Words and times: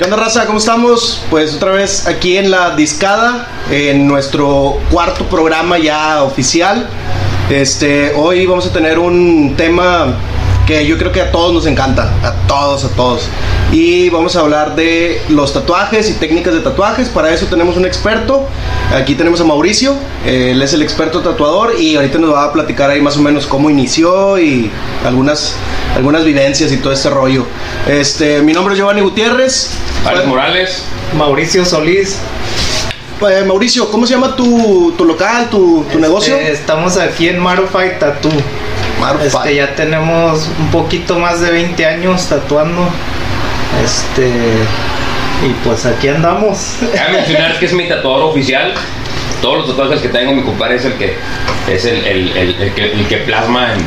¿Qué 0.00 0.04
onda, 0.04 0.16
raza? 0.16 0.46
¿Cómo 0.46 0.56
estamos? 0.56 1.22
Pues 1.28 1.56
otra 1.56 1.72
vez 1.72 2.06
aquí 2.06 2.38
en 2.38 2.50
la 2.50 2.74
discada, 2.74 3.46
en 3.70 4.08
nuestro 4.08 4.80
cuarto 4.90 5.26
programa 5.26 5.76
ya 5.76 6.22
oficial. 6.22 6.88
Este, 7.50 8.14
hoy 8.14 8.46
vamos 8.46 8.66
a 8.66 8.72
tener 8.72 8.98
un 8.98 9.56
tema 9.58 10.14
que 10.66 10.86
yo 10.86 10.96
creo 10.96 11.12
que 11.12 11.20
a 11.20 11.30
todos 11.30 11.52
nos 11.52 11.66
encanta, 11.66 12.14
a 12.22 12.32
todos, 12.46 12.86
a 12.86 12.88
todos. 12.96 13.28
Y 13.72 14.10
vamos 14.10 14.34
a 14.34 14.40
hablar 14.40 14.74
de 14.74 15.22
los 15.28 15.52
tatuajes 15.52 16.10
y 16.10 16.14
técnicas 16.14 16.52
de 16.54 16.60
tatuajes. 16.60 17.08
Para 17.08 17.32
eso 17.32 17.46
tenemos 17.46 17.76
un 17.76 17.86
experto. 17.86 18.48
Aquí 18.92 19.14
tenemos 19.14 19.40
a 19.40 19.44
Mauricio, 19.44 19.94
él 20.26 20.60
es 20.60 20.72
el 20.72 20.82
experto 20.82 21.20
tatuador 21.20 21.74
y 21.78 21.94
ahorita 21.94 22.18
nos 22.18 22.34
va 22.34 22.44
a 22.44 22.52
platicar 22.52 22.90
ahí 22.90 23.00
más 23.00 23.16
o 23.16 23.20
menos 23.20 23.46
cómo 23.46 23.70
inició 23.70 24.40
y 24.40 24.68
algunas, 25.06 25.54
algunas 25.94 26.24
vivencias 26.24 26.72
y 26.72 26.78
todo 26.78 26.92
este 26.92 27.10
rollo. 27.10 27.46
Este, 27.88 28.42
mi 28.42 28.52
nombre 28.52 28.74
es 28.74 28.78
Giovanni 28.78 29.02
Gutiérrez. 29.02 29.70
Alex 30.04 30.26
Morales. 30.26 30.84
Mauricio 31.16 31.64
Solís. 31.64 32.18
Eh, 33.20 33.44
Mauricio, 33.46 33.88
¿cómo 33.90 34.06
se 34.06 34.14
llama 34.14 34.34
tu, 34.34 34.92
tu 34.98 35.04
local, 35.04 35.48
tu, 35.48 35.82
tu 35.84 35.88
Este, 35.90 35.98
negocio? 36.00 36.36
Estamos 36.36 36.96
aquí 36.96 37.28
en 37.28 37.38
Marufai 37.38 37.98
Tattoo. 38.00 38.32
Marfa. 38.98 39.24
Este, 39.24 39.54
ya 39.54 39.74
tenemos 39.76 40.48
un 40.58 40.70
poquito 40.72 41.18
más 41.20 41.40
de 41.40 41.52
20 41.52 41.86
años 41.86 42.26
tatuando. 42.28 42.88
Este. 43.84 44.28
Y 45.46 45.52
pues 45.64 45.86
aquí 45.86 46.08
andamos. 46.08 46.76
Cabe 46.94 47.12
mencionar 47.12 47.58
que 47.58 47.66
es 47.66 47.72
mi 47.72 47.88
tatuador 47.88 48.24
oficial. 48.24 48.74
Todos 49.40 49.58
los 49.58 49.68
tatuajes 49.68 50.00
que 50.02 50.08
tengo, 50.08 50.32
mi 50.34 50.42
compadre 50.42 50.76
es 50.76 50.84
el 50.84 50.94
que 50.94 51.16
es 51.72 51.84
el, 51.86 52.04
el- 52.04 52.36
el- 52.36 52.74
que, 52.74 53.06
que 53.08 53.16
plasma 53.18 53.72
en, 53.72 53.80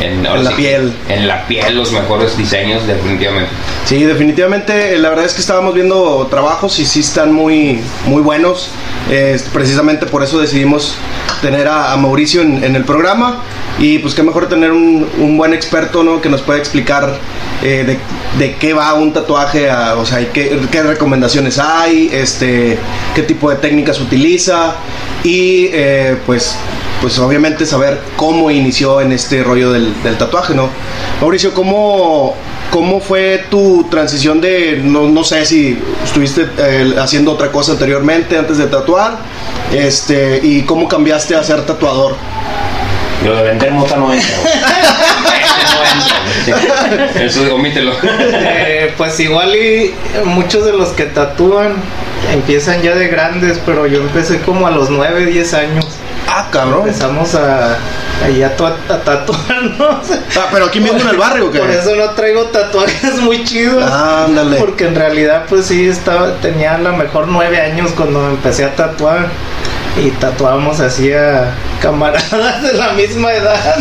en, 0.00 0.24
En 0.26 0.44
la 0.44 0.50
sí, 0.50 0.56
piel. 0.56 0.92
En 1.08 1.28
la 1.28 1.46
piel 1.46 1.76
los 1.76 1.92
mejores 1.92 2.36
diseños, 2.36 2.86
definitivamente. 2.86 3.48
Sí, 3.84 4.02
definitivamente, 4.04 4.98
la 4.98 5.08
verdad 5.10 5.24
es 5.26 5.34
que 5.34 5.40
estábamos 5.40 5.74
viendo 5.74 6.26
trabajos 6.30 6.78
y 6.78 6.86
sí 6.86 7.00
están 7.00 7.32
muy, 7.32 7.80
muy 8.06 8.22
buenos. 8.22 8.70
Eh, 9.10 9.38
precisamente 9.52 10.06
por 10.06 10.22
eso 10.22 10.38
decidimos 10.40 10.96
tener 11.42 11.68
a, 11.68 11.92
a 11.92 11.96
Mauricio 11.96 12.40
en, 12.42 12.64
en 12.64 12.74
el 12.76 12.84
programa. 12.84 13.42
Y 13.78 13.98
pues 13.98 14.14
qué 14.14 14.22
mejor 14.22 14.48
tener 14.48 14.70
un, 14.70 15.04
un 15.18 15.36
buen 15.36 15.52
experto, 15.52 16.04
¿no? 16.04 16.20
Que 16.20 16.28
nos 16.28 16.42
pueda 16.42 16.60
explicar 16.60 17.18
eh, 17.62 17.82
de, 17.84 17.98
de 18.38 18.54
qué 18.54 18.72
va 18.72 18.94
un 18.94 19.12
tatuaje, 19.12 19.68
a- 19.68 19.96
o 19.96 20.06
sea, 20.06 20.20
y 20.20 20.26
qué, 20.26 20.60
qué 20.70 20.82
recomendaciones 20.84 21.58
hay, 21.58 22.08
este, 22.12 22.78
qué 23.16 23.22
tipo 23.24 23.50
de 23.50 23.56
técnicas 23.56 24.00
utiliza 24.00 24.76
y 25.24 25.70
eh, 25.72 26.16
pues, 26.24 26.56
pues 27.04 27.18
obviamente 27.18 27.66
saber 27.66 28.00
cómo 28.16 28.50
inició 28.50 29.02
en 29.02 29.12
este 29.12 29.42
rollo 29.42 29.70
del, 29.72 29.92
del 30.02 30.16
tatuaje, 30.16 30.54
¿no? 30.54 30.70
Mauricio, 31.20 31.52
¿cómo, 31.52 32.34
¿Cómo 32.70 32.98
fue 32.98 33.44
tu 33.50 33.86
transición 33.90 34.40
de, 34.40 34.80
no, 34.82 35.06
no 35.08 35.22
sé 35.22 35.44
si 35.44 35.78
estuviste 36.02 36.48
eh, 36.56 36.94
haciendo 36.98 37.32
otra 37.32 37.52
cosa 37.52 37.72
anteriormente 37.72 38.38
antes 38.38 38.56
de 38.56 38.68
tatuar? 38.68 39.18
Este, 39.70 40.40
y 40.42 40.62
cómo 40.62 40.88
cambiaste 40.88 41.36
a 41.36 41.44
ser 41.44 41.66
tatuador. 41.66 42.16
Lo 43.22 43.36
de 43.36 43.42
vender 43.42 43.70
mota 43.72 43.96
no 43.96 44.10
entra. 44.10 44.28
Eso 47.22 47.54
omítelo. 47.54 47.92
Eh, 48.02 48.94
pues 48.96 49.20
igual 49.20 49.54
y 49.54 49.92
muchos 50.24 50.64
de 50.64 50.72
los 50.72 50.88
que 50.92 51.04
tatúan 51.04 51.74
empiezan 52.32 52.80
ya 52.80 52.94
de 52.94 53.08
grandes, 53.08 53.60
pero 53.66 53.86
yo 53.86 54.00
empecé 54.00 54.40
como 54.40 54.66
a 54.66 54.70
los 54.70 54.88
9, 54.88 55.26
10 55.26 55.52
años. 55.52 55.86
Ah, 56.28 56.48
cabrón. 56.50 56.80
Empezamos 56.88 57.34
a, 57.34 57.76
ahí 58.24 58.42
a, 58.42 58.48
a 58.48 58.98
tatuarnos. 59.04 60.10
Ah, 60.36 60.46
pero 60.50 60.66
aquí 60.66 60.80
mismo 60.80 60.98
en 61.00 61.08
el 61.08 61.16
barrio, 61.16 61.46
¿o 61.46 61.50
¿qué? 61.50 61.58
Por 61.60 61.70
eso 61.70 61.94
no 61.94 62.10
traigo 62.10 62.44
tatuajes 62.46 63.16
muy 63.20 63.44
chidos. 63.44 63.82
Ándale. 63.90 64.56
Porque 64.56 64.86
en 64.86 64.94
realidad 64.96 65.44
pues 65.48 65.66
sí 65.66 65.88
estaba, 65.88 66.32
tenía 66.40 66.74
a 66.74 66.78
lo 66.78 66.92
mejor 66.96 67.28
nueve 67.28 67.60
años 67.60 67.92
cuando 67.96 68.26
empecé 68.30 68.64
a 68.64 68.74
tatuar 68.74 69.26
y 70.02 70.10
tatuábamos 70.10 70.80
así 70.80 71.12
a 71.12 71.52
camaradas 71.80 72.62
de 72.62 72.72
la 72.72 72.92
misma 72.94 73.32
edad. 73.32 73.76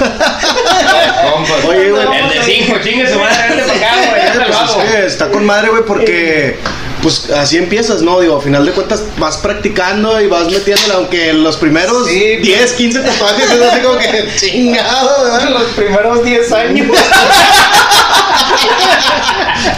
Compas. 1.32 1.66
Oye, 1.68 1.90
güey. 1.92 2.04
El 2.20 2.30
de 2.30 2.44
cinco, 2.44 2.76
chingue 2.84 3.12
su 3.12 3.18
madre, 3.20 3.36
vente 3.50 3.64
para 3.64 3.78
acá, 3.78 4.10
güey. 4.10 4.22
Ya 4.22 4.32
te 4.32 4.38
lo 4.40 4.46
Pues 4.46 4.58
hago. 4.58 4.82
es 4.82 4.92
que 4.92 5.06
está 5.08 5.30
con 5.30 5.46
madre, 5.46 5.70
güey, 5.70 5.84
porque 5.86 6.60
pues 7.04 7.30
así 7.30 7.58
empiezas, 7.58 8.02
¿no? 8.02 8.20
Digo, 8.22 8.38
a 8.38 8.42
final 8.42 8.66
de 8.66 8.72
cuentas 8.72 9.04
vas 9.18 9.38
practicando 9.38 10.20
y 10.22 10.28
vas 10.28 10.50
metiéndole, 10.50 10.94
aunque 10.96 11.34
los 11.34 11.58
primeros 11.58 12.08
Sí, 12.08 12.38
10, 12.38 12.74
15 12.74 13.00
tatuajes 13.02 13.52
es 13.52 13.62
así 13.62 13.82
como 13.82 14.00
que 14.00 14.28
chingado, 14.40 15.24
¿verdad? 15.24 15.50
Los 15.50 15.64
primeros 15.74 16.24
10 16.24 16.52
años. 16.54 16.88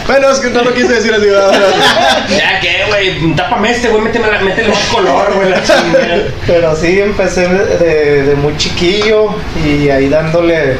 Bueno, 0.06 0.30
es 0.30 0.38
que 0.38 0.50
no 0.50 0.62
lo 0.62 0.72
quise 0.74 0.88
decir 0.94 1.12
así, 1.12 1.26
¿verdad? 1.26 1.52
Ya 2.30 2.60
que, 2.60 2.84
güey, 2.88 3.34
tápame 3.34 3.70
este, 3.72 3.88
güey, 3.88 4.02
méteme 4.02 4.30
la- 4.30 4.40
métele 4.40 4.68
más 4.68 4.78
color, 4.92 5.32
güey, 5.34 5.50
la 5.50 5.62
chingada. 5.62 6.24
Pero 6.46 6.76
sí 6.76 7.00
empecé 7.00 7.48
de, 7.48 8.22
de 8.22 8.34
muy 8.36 8.56
chiquillo 8.56 9.34
y 9.64 9.88
ahí 9.90 10.08
dándole, 10.08 10.76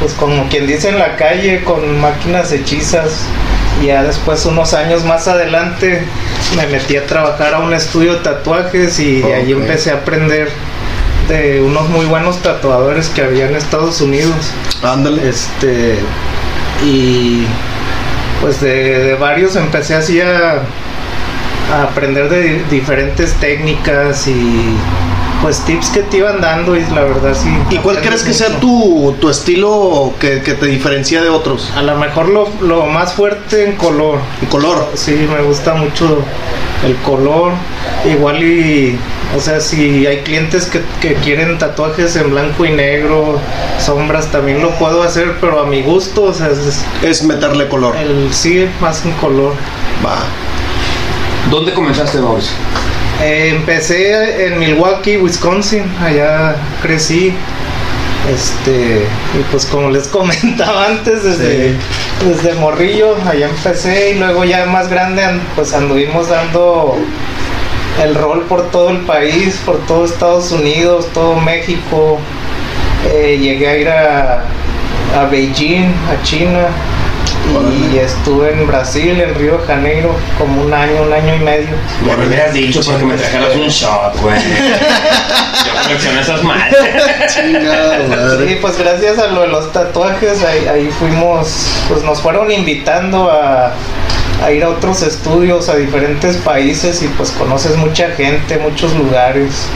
pues 0.00 0.12
como 0.14 0.48
quien 0.48 0.66
dice 0.66 0.88
en 0.88 0.98
la 0.98 1.16
calle, 1.16 1.62
con 1.64 2.00
máquinas 2.00 2.50
hechizas. 2.52 3.20
Ya 3.84 4.02
después, 4.02 4.44
unos 4.46 4.74
años 4.74 5.04
más 5.04 5.26
adelante, 5.28 6.02
me 6.56 6.66
metí 6.66 6.96
a 6.96 7.06
trabajar 7.06 7.54
a 7.54 7.58
un 7.60 7.72
estudio 7.72 8.14
de 8.14 8.18
tatuajes 8.20 8.98
y 9.00 9.20
de 9.22 9.34
ahí 9.34 9.52
Ok. 9.54 9.60
empecé 9.62 9.90
a 9.90 9.94
aprender 9.94 10.50
de 11.28 11.62
unos 11.62 11.88
muy 11.88 12.06
buenos 12.06 12.42
tatuadores 12.42 13.08
que 13.08 13.22
había 13.22 13.46
en 13.48 13.56
Estados 13.56 14.00
Unidos. 14.00 14.34
Ándale. 14.82 15.28
Este, 15.28 15.94
y 16.84 17.44
pues 18.40 18.60
de, 18.60 18.98
de 19.00 19.14
varios 19.14 19.56
empecé 19.56 19.94
así 19.94 20.20
a, 20.20 20.62
a 21.72 21.82
aprender 21.84 22.28
de 22.28 22.40
di- 22.42 22.62
diferentes 22.70 23.32
técnicas 23.34 24.26
y 24.26 24.74
pues 25.42 25.60
tips 25.64 25.88
que 25.90 26.02
te 26.02 26.18
iban 26.18 26.40
dando 26.40 26.76
y 26.76 26.80
la 26.94 27.02
verdad 27.02 27.34
sí. 27.34 27.48
¿Y 27.70 27.78
cuál 27.78 28.00
crees 28.00 28.22
que 28.22 28.34
sea 28.34 28.60
tu, 28.60 29.14
tu 29.20 29.30
estilo 29.30 30.12
que, 30.20 30.42
que 30.42 30.54
te 30.54 30.66
diferencia 30.66 31.22
de 31.22 31.30
otros? 31.30 31.70
A 31.76 31.82
lo 31.82 31.96
mejor 31.96 32.28
lo, 32.28 32.48
lo 32.60 32.86
más 32.86 33.14
fuerte 33.14 33.64
en 33.64 33.76
color. 33.76 34.18
En 34.42 34.48
color. 34.48 34.86
Sí, 34.94 35.12
me 35.32 35.42
gusta 35.42 35.74
mucho 35.74 36.18
el 36.86 36.94
color. 36.96 37.52
Igual 38.10 38.42
y, 38.42 38.98
o 39.36 39.40
sea, 39.40 39.60
si 39.60 40.06
hay 40.06 40.18
clientes 40.18 40.66
que, 40.66 40.82
que 41.00 41.14
quieren 41.14 41.58
tatuajes 41.58 42.16
en 42.16 42.30
blanco 42.30 42.64
y 42.64 42.70
negro, 42.72 43.38
sombras, 43.78 44.26
también 44.30 44.60
lo 44.60 44.70
puedo 44.78 45.02
hacer, 45.02 45.36
pero 45.40 45.60
a 45.60 45.66
mi 45.66 45.82
gusto, 45.82 46.24
o 46.24 46.34
sea, 46.34 46.48
es 46.48 46.84
Es 47.02 47.22
meterle 47.22 47.68
color. 47.68 47.96
el 47.96 48.28
sí, 48.32 48.68
más 48.80 49.04
en 49.04 49.12
color. 49.12 49.54
Va. 50.04 50.18
¿Dónde 51.50 51.72
comenzaste, 51.72 52.18
Mauricio? 52.20 52.52
Eh, 53.22 53.50
empecé 53.54 54.46
en 54.46 54.58
Milwaukee, 54.58 55.18
Wisconsin, 55.18 55.84
allá 56.02 56.56
crecí. 56.82 57.34
Este, 58.32 59.06
y 59.38 59.42
pues 59.50 59.66
como 59.66 59.90
les 59.90 60.06
comentaba 60.08 60.86
antes, 60.86 61.22
desde, 61.24 61.70
Sí. 61.70 61.76
desde 62.26 62.54
morrillo, 62.54 63.16
allá 63.28 63.46
empecé 63.48 64.10
y 64.12 64.18
luego 64.18 64.44
ya 64.44 64.66
más 64.66 64.88
grande, 64.88 65.24
an- 65.24 65.40
pues 65.56 65.72
anduvimos 65.72 66.28
dando 66.28 66.96
el 68.02 68.14
rol 68.14 68.42
por 68.48 68.70
todo 68.70 68.90
el 68.90 68.98
país, 68.98 69.58
por 69.64 69.78
todo 69.86 70.04
Estados 70.04 70.52
Unidos, 70.52 71.08
todo 71.12 71.36
México. 71.36 72.18
Eh, 73.12 73.38
llegué 73.40 73.68
a 73.68 73.76
ir 73.78 73.88
a, 73.88 74.44
a 75.18 75.24
Beijing, 75.30 75.86
a 76.10 76.22
China, 76.22 76.68
y 77.92 77.98
estuve 77.98 78.52
en 78.52 78.66
Brasil, 78.66 79.20
en 79.20 79.34
Río 79.34 79.58
de 79.58 79.66
Janeiro, 79.66 80.14
como 80.38 80.62
un 80.62 80.72
año, 80.72 81.02
un 81.02 81.12
año 81.12 81.34
y 81.34 81.38
medio. 81.40 81.68
Me 82.04 82.16
lo 82.16 82.26
hubieras 82.26 82.52
dicho 82.52 82.80
porque 82.84 83.04
me 83.04 83.14
trajeras 83.14 83.56
un 83.56 83.68
shot, 83.68 84.16
güey. 84.20 84.36
Yo 85.66 85.82
colecciono 85.82 86.20
esas 86.20 86.42
madres. 86.42 86.76
Sí, 88.46 88.58
pues 88.60 88.78
gracias 88.78 89.18
a 89.18 89.26
lo 89.28 89.42
de 89.42 89.48
los 89.48 89.72
tatuajes, 89.72 90.42
ahí, 90.44 90.66
ahí 90.66 90.90
fuimos, 90.98 91.66
pues 91.88 92.02
nos 92.02 92.20
fueron 92.20 92.50
invitando 92.50 93.30
a, 93.30 93.72
a 94.42 94.52
ir 94.52 94.64
a 94.64 94.70
otros 94.70 95.02
estudios, 95.02 95.68
a 95.68 95.76
diferentes 95.76 96.36
países 96.38 97.02
y 97.02 97.08
pues 97.08 97.30
conoces 97.32 97.76
mucha 97.76 98.10
gente, 98.10 98.58
muchos 98.58 98.94
lugares. 98.94 99.66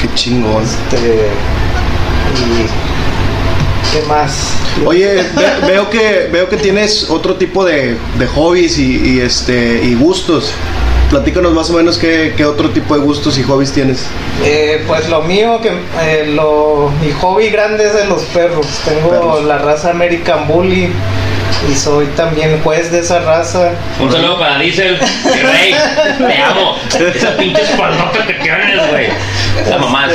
Qué 0.00 0.12
chingón. 0.14 0.62
Este, 0.62 1.28
y 2.36 2.66
¿qué 3.92 4.06
más? 4.06 4.52
Oye, 4.84 5.14
ve- 5.14 5.66
veo 5.66 5.88
que 5.90 6.28
veo 6.30 6.48
que 6.48 6.56
tienes 6.56 7.08
otro 7.10 7.36
tipo 7.36 7.64
de, 7.64 7.96
de 8.18 8.26
hobbies 8.26 8.78
y, 8.78 8.96
y, 9.16 9.20
este 9.20 9.80
y 9.82 9.94
gustos. 9.94 10.52
Platícanos 11.10 11.52
más 11.54 11.70
o 11.70 11.74
menos 11.74 11.98
qué, 11.98 12.34
qué 12.36 12.44
otro 12.44 12.70
tipo 12.70 12.94
de 12.94 13.00
gustos 13.00 13.38
y 13.38 13.42
hobbies 13.44 13.72
tienes. 13.72 14.06
Eh, 14.44 14.82
pues 14.88 15.08
lo 15.08 15.22
mío, 15.22 15.60
que 15.62 15.68
eh, 16.02 16.32
lo, 16.34 16.92
mi 17.00 17.12
hobby 17.12 17.48
grande 17.48 17.86
es 17.86 17.94
de 17.94 18.06
los 18.06 18.22
perros. 18.24 18.66
Tengo 18.84 19.10
Perros. 19.10 19.44
la 19.44 19.58
raza 19.58 19.90
American 19.90 20.48
Bully, 20.48 20.88
y 21.70 21.74
soy 21.76 22.06
también 22.16 22.60
juez 22.62 22.90
de 22.90 22.98
esa 22.98 23.20
raza. 23.20 23.70
Un 24.00 24.10
saludo 24.10 24.38
para 24.40 24.58
Diesel, 24.58 24.98
mi 25.24 25.40
rey, 25.42 25.74
te 26.18 26.38
amo. 26.42 26.76
Esa 27.14 27.36
pinche 27.36 27.62
espaldota 27.62 28.26
que 28.26 28.34
tienes, 28.34 28.90
güey. 28.90 29.06
La 29.70 29.78
mamá. 29.78 30.08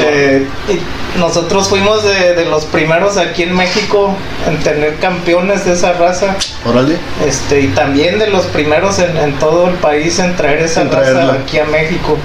Nosotros 1.19 1.67
fuimos 1.67 2.03
de, 2.03 2.35
de 2.35 2.45
los 2.45 2.65
primeros 2.65 3.17
aquí 3.17 3.43
en 3.43 3.53
México 3.53 4.15
en 4.47 4.57
tener 4.59 4.97
campeones 4.99 5.65
de 5.65 5.73
esa 5.73 5.93
raza. 5.93 6.37
Órale. 6.65 6.95
Este, 7.27 7.61
y 7.61 7.67
también 7.67 8.17
de 8.17 8.27
los 8.27 8.45
primeros 8.45 8.97
en, 8.99 9.17
en 9.17 9.33
todo 9.37 9.67
el 9.67 9.75
país 9.75 10.19
en 10.19 10.35
traer 10.37 10.59
esa 10.61 10.81
En 10.81 10.91
raza 10.91 11.11
traerla. 11.11 11.33
aquí 11.33 11.59
a 11.59 11.65
México. 11.65 12.17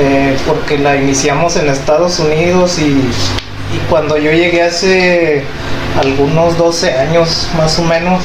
Eh, 0.00 0.36
porque 0.46 0.78
la 0.78 0.96
iniciamos 0.96 1.56
en 1.56 1.68
Estados 1.68 2.18
Unidos 2.18 2.78
y, 2.78 2.82
y 2.90 3.78
cuando 3.88 4.16
yo 4.18 4.32
llegué 4.32 4.62
hace 4.62 5.44
algunos 6.00 6.56
12 6.56 6.92
años 6.94 7.48
más 7.56 7.78
o 7.78 7.82
menos, 7.82 8.22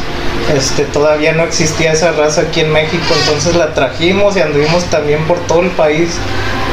este, 0.56 0.84
todavía 0.84 1.34
no 1.34 1.44
existía 1.44 1.92
esa 1.94 2.12
raza 2.12 2.42
aquí 2.42 2.62
en 2.62 2.72
México, 2.72 3.04
entonces 3.24 3.56
la 3.56 3.74
trajimos 3.74 4.36
y 4.38 4.42
anduvimos 4.42 4.84
también 4.86 5.24
por 5.26 5.40
todo 5.48 5.62
el 5.62 5.70
país 5.72 6.10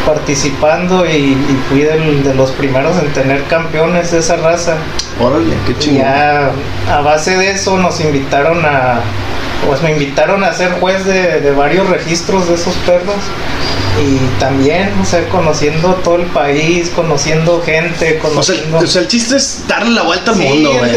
participando 0.07 1.07
y, 1.07 1.11
y 1.33 1.61
fui 1.69 1.83
del- 1.83 2.25
de 2.25 2.35
los 2.35 2.51
primeros 2.53 2.97
en 2.99 3.13
tener 3.13 3.45
campeones 3.45 4.11
de 4.11 4.19
esa 4.19 4.37
raza. 4.37 4.77
Órale, 5.21 5.55
qué 5.67 5.77
chingón. 5.79 6.03
ya 6.03 6.51
a 6.91 7.01
base 7.03 7.37
de 7.37 7.51
eso 7.51 7.77
nos 7.77 8.01
invitaron 8.01 8.65
a, 8.65 9.01
pues 9.67 9.83
me 9.83 9.93
invitaron 9.93 10.43
a 10.45 10.53
ser 10.53 10.73
juez 10.81 11.05
de, 11.05 11.41
de 11.41 11.51
varios 11.53 11.89
registros 11.89 12.49
de 12.49 12.55
esos 12.55 12.75
perros. 12.87 13.17
Y 14.01 14.17
también, 14.41 14.91
o 15.03 15.05
sea, 15.05 15.29
conociendo 15.29 15.95
todo 15.97 16.17
el 16.17 16.27
país, 16.27 16.91
conociendo 16.95 17.61
gente, 17.61 18.19
O 18.23 18.43
sea, 18.43 18.55
conociendo... 18.55 18.79
o 18.79 18.87
sea, 18.87 19.03
el 19.03 19.09
chiste 19.09 19.37
es 19.37 19.65
darle 19.69 19.91
la 19.91 20.03
vuelta 20.03 20.31
al 20.31 20.37
Sí, 20.39 20.45
mundo, 20.45 20.71
güey. 20.79 20.91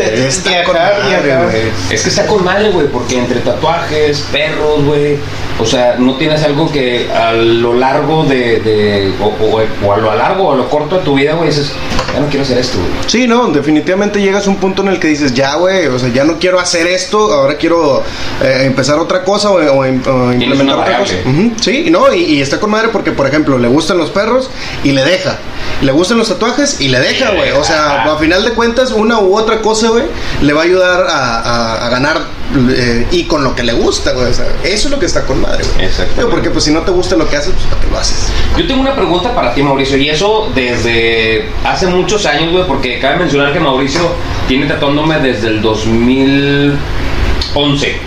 Es 1.89 2.01
que 2.03 2.09
está 2.09 2.25
con 2.27 2.43
madre, 2.45 2.69
güey, 2.69 2.87
porque 2.87 3.17
entre 3.17 3.39
tatuajes, 3.41 4.21
perros, 4.31 4.85
güey, 4.85 5.17
o 5.59 5.65
sea, 5.65 5.95
no 5.97 6.15
tienes 6.15 6.43
algo 6.43 6.71
que 6.71 7.11
a 7.11 7.33
lo 7.33 7.73
largo 7.73 8.23
de, 8.25 8.59
de 8.61 9.11
o, 9.21 9.25
o- 9.25 9.87
o 9.87 9.93
a 9.93 9.97
lo 9.97 10.15
largo 10.15 10.43
o 10.49 10.53
a 10.53 10.55
lo 10.55 10.69
corto 10.69 10.99
de 10.99 11.03
tu 11.03 11.15
vida, 11.15 11.33
güey, 11.33 11.49
dices, 11.49 11.73
ya 12.13 12.19
no 12.19 12.27
quiero 12.27 12.43
hacer 12.43 12.57
esto, 12.57 12.77
güey. 12.77 12.91
Sí, 13.07 13.27
no, 13.27 13.47
definitivamente 13.47 14.21
llegas 14.21 14.45
a 14.47 14.49
un 14.49 14.57
punto 14.57 14.81
en 14.83 14.89
el 14.89 14.99
que 14.99 15.07
dices, 15.07 15.33
ya, 15.33 15.55
güey, 15.55 15.87
o 15.87 15.97
sea, 15.99 16.09
ya 16.09 16.23
no 16.23 16.37
quiero 16.39 16.59
hacer 16.59 16.85
esto, 16.87 17.33
ahora 17.33 17.55
quiero 17.57 18.03
eh, 18.41 18.63
empezar 18.65 18.99
otra 18.99 19.23
cosa 19.23 19.49
o, 19.51 19.55
o 19.55 19.85
im- 19.85 20.05
o 20.07 20.31
implementar 20.33 20.77
otra 20.79 20.99
cosa. 20.99 21.13
Sí, 21.61 21.87
no, 21.89 22.13
y, 22.13 22.23
y 22.23 22.41
está 22.41 22.59
con 22.59 22.69
madre 22.71 22.89
porque, 22.89 23.11
por 23.11 23.27
ejemplo, 23.27 23.57
le 23.57 23.67
gustan 23.67 23.97
los 23.97 24.09
perros 24.11 24.49
y 24.83 24.91
le 24.91 25.03
deja. 25.03 25.37
Le 25.81 25.91
gustan 25.91 26.17
los 26.17 26.29
tatuajes 26.29 26.79
y 26.81 26.87
le 26.89 26.99
deja, 26.99 27.31
güey. 27.31 27.51
O 27.51 27.63
sea, 27.63 28.03
a 28.03 28.17
final 28.17 28.43
de 28.45 28.51
cuentas, 28.51 28.91
una 28.91 29.19
u 29.19 29.35
otra 29.37 29.61
cosa, 29.61 29.89
güey, 29.89 30.05
le 30.41 30.53
va 30.53 30.61
a 30.61 30.65
ayudar 30.65 31.07
a, 31.09 31.39
a- 31.39 31.87
a 31.87 31.89
ganar 31.89 32.19
eh, 32.55 33.07
y 33.11 33.25
con 33.25 33.43
lo 33.43 33.55
que 33.55 33.63
le 33.63 33.73
gusta, 33.73 34.11
güey. 34.11 34.27
O 34.27 34.33
sea, 34.33 34.45
eso 34.63 34.87
es 34.87 34.91
lo 34.91 34.99
que 34.99 35.05
está 35.05 35.25
con 35.25 35.41
madre, 35.41 35.63
güey. 35.75 35.87
Digo, 36.15 36.29
Porque, 36.29 36.49
pues, 36.49 36.63
si 36.65 36.71
no 36.71 36.81
te 36.81 36.91
gusta 36.91 37.15
lo 37.15 37.27
que 37.27 37.37
haces, 37.37 37.53
pues, 37.53 37.65
¿para 37.65 37.81
qué 37.81 37.87
lo 37.89 37.97
haces? 37.97 38.31
Yo 38.57 38.67
tengo 38.67 38.81
una 38.81 38.95
pregunta 38.95 39.33
para 39.33 39.53
ti, 39.53 39.63
Mauricio, 39.63 39.97
y 39.97 40.09
eso 40.09 40.51
desde 40.53 41.49
hace 41.63 41.87
muchos 41.87 42.25
años, 42.25 42.51
güey, 42.51 42.65
porque 42.67 42.99
cabe 42.99 43.17
mencionar 43.17 43.53
que 43.53 43.59
Mauricio 43.59 44.01
tiene 44.47 44.67
tatuándome 44.67 45.19
desde 45.19 45.47
el 45.47 45.61
2011. 45.61 47.97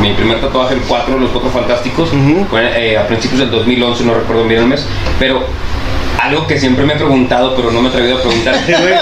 Mi 0.00 0.14
primer 0.14 0.40
tatuaje, 0.40 0.74
el 0.74 0.80
4, 0.80 1.18
los 1.18 1.30
cuatro 1.30 1.50
fantásticos, 1.50 2.10
fue 2.50 2.92
eh, 2.92 2.98
a 2.98 3.06
principios 3.06 3.38
del 3.40 3.50
2011, 3.52 4.04
no 4.04 4.14
recuerdo 4.14 4.44
bien 4.44 4.62
el 4.62 4.66
mes, 4.66 4.84
pero 5.18 5.44
algo 6.20 6.46
que 6.46 6.58
siempre 6.58 6.84
me 6.84 6.94
he 6.94 6.96
preguntado, 6.96 7.54
pero 7.56 7.70
no 7.70 7.80
me 7.82 7.88
he 7.88 7.90
atrevido 7.90 8.18
a 8.18 8.20
preguntarte, 8.20 8.72
güey, 8.78 8.94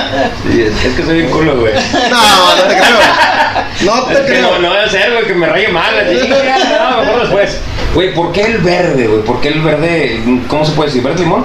es, 0.60 0.74
es 0.84 0.94
que 0.94 1.02
soy 1.02 1.14
bien 1.16 1.30
culo, 1.30 1.58
güey. 1.60 1.72
No, 1.74 2.56
no 2.56 2.62
te 2.62 2.74
creo. 2.74 2.98
No 3.84 4.04
te 4.04 4.14
Es 4.14 4.20
que 4.20 4.26
creo. 4.26 4.52
no, 4.52 4.58
no 4.60 4.72
debe 4.74 4.88
ser, 4.90 5.12
güey, 5.12 5.26
que 5.26 5.34
me 5.34 5.46
raye 5.46 5.68
mal, 5.68 5.98
así, 5.98 6.28
no, 6.28 7.00
mejor 7.02 7.20
después. 7.22 7.58
Güey, 7.94 8.14
¿por 8.14 8.32
qué 8.32 8.42
el 8.42 8.58
verde, 8.58 9.06
güey? 9.06 9.22
¿Por 9.22 9.40
qué 9.40 9.48
el 9.48 9.60
verde, 9.62 10.20
cómo 10.48 10.64
se 10.64 10.72
puede 10.72 10.88
decir, 10.90 11.02
verde 11.02 11.20
limón? 11.20 11.44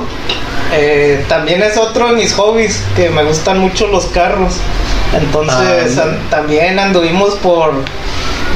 Eh, 0.74 1.24
también 1.30 1.62
es 1.64 1.78
otro 1.78 2.08
de 2.10 2.14
mis 2.16 2.34
hobbies, 2.34 2.84
que 2.96 3.10
me 3.10 3.24
gustan 3.24 3.60
mucho 3.60 3.88
los 3.88 4.06
carros. 4.08 4.56
Entonces 5.16 5.98
Ah, 5.98 6.12
también 6.30 6.78
anduvimos 6.80 7.36
por 7.36 7.74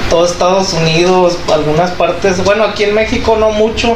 todo 0.10 0.26
Estados 0.26 0.74
Unidos, 0.74 1.38
algunas 1.54 1.92
partes, 1.92 2.44
bueno, 2.44 2.64
aquí 2.66 2.84
en 2.84 2.96
México 2.96 3.38
no 3.40 3.52
mucho, 3.52 3.96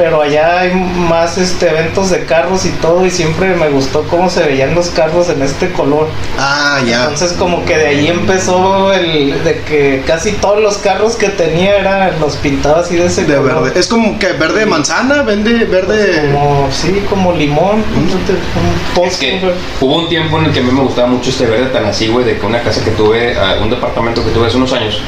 pero 0.00 0.22
allá 0.22 0.60
hay 0.60 0.72
más 0.72 1.36
este 1.36 1.68
eventos 1.68 2.08
de 2.08 2.24
carros 2.24 2.64
y 2.64 2.70
todo 2.70 3.04
y 3.04 3.10
siempre 3.10 3.54
me 3.54 3.68
gustó 3.68 4.02
cómo 4.04 4.30
se 4.30 4.42
veían 4.44 4.74
los 4.74 4.88
carros 4.88 5.28
en 5.28 5.42
este 5.42 5.70
color. 5.72 6.08
Ah, 6.38 6.80
ya. 6.86 7.02
Entonces 7.02 7.34
como 7.34 7.66
que 7.66 7.76
de 7.76 7.86
ahí 7.88 8.06
empezó 8.06 8.94
el 8.94 9.44
de 9.44 9.60
que 9.60 10.02
casi 10.06 10.32
todos 10.32 10.62
los 10.62 10.78
carros 10.78 11.16
que 11.16 11.28
tenía 11.28 11.76
eran 11.76 12.18
los 12.18 12.36
pintados 12.36 12.86
así 12.86 12.96
de 12.96 13.06
ese 13.06 13.24
De 13.26 13.36
color. 13.36 13.64
verde. 13.64 13.78
Es 13.78 13.88
como 13.88 14.18
que 14.18 14.28
verde 14.28 14.60
de 14.60 14.66
manzana, 14.66 15.20
vende 15.22 15.66
Pues 15.66 15.70
verde. 15.70 16.32
como, 16.32 16.68
sí, 16.72 17.02
como 17.10 17.32
limón, 17.32 17.84
un 17.94 19.04
Es 19.04 19.18
que 19.18 19.38
hubo 19.82 19.96
un 19.98 20.08
tiempo 20.08 20.38
en 20.38 20.46
el 20.46 20.52
que 20.52 20.60
a 20.60 20.62
mí 20.62 20.72
me 20.72 20.80
gustaba 20.80 21.08
mucho 21.08 21.28
este 21.28 21.44
verde 21.44 21.66
tan 21.66 21.84
así, 21.84 22.08
güey, 22.08 22.24
de 22.24 22.38
que 22.38 22.46
una 22.46 22.62
casa 22.62 22.82
que 22.82 22.92
tuve, 22.92 23.36
ah, 23.38 23.56
un 23.60 23.68
departamento 23.68 24.24
que 24.24 24.30
tuve 24.30 24.46
hace 24.46 24.56
unos 24.56 24.72
años, 24.72 24.98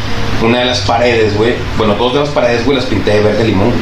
una 0.43 0.59
de 0.59 0.65
las 0.67 0.81
paredes, 0.81 1.35
güey, 1.35 1.55
bueno, 1.79 1.95
dos 1.95 2.13
de 2.13 2.21
las 2.21 2.29
paredes, 2.29 2.67
güey, 2.67 2.77
las 2.77 2.85
pinté 2.85 3.13
de 3.13 3.21
verde 3.21 3.45
limón. 3.45 3.73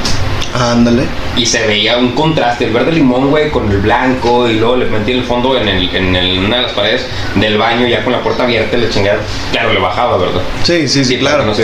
Ándale. 0.55 1.05
Y 1.37 1.47
se 1.47 1.65
veía 1.67 1.97
un 1.97 2.13
contraste, 2.13 2.65
el 2.65 2.73
verde 2.73 2.93
limón, 2.93 3.31
güey, 3.31 3.51
con 3.51 3.71
el 3.71 3.79
blanco, 3.79 4.49
y 4.49 4.55
luego 4.59 4.77
le 4.77 4.87
metí 4.87 5.13
en 5.13 5.19
el 5.19 5.25
fondo, 5.25 5.57
en, 5.57 5.69
el, 5.69 5.95
en 5.95 6.17
el- 6.17 6.39
una 6.45 6.57
de 6.57 6.63
las 6.63 6.73
paredes 6.73 7.07
del 7.37 7.57
baño, 7.57 7.87
ya 7.87 8.03
con 8.03 8.13
la 8.13 8.21
puerta 8.21 8.43
abierta, 8.43 8.77
le 8.77 8.89
chingada, 8.91 9.19
claro, 9.53 9.73
le 9.73 9.81
bajaba, 9.81 10.19
¿verdad? 10.19 10.41
Sí, 10.65 10.89
sí, 10.89 11.05
sí, 11.05 11.19
claro. 11.19 11.45
No 11.45 11.53
nada. 11.53 11.63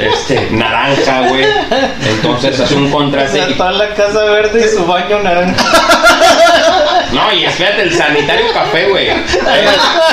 este, 0.00 0.48
naranja, 0.52 1.28
güey. 1.28 1.44
Entonces 2.08 2.58
hace 2.58 2.74
un 2.74 2.86
O 2.88 2.90
contraste. 2.96 3.38
sea, 3.38 3.50
y- 3.50 3.54
toda 3.54 3.72
la 3.72 3.94
casa 3.94 4.24
verde 4.24 4.64
y 4.66 4.76
su 4.76 4.86
baño 4.86 5.18
naranja. 5.22 5.54
No, 7.12 7.32
y 7.32 7.44
espérate, 7.44 7.82
el 7.82 7.92
sanitario 7.94 8.46
café, 8.52 8.88
güey. 8.88 9.08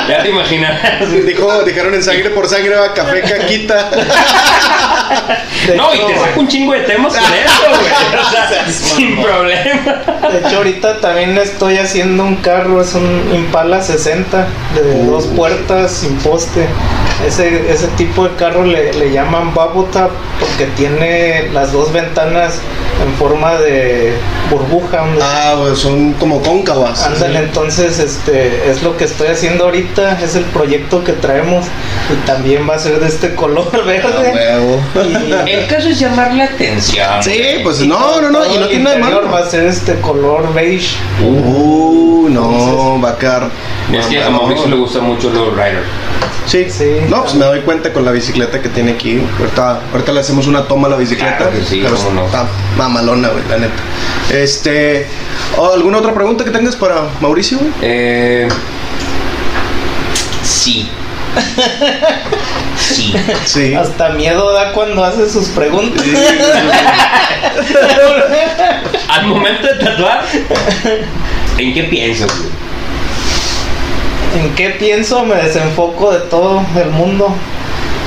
Ya 0.08 0.22
te 0.22 0.30
imaginarás. 0.30 1.12
Dijo, 1.26 1.64
dijeron 1.64 1.94
en 1.94 2.04
sangre 2.04 2.30
por 2.32 2.48
sangre, 2.48 2.76
va 2.76 2.94
café 2.94 3.22
caquita. 3.22 3.90
No, 5.76 5.94
y 5.94 6.00
te 6.00 6.20
saco 6.20 6.40
un 6.40 6.48
chingo 6.48 6.74
de 6.74 6.82
temas 6.82 7.14
con 7.14 7.24
eso, 7.24 7.80
güey. 7.80 8.22
O 8.22 8.30
sea, 8.30 8.66
sin 8.72 9.22
problema. 9.22 10.04
De 10.32 10.40
hecho, 10.40 10.58
ahorita 10.58 11.00
también 11.00 11.38
estoy 11.38 11.78
haciendo 11.78 12.24
un 12.24 12.36
carro, 12.38 12.82
es 12.82 12.94
un 12.96 13.32
Impala 13.34 13.82
60 13.82 14.48
de 14.76 14.82
Uh. 14.82 15.12
dos 15.12 15.28
puertas 15.28 15.92
sin 15.92 16.16
poste. 16.18 16.68
Ese, 17.26 17.72
ese 17.72 17.88
tipo 17.90 18.28
de 18.28 18.36
carro 18.36 18.64
le, 18.66 18.94
le 18.94 19.12
llaman 19.12 19.54
top 19.54 20.12
porque 20.40 20.66
tiene 20.76 21.50
las 21.54 21.72
dos 21.72 21.92
ventanas 21.92 22.60
en 23.06 23.14
forma 23.16 23.58
de 23.58 24.14
burbuja. 24.50 25.06
Ah, 25.22 25.56
pues 25.60 25.80
son 25.80 26.14
como 26.14 26.42
cóncavas. 26.42 27.04
Ándale, 27.06 27.40
entonces 27.40 28.00
este 28.00 28.70
es 28.70 28.84
lo 28.84 28.98
que 28.98 29.06
estoy 29.06 29.28
haciendo 29.30 29.66
ahorita, 29.66 30.20
es 30.22 30.36
el 30.36 30.44
proyecto 30.46 31.04
que 31.04 31.14
traemos 31.14 31.66
y 32.12 32.26
también 32.26 32.68
va 32.70 32.76
a 32.76 32.80
ser 32.80 33.00
de 33.00 33.08
este 33.08 33.36
color 33.36 33.70
Ah, 33.74 33.78
verde. 33.86 34.32
huevo. 34.34 34.82
Y- 35.46 35.50
El 35.52 35.68
caso 35.68 35.90
es 35.90 36.00
llamar 36.00 36.34
la 36.34 36.46
atención. 36.46 37.24
Sí, 37.24 37.40
pues 37.64 37.82
y 37.82 37.88
no, 37.88 38.22
no, 38.22 38.30
no, 38.32 38.46
y 38.54 38.58
no 38.58 38.68
tiene 38.68 38.84
nada 38.84 38.96
de 38.96 39.02
malo. 39.02 39.32
va 39.32 39.40
a 39.40 39.50
ser 39.50 39.66
este 39.66 39.96
color 40.02 40.54
beige. 40.54 40.96
Uh, 41.24 42.28
no, 42.30 43.00
va 43.02 43.12
a 43.12 43.18
quedar. 43.18 43.50
Es 43.94 44.06
que 44.08 44.24
a 44.24 44.30
Mauricio 44.30 44.68
le 44.68 44.76
gusta 44.76 45.00
mucho 45.00 45.30
los 45.32 45.52
Rider. 45.54 45.84
Sí, 46.46 46.70
Sí. 46.70 46.98
No, 47.10 47.24
pues 47.24 47.36
me 47.36 47.46
doy 47.46 47.62
cuenta 47.62 47.92
con 47.94 48.04
la 48.06 48.12
bicicleta 48.12 48.62
que 48.62 48.70
tiene 48.70 48.92
aquí. 48.94 49.22
Ahorita, 49.40 49.82
ahorita 49.92 50.12
le 50.12 50.20
hacemos 50.20 50.48
una 50.48 50.64
toma 50.64 50.88
a 50.88 50.92
la 50.92 50.98
bicicleta. 50.98 51.38
Claro 51.38 51.52
que 51.52 51.64
sí, 51.64 51.80
pero 51.84 51.96
cómo 51.96 52.22
no. 52.22 52.26
está 52.26 52.46
mamalona, 52.78 53.30
güey, 53.30 53.44
la 53.48 53.58
neta. 53.58 53.74
Este. 54.32 55.08
¿o 55.58 55.74
¿Alguna 55.74 56.00
otra 56.00 56.14
pregunta 56.14 56.44
que 56.44 56.52
tengas 56.52 56.76
para 56.76 57.04
Mauricio, 57.22 57.58
güey? 57.60 57.72
Eh, 57.82 58.48
sí. 60.44 60.90
Sí. 62.80 63.14
Sí. 63.46 63.74
Hasta 63.76 64.10
miedo 64.10 64.52
da 64.54 64.72
cuando 64.72 65.04
hace 65.04 65.30
sus 65.30 65.50
preguntas. 65.50 66.02
Al 69.10 69.28
momento 69.28 69.68
de 69.68 69.74
tatuar, 69.76 70.26
¿en 71.58 71.74
qué 71.74 71.84
piensas, 71.84 72.32
güey? 72.40 72.50
¿En 74.36 74.56
qué 74.56 74.70
pienso? 74.72 75.24
Me 75.26 75.36
desenfoco 75.36 76.12
de 76.12 76.20
todo 76.22 76.62
el 76.82 76.90
mundo. 76.92 77.34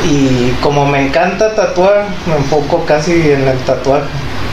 Y 0.09 0.51
como 0.63 0.85
me 0.87 1.01
encanta 1.07 1.55
tatuar, 1.55 2.07
me 2.27 2.37
enfoco 2.37 2.85
casi 2.85 3.13
en 3.33 3.47
el 3.49 3.59
tatuaje. 3.61 4.05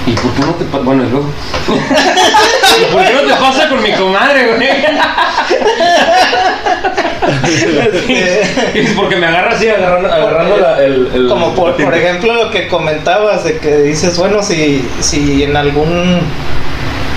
¿Y 0.05 0.11
por 0.13 0.31
qué 0.33 0.41
no 0.41 0.53
te 0.53 0.65
pasa? 0.65 0.83
Bueno, 0.83 1.03
y 1.03 1.09
luego. 1.09 1.29
¿Y 1.67 2.85
por 2.93 3.03
qué 3.05 3.13
no 3.13 3.21
te 3.21 3.33
pasa 3.39 3.69
con 3.69 3.81
mi 3.81 3.91
comadre, 3.93 4.47
güey? 4.47 4.67
Es 8.75 8.91
porque 8.95 9.15
me 9.17 9.27
agarra 9.27 9.51
así, 9.51 9.67
agarrando, 9.67 10.11
agarrando 10.11 10.57
la- 10.57 10.83
el, 10.83 11.09
el- 11.13 11.27
Como 11.29 11.53
por, 11.55 11.75
por 11.75 11.93
ejemplo 11.95 12.33
lo 12.33 12.51
que 12.51 12.67
comentabas 12.67 13.43
de 13.43 13.57
que 13.57 13.77
dices, 13.77 14.17
bueno, 14.17 14.41
si, 14.43 14.87
si 15.01 15.43
en 15.43 15.55
algún 15.57 16.19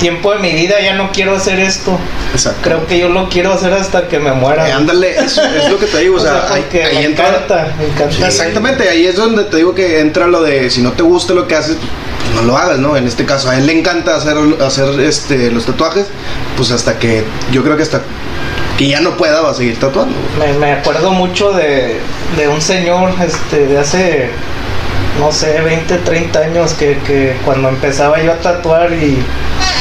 tiempo 0.02 0.32
de 0.32 0.40
mi 0.40 0.52
vida 0.52 0.80
ya 0.80 0.94
no 0.94 1.12
quiero 1.12 1.36
hacer 1.36 1.60
esto. 1.60 1.96
Exacto. 2.32 2.60
Creo 2.62 2.86
que 2.88 2.98
yo 2.98 3.08
lo 3.08 3.28
quiero 3.28 3.52
hacer 3.52 3.72
hasta 3.72 4.08
que 4.08 4.18
me 4.18 4.32
muera. 4.32 4.68
Eh, 4.68 4.72
ándale, 4.72 5.16
es 5.16 5.40
lo 5.70 5.78
que 5.78 5.86
te 5.86 5.98
digo, 5.98 6.16
o, 6.16 6.18
O 6.20 6.20
sea, 6.20 6.48
sea, 6.48 6.54
ahí, 6.54 6.64
ahí 6.72 6.96
me 6.96 7.04
entra... 7.04 7.28
encanta, 7.28 7.74
me 7.78 7.86
encanta. 7.86 8.26
Exactamente, 8.26 8.88
ahí 8.88 9.06
es 9.06 9.14
donde 9.14 9.44
te 9.44 9.58
digo 9.58 9.74
que 9.76 10.00
entra 10.00 10.26
lo 10.26 10.42
de 10.42 10.70
si 10.70 10.82
no 10.82 10.92
te 10.92 11.04
gusta 11.04 11.34
lo 11.34 11.46
que 11.46 11.54
haces, 11.54 11.76
pues 11.76 12.34
no 12.34 12.42
lo 12.42 12.58
hagas, 12.58 12.80
¿no? 12.80 12.96
En 12.96 13.06
este 13.06 13.24
caso, 13.24 13.48
a 13.48 13.56
él 13.56 13.66
le 13.66 13.78
encanta 13.78 14.16
hacer, 14.16 14.36
hacer 14.60 15.00
este, 15.00 15.52
los 15.52 15.66
tatuajes, 15.66 16.06
pues 16.56 16.72
hasta 16.72 16.98
que, 16.98 17.22
yo 17.52 17.62
creo 17.62 17.76
que 17.76 17.84
hasta 17.84 18.02
que 18.76 18.88
ya 18.88 19.00
no 19.00 19.16
pueda 19.16 19.40
va 19.40 19.52
a 19.52 19.54
seguir 19.54 19.78
tatuando. 19.78 20.16
Me, 20.36 20.52
me 20.54 20.72
acuerdo 20.72 21.12
mucho 21.12 21.52
de, 21.52 22.00
de 22.36 22.48
un 22.48 22.60
señor 22.60 23.14
este, 23.24 23.68
de 23.68 23.78
hace, 23.78 24.30
no 25.20 25.30
sé, 25.30 25.60
20, 25.60 25.98
30 25.98 26.38
años 26.40 26.72
que, 26.72 26.98
que 27.06 27.36
cuando 27.44 27.68
empezaba 27.68 28.20
yo 28.20 28.32
a 28.32 28.36
tatuar 28.36 28.92
y 28.94 29.22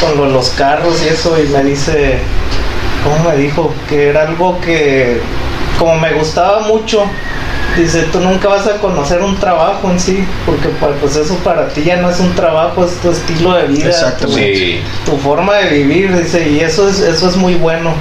con 0.01 0.17
lo- 0.17 0.27
los 0.27 0.49
carros 0.49 1.01
y 1.03 1.09
eso, 1.09 1.37
y 1.41 1.47
me 1.49 1.63
dice, 1.63 2.19
¿cómo 3.03 3.29
me 3.29 3.37
dijo? 3.37 3.73
Que 3.87 4.09
era 4.09 4.23
algo 4.27 4.59
que, 4.61 5.21
como 5.79 5.95
me 5.99 6.13
gustaba 6.13 6.61
mucho, 6.61 7.03
dice, 7.77 8.03
tú 8.11 8.19
nunca 8.19 8.47
vas 8.49 8.67
a 8.67 8.77
conocer 8.79 9.21
un 9.21 9.37
trabajo 9.37 9.89
en 9.91 9.99
sí, 9.99 10.25
porque 10.45 10.67
pa- 10.69 10.89
pues 10.99 11.15
eso 11.15 11.35
para 11.37 11.69
ti 11.69 11.83
ya 11.83 11.97
no 11.97 12.09
es 12.09 12.19
un 12.19 12.33
trabajo, 12.35 12.83
es 12.85 12.93
tu 12.97 13.11
estilo 13.11 13.53
de 13.53 13.67
vida. 13.67 13.89
Sí. 14.27 14.81
tu 15.05 15.17
forma 15.17 15.55
de 15.57 15.69
vivir, 15.69 16.15
dice, 16.17 16.49
y 16.49 16.59
eso 16.59 16.89
es, 16.89 16.99
eso 16.99 17.29
es 17.29 17.35
muy 17.37 17.55
bueno. 17.55 17.93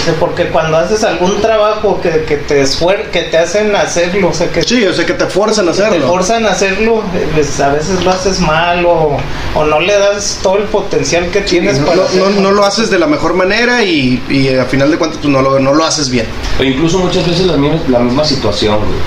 Dice, 0.00 0.12
porque 0.18 0.46
cuando 0.48 0.78
haces 0.78 1.04
algún 1.04 1.40
trabajo 1.42 2.00
que, 2.00 2.24
que 2.24 2.36
te 2.38 2.62
esfuer 2.62 3.10
que 3.10 3.22
te 3.22 3.36
hacen 3.36 3.74
hacerlo, 3.76 4.28
o 4.30 4.34
sea, 4.34 4.50
que 4.50 4.62
Sí, 4.62 4.84
o 4.86 4.92
sea, 4.94 5.04
que 5.04 5.12
te 5.12 5.26
fuerzan 5.26 5.68
a 5.68 5.72
te 5.72 5.82
hacerlo. 5.84 6.06
forzan 6.08 6.46
a 6.46 6.50
hacerlo, 6.52 7.02
pues, 7.34 7.60
a 7.60 7.68
veces 7.68 8.02
lo 8.02 8.10
haces 8.10 8.40
mal 8.40 8.84
o, 8.86 9.18
o 9.54 9.64
no 9.64 9.78
le 9.80 9.98
das 9.98 10.38
todo 10.42 10.56
el 10.56 10.64
potencial 10.64 11.28
que 11.30 11.42
tienes 11.42 11.78
No, 11.78 11.84
para 11.86 11.96
no, 11.96 12.02
hacerlo. 12.04 12.30
no- 12.30 12.40
no 12.40 12.50
lo 12.52 12.64
haces 12.64 12.90
de 12.90 12.98
la 12.98 13.06
mejor 13.06 13.34
manera 13.34 13.82
y, 13.84 14.22
y 14.30 14.48
a 14.56 14.64
final 14.64 14.90
de 14.90 14.96
cuentas 14.96 15.18
pues 15.20 15.30
no 15.32 15.42
lo, 15.42 15.58
no 15.58 15.74
lo 15.74 15.84
haces 15.84 16.08
bien. 16.10 16.26
O 16.58 16.62
incluso 16.62 16.98
muchas 16.98 17.26
veces 17.26 17.46
la 17.46 17.56
misma, 17.58 17.78
la 17.88 17.98
misma 17.98 18.24
situación, 18.24 18.78
güey. 18.78 18.98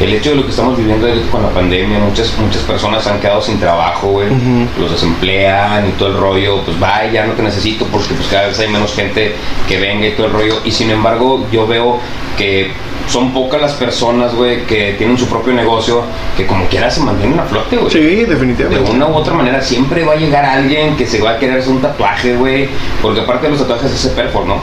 El 0.00 0.14
hecho 0.14 0.30
de 0.30 0.36
lo 0.36 0.44
que 0.44 0.50
estamos 0.50 0.78
viviendo 0.78 1.06
con 1.30 1.42
la 1.42 1.50
pandemia, 1.50 1.98
muchas, 1.98 2.32
muchas 2.38 2.62
personas 2.62 3.06
han 3.06 3.20
quedado 3.20 3.42
sin 3.42 3.60
trabajo, 3.60 4.08
güey. 4.08 4.28
Los 4.80 4.90
desemplean 4.92 5.88
y 5.90 5.92
todo 5.92 6.08
el 6.08 6.16
rollo, 6.16 6.62
pues 6.64 6.82
va, 6.82 7.04
ya 7.12 7.26
no 7.26 7.34
te 7.34 7.42
necesito 7.42 7.84
porque 7.86 8.14
pues 8.14 8.26
cada 8.28 8.46
vez 8.48 8.58
hay 8.58 8.68
menos 8.68 8.94
gente 8.94 9.34
que 9.68 9.78
venga 9.78 10.06
y 10.06 10.12
todo 10.12 10.26
el 10.28 10.32
rollo. 10.32 10.39
Y 10.64 10.70
sin 10.72 10.90
embargo, 10.90 11.46
yo 11.52 11.66
veo 11.66 11.98
que 12.36 12.72
son 13.08 13.32
pocas 13.32 13.60
las 13.60 13.72
personas, 13.72 14.34
güey, 14.34 14.64
que 14.66 14.94
tienen 14.96 15.18
su 15.18 15.26
propio 15.26 15.52
negocio, 15.52 16.02
que 16.36 16.46
como 16.46 16.64
quiera 16.66 16.90
se 16.90 17.00
mantienen 17.00 17.38
a 17.40 17.44
flote, 17.44 17.76
güey. 17.76 17.90
Sí, 17.90 17.98
De 18.00 18.26
definitivamente. 18.26 18.90
una 18.90 19.06
u 19.08 19.14
otra 19.14 19.34
manera 19.34 19.60
siempre 19.60 20.04
va 20.04 20.12
a 20.12 20.16
llegar 20.16 20.44
alguien 20.44 20.96
que 20.96 21.06
se 21.06 21.20
va 21.20 21.32
a 21.32 21.38
querer 21.38 21.58
hacer 21.58 21.72
un 21.72 21.80
tatuaje, 21.82 22.34
güey. 22.36 22.68
Porque 23.02 23.20
aparte 23.20 23.46
de 23.46 23.50
los 23.52 23.60
tatuajes 23.60 23.92
es 24.04 24.12
perfor, 24.12 24.46
¿no? 24.46 24.56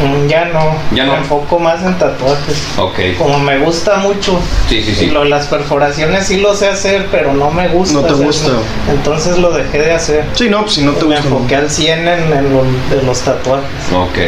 Mm, 0.00 0.28
Ya 0.28 0.44
no, 0.46 0.60
Ya 0.94 1.06
no. 1.06 1.12
me 1.12 1.18
enfoco 1.18 1.58
más 1.58 1.82
en 1.84 1.98
tatuajes. 1.98 2.68
Ok. 2.78 2.98
Como 3.18 3.38
me 3.40 3.58
gusta 3.58 3.96
mucho, 3.96 4.40
Sí, 4.68 4.80
sí, 4.82 4.94
sí. 4.94 5.06
lo- 5.10 5.24
las 5.24 5.46
perforaciones 5.46 6.26
sí 6.28 6.36
lo 6.40 6.54
sé 6.54 6.68
hacer, 6.68 7.08
pero 7.10 7.34
no 7.34 7.50
me 7.50 7.68
gusta. 7.68 7.94
No 7.94 8.00
te 8.02 8.06
hacerlo. 8.12 8.26
gusta. 8.28 8.52
Entonces 8.92 9.38
lo 9.38 9.50
dejé 9.50 9.78
de 9.80 9.92
hacer. 9.92 10.24
Sí, 10.34 10.48
no, 10.48 10.60
pues 10.62 10.74
si 10.74 10.82
no 10.82 10.92
te 10.92 11.04
me 11.04 11.16
gusta. 11.16 11.28
enfoqué 11.28 11.56
al 11.56 11.68
100 11.68 12.06
en, 12.08 12.32
en 12.32 12.52
lo 12.54 12.62
de 12.96 13.02
los 13.04 13.20
tatuajes. 13.22 13.66
Ok. 13.92 14.18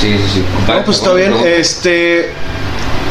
Sí, 0.00 0.16
sí, 0.16 0.24
sí. 0.34 0.44
No, 0.66 0.84
pues 0.84 0.98
está 0.98 1.12
bien. 1.12 1.34
Este, 1.44 2.30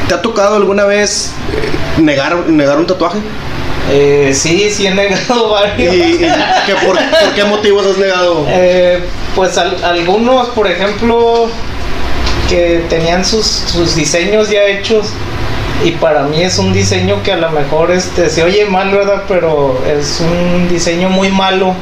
¿te 0.07 0.13
ha 0.13 0.21
tocado 0.21 0.55
alguna 0.55 0.85
vez 0.85 1.33
eh, 1.53 2.01
negar, 2.01 2.47
negar 2.47 2.77
un 2.77 2.87
tatuaje? 2.87 3.17
Eh, 3.91 4.31
sí, 4.33 4.69
sí 4.69 4.85
he 4.87 4.93
negado 4.93 5.47
¿Y, 5.47 5.51
varios. 5.85 5.95
y 5.95 6.85
por, 6.85 6.97
por 6.97 7.33
qué 7.35 7.43
motivos 7.45 7.85
has 7.87 7.97
negado? 7.97 8.45
Eh, 8.49 8.99
pues 9.35 9.57
al- 9.57 9.83
algunos, 9.83 10.49
por 10.49 10.67
ejemplo, 10.67 11.47
que 12.49 12.83
tenían 12.89 13.23
sus, 13.25 13.45
sus 13.45 13.95
diseños 13.95 14.49
ya 14.49 14.63
hechos 14.65 15.07
y 15.83 15.91
para 15.91 16.23
mí 16.23 16.41
es 16.41 16.57
un 16.57 16.73
diseño 16.73 17.21
que 17.23 17.31
a 17.33 17.37
lo 17.37 17.49
mejor 17.51 17.91
este 17.91 18.29
se 18.29 18.43
oye 18.43 18.65
mal, 18.65 18.89
¿verdad? 18.91 19.23
Pero 19.27 19.79
es 19.87 20.19
un 20.21 20.67
diseño 20.69 21.09
muy 21.09 21.29
malo. 21.29 21.73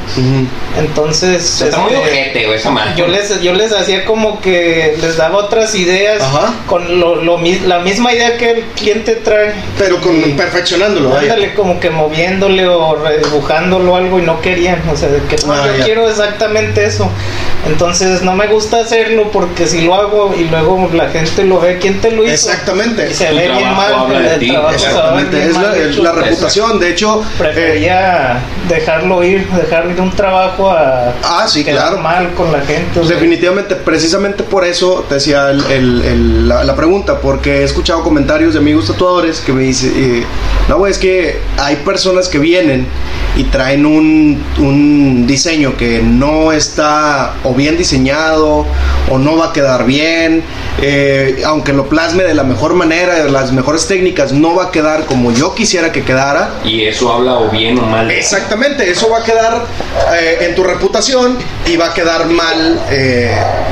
Entonces, 0.78 1.62
Está 1.62 1.78
muy 1.78 1.94
este, 1.94 2.02
ojete, 2.10 2.46
güey, 2.46 2.58
esa 2.58 2.94
yo 2.96 3.06
les, 3.06 3.40
yo 3.40 3.54
les 3.54 3.72
hacía 3.72 4.04
como 4.04 4.40
que 4.40 4.96
les 5.00 5.16
daba 5.16 5.38
otras 5.38 5.74
ideas 5.74 6.22
Ajá. 6.22 6.54
con 6.66 7.00
lo, 7.00 7.16
lo 7.16 7.38
la 7.66 7.78
misma 7.80 8.12
idea 8.12 8.36
que 8.36 8.50
el 8.50 8.62
cliente 8.74 9.12
trae. 9.16 9.54
Pero 9.78 10.00
con, 10.00 10.16
Y- 10.16 10.32
perfeccionándolo. 10.34 11.16
Ándale, 11.16 11.54
como 11.54 11.80
que 11.80 11.90
moviéndole 11.90 12.66
o 12.68 12.94
redibujándolo 12.96 13.92
o 13.94 13.96
algo 13.96 14.18
y 14.18 14.22
no 14.22 14.40
querían. 14.40 14.82
O 14.92 14.96
sea, 14.96 15.08
de 15.08 15.20
que 15.22 15.36
no, 15.46 15.52
Ah, 15.54 15.66
yo 15.68 15.78
ya. 15.78 15.84
quiero 15.84 16.08
exactamente 16.08 16.84
eso. 16.84 17.08
Entonces 17.66 18.22
no 18.22 18.34
me 18.34 18.46
gusta 18.48 18.80
hacerlo 18.80 19.30
porque 19.32 19.66
si 19.66 19.80
lo 19.82 19.94
hago 19.94 20.34
y 20.38 20.44
luego 20.44 20.90
la 20.92 21.08
gente 21.08 21.44
lo 21.44 21.60
ve, 21.60 21.78
¿quién 21.80 22.00
te 22.00 22.10
lo 22.10 22.24
hizo? 22.24 22.32
Exactamente. 22.50 23.08
Y 23.10 23.14
se 23.14 23.32
ve 23.32 23.48
bien 23.48 23.58
trabajo 23.58 23.85
mal. 23.90 24.16
habla 24.16 24.20
de 24.32 24.38
ti, 24.38 24.54
Exactamente. 24.72 25.42
Es 25.48 25.56
la, 25.56 25.76
hecho. 25.76 26.02
la 26.02 26.12
reputación. 26.12 26.78
De 26.80 26.90
hecho, 26.90 27.22
eh, 27.22 27.26
Prefería 27.38 28.38
dejarlo 28.68 29.22
ir, 29.24 29.46
dejar 29.50 29.90
ir 29.90 30.00
un 30.00 30.10
trabajo 30.10 30.70
a 30.70 31.12
Ah, 31.22 31.46
sí, 31.48 31.64
quedar 31.64 31.88
claro. 31.88 31.98
mal 32.02 32.32
con 32.34 32.52
la 32.52 32.60
gente. 32.60 33.00
o 33.00 33.04
sea. 33.04 33.14
Definitivamente, 33.16 33.76
precisamente 33.76 34.42
por 34.42 34.64
eso 34.64 35.04
te 35.08 35.14
decía 35.16 35.50
el- 35.50 35.64
el- 35.70 36.02
el- 36.04 36.48
la, 36.48 36.64
la 36.64 36.74
pregunta, 36.74 37.18
porque 37.20 37.60
he 37.60 37.64
escuchado 37.64 38.02
comentarios 38.02 38.54
de 38.54 38.60
amigos 38.60 38.86
tatuadores 38.86 39.40
que 39.40 39.52
me 39.52 39.62
dicen, 39.62 39.92
eh, 39.96 40.24
no, 40.68 40.86
es 40.86 40.98
que 40.98 41.38
hay 41.58 41.76
personas 41.76 42.28
que 42.28 42.38
vienen 42.38 42.86
y 43.36 43.44
traen 43.44 43.84
un, 43.86 44.42
un 44.58 45.26
diseño 45.26 45.76
que 45.76 46.00
no 46.02 46.52
está 46.52 47.34
o 47.44 47.54
bien 47.54 47.76
diseñado 47.76 48.66
o 49.10 49.18
no 49.18 49.36
va 49.36 49.46
a 49.46 49.52
quedar 49.52 49.84
bien, 49.84 50.42
eh, 50.80 51.42
aunque 51.44 51.72
lo 51.72 51.86
plasme 51.88 52.22
de 52.24 52.34
la 52.34 52.44
mejor 52.44 52.74
manera, 52.74 53.14
de 53.22 53.30
las 53.30 53.52
mejores 53.52 53.75
técnicas, 53.86 54.32
no 54.32 54.54
va 54.54 54.64
a 54.66 54.70
quedar 54.70 55.04
como 55.04 55.30
yo 55.32 55.54
quisiera 55.54 55.92
que 55.92 56.02
quedara. 56.02 56.50
Y 56.64 56.84
eso 56.84 57.12
habla 57.12 57.34
o 57.34 57.50
bien 57.50 57.78
o 57.78 57.82
mal. 57.82 58.10
Exactamente, 58.10 58.90
eso 58.90 59.10
va 59.10 59.18
a 59.18 59.22
quedar 59.24 59.64
eh, 60.18 60.38
en 60.40 60.54
tu 60.54 60.62
reputación 60.64 61.36
y 61.66 61.76
va 61.76 61.86
a 61.86 61.94
quedar 61.94 62.26
mal, 62.26 62.80
eh, 62.90 63.30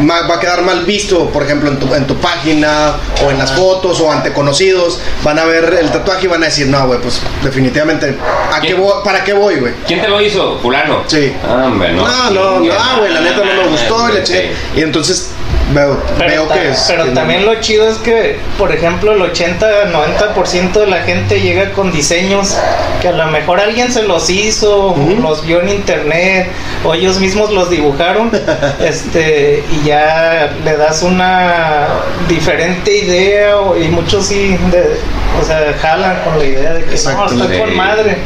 va 0.08 0.34
a 0.34 0.40
quedar 0.40 0.62
mal 0.62 0.84
visto, 0.84 1.30
por 1.30 1.42
ejemplo, 1.44 1.70
en 1.70 1.78
tu, 1.78 1.94
en 1.94 2.06
tu 2.06 2.16
página 2.16 2.96
o 3.24 3.30
en 3.30 3.38
las 3.38 3.52
fotos 3.52 4.00
o 4.00 4.12
ante 4.12 4.32
conocidos. 4.32 5.00
Van 5.22 5.38
a 5.38 5.44
ver 5.44 5.78
el 5.80 5.90
tatuaje 5.90 6.24
y 6.24 6.28
van 6.28 6.42
a 6.42 6.46
decir, 6.46 6.66
no, 6.66 6.86
güey, 6.86 7.00
pues 7.00 7.20
definitivamente, 7.42 8.16
¿a 8.52 8.60
qué 8.60 8.74
voy- 8.74 9.02
¿para 9.04 9.24
qué 9.24 9.32
voy, 9.32 9.56
güey? 9.56 9.72
¿Quién 9.86 10.00
te 10.02 10.08
lo 10.08 10.20
hizo? 10.20 10.58
Fulano. 10.60 11.04
Sí. 11.06 11.32
Ah, 11.46 11.64
hombre, 11.66 11.92
no. 11.92 12.06
No, 12.06 12.30
no, 12.30 12.60
no, 12.60 12.98
güey, 12.98 13.12
la 13.12 13.20
neta 13.20 13.38
no 13.44 13.62
me 13.62 13.68
gustó 13.68 14.08
y 14.10 14.12
le 14.14 14.26
Sí. 14.26 14.32
eché. 14.32 14.52
Y 14.76 14.80
entonces 14.82 15.30
veo, 15.72 16.02
Pero, 16.18 16.30
veo 16.30 16.42
ta- 16.46 16.54
que 16.54 16.70
es. 16.70 16.84
pero 16.88 17.04
que 17.04 17.10
no. 17.10 17.14
también 17.14 17.46
lo 17.46 17.54
chido 17.60 17.88
es 17.88 17.96
que, 17.98 18.38
por 18.58 18.72
ejemplo, 18.72 19.12
el 19.12 19.22
80-90% 19.22 20.72
de 20.80 20.86
la 20.86 20.98
gente 21.02 21.40
llega 21.40 21.70
con 21.72 21.92
diseños 21.92 22.56
que 23.00 23.08
a 23.08 23.12
lo 23.12 23.26
mejor 23.28 23.60
alguien 23.60 23.92
se 23.92 24.02
los 24.02 24.28
hizo, 24.30 24.88
Ujú. 24.88 25.16
los 25.22 25.44
vio 25.46 25.60
en 25.62 25.68
internet, 25.70 26.48
o 26.84 26.94
ellos 26.94 27.18
mismos 27.20 27.50
los 27.52 27.70
dibujaron, 27.70 28.30
este, 28.80 29.62
y 29.72 29.86
ya 29.86 30.50
le 30.64 30.76
das 30.76 31.02
una 31.02 31.86
diferente 32.28 32.96
idea, 32.98 33.56
o- 33.58 33.76
y 33.76 33.88
muchos 33.88 34.26
sí, 34.26 34.56
de- 34.70 34.98
o 35.40 35.44
sea, 35.44 35.74
jalan 35.80 36.20
con 36.24 36.38
la 36.38 36.44
idea 36.44 36.74
de 36.74 36.84
que 36.84 36.90
Exacto, 36.94 37.34
no, 37.34 37.44
estoy 37.44 37.58
con 37.58 37.76
madre, 37.76 38.16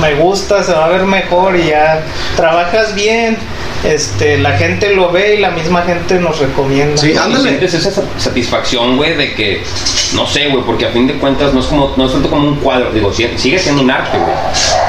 me 0.00 0.14
gusta, 0.14 0.62
se 0.62 0.72
va 0.72 0.84
a 0.84 0.88
ver 0.88 1.02
mejor, 1.02 1.56
y 1.56 1.68
ya 1.68 2.00
trabajas 2.36 2.94
bien. 2.94 3.36
Este, 3.84 4.38
la 4.38 4.52
gente 4.58 4.94
lo 4.94 5.12
ve 5.12 5.36
y 5.36 5.38
la 5.38 5.50
misma 5.50 5.82
gente 5.82 6.14
nos 6.18 6.38
recomienda. 6.40 6.96
Sí, 7.00 7.14
ándale. 7.16 7.48
sientes 7.50 7.74
esa 7.74 7.90
sa- 7.92 8.02
satisfacción, 8.18 8.96
güey, 8.96 9.16
de 9.16 9.34
que, 9.34 9.62
no 10.14 10.26
sé, 10.26 10.48
güey, 10.48 10.64
porque 10.64 10.86
a 10.86 10.90
fin 10.90 11.06
de 11.06 11.14
cuentas 11.14 11.54
no 11.54 11.60
es 11.60 11.66
como, 11.66 11.94
no 11.96 12.06
es 12.06 12.12
tanto 12.12 12.28
como 12.28 12.48
un 12.48 12.56
cuadro, 12.56 12.90
digo, 12.92 13.12
sigue 13.12 13.58
siendo 13.58 13.82
un 13.82 13.90
arte, 13.90 14.18
güey. 14.18 14.32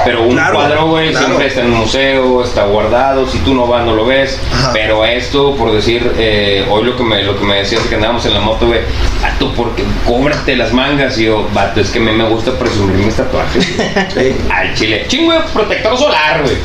Pero 0.06 0.24
un 0.24 0.32
Claro, 0.34 0.56
cuadro, 0.56 0.88
güey, 0.88 1.12
claro. 1.12 1.26
siempre 1.28 1.48
está 1.48 1.62
en 1.62 1.68
un 1.74 1.80
museo, 1.80 2.44
está 2.44 2.64
guardado, 2.66 3.28
si 3.28 3.38
tú 3.40 3.54
no 3.54 3.68
vas 3.68 3.86
no 3.86 3.94
lo 3.94 4.06
ves. 4.06 4.40
Ajá. 4.52 4.72
Pero 4.74 5.06
esto, 5.06 5.56
por 5.56 5.72
decir, 5.72 6.12
eh, 6.18 6.66
hoy 6.70 6.84
lo 6.86 6.96
que 6.98 7.04
me, 7.04 7.22
lo 7.24 7.38
que 7.38 7.46
me 7.46 7.58
decías 7.58 7.82
que 7.84 7.96
andábamos 7.96 8.26
en 8.26 8.34
la 8.34 8.40
moto, 8.40 8.66
güey, 8.68 8.80
vato, 9.22 9.54
porque 9.56 9.84
cóbrate 10.06 10.56
las 10.56 10.74
mangas. 10.74 11.18
Y 11.20 11.26
yo, 11.26 11.48
vato, 11.54 11.80
es 11.82 11.90
que 11.92 12.00
a 12.00 12.02
mí 12.02 12.12
me 12.12 12.28
gusta 12.28 12.58
presumir 12.58 12.96
mis 13.06 13.16
tatuajes. 13.16 13.68
Al 14.52 14.74
chile. 14.74 15.06
Chingo 15.08 15.34
protector 15.54 15.98
solar, 15.98 16.42
güey. 16.44 16.56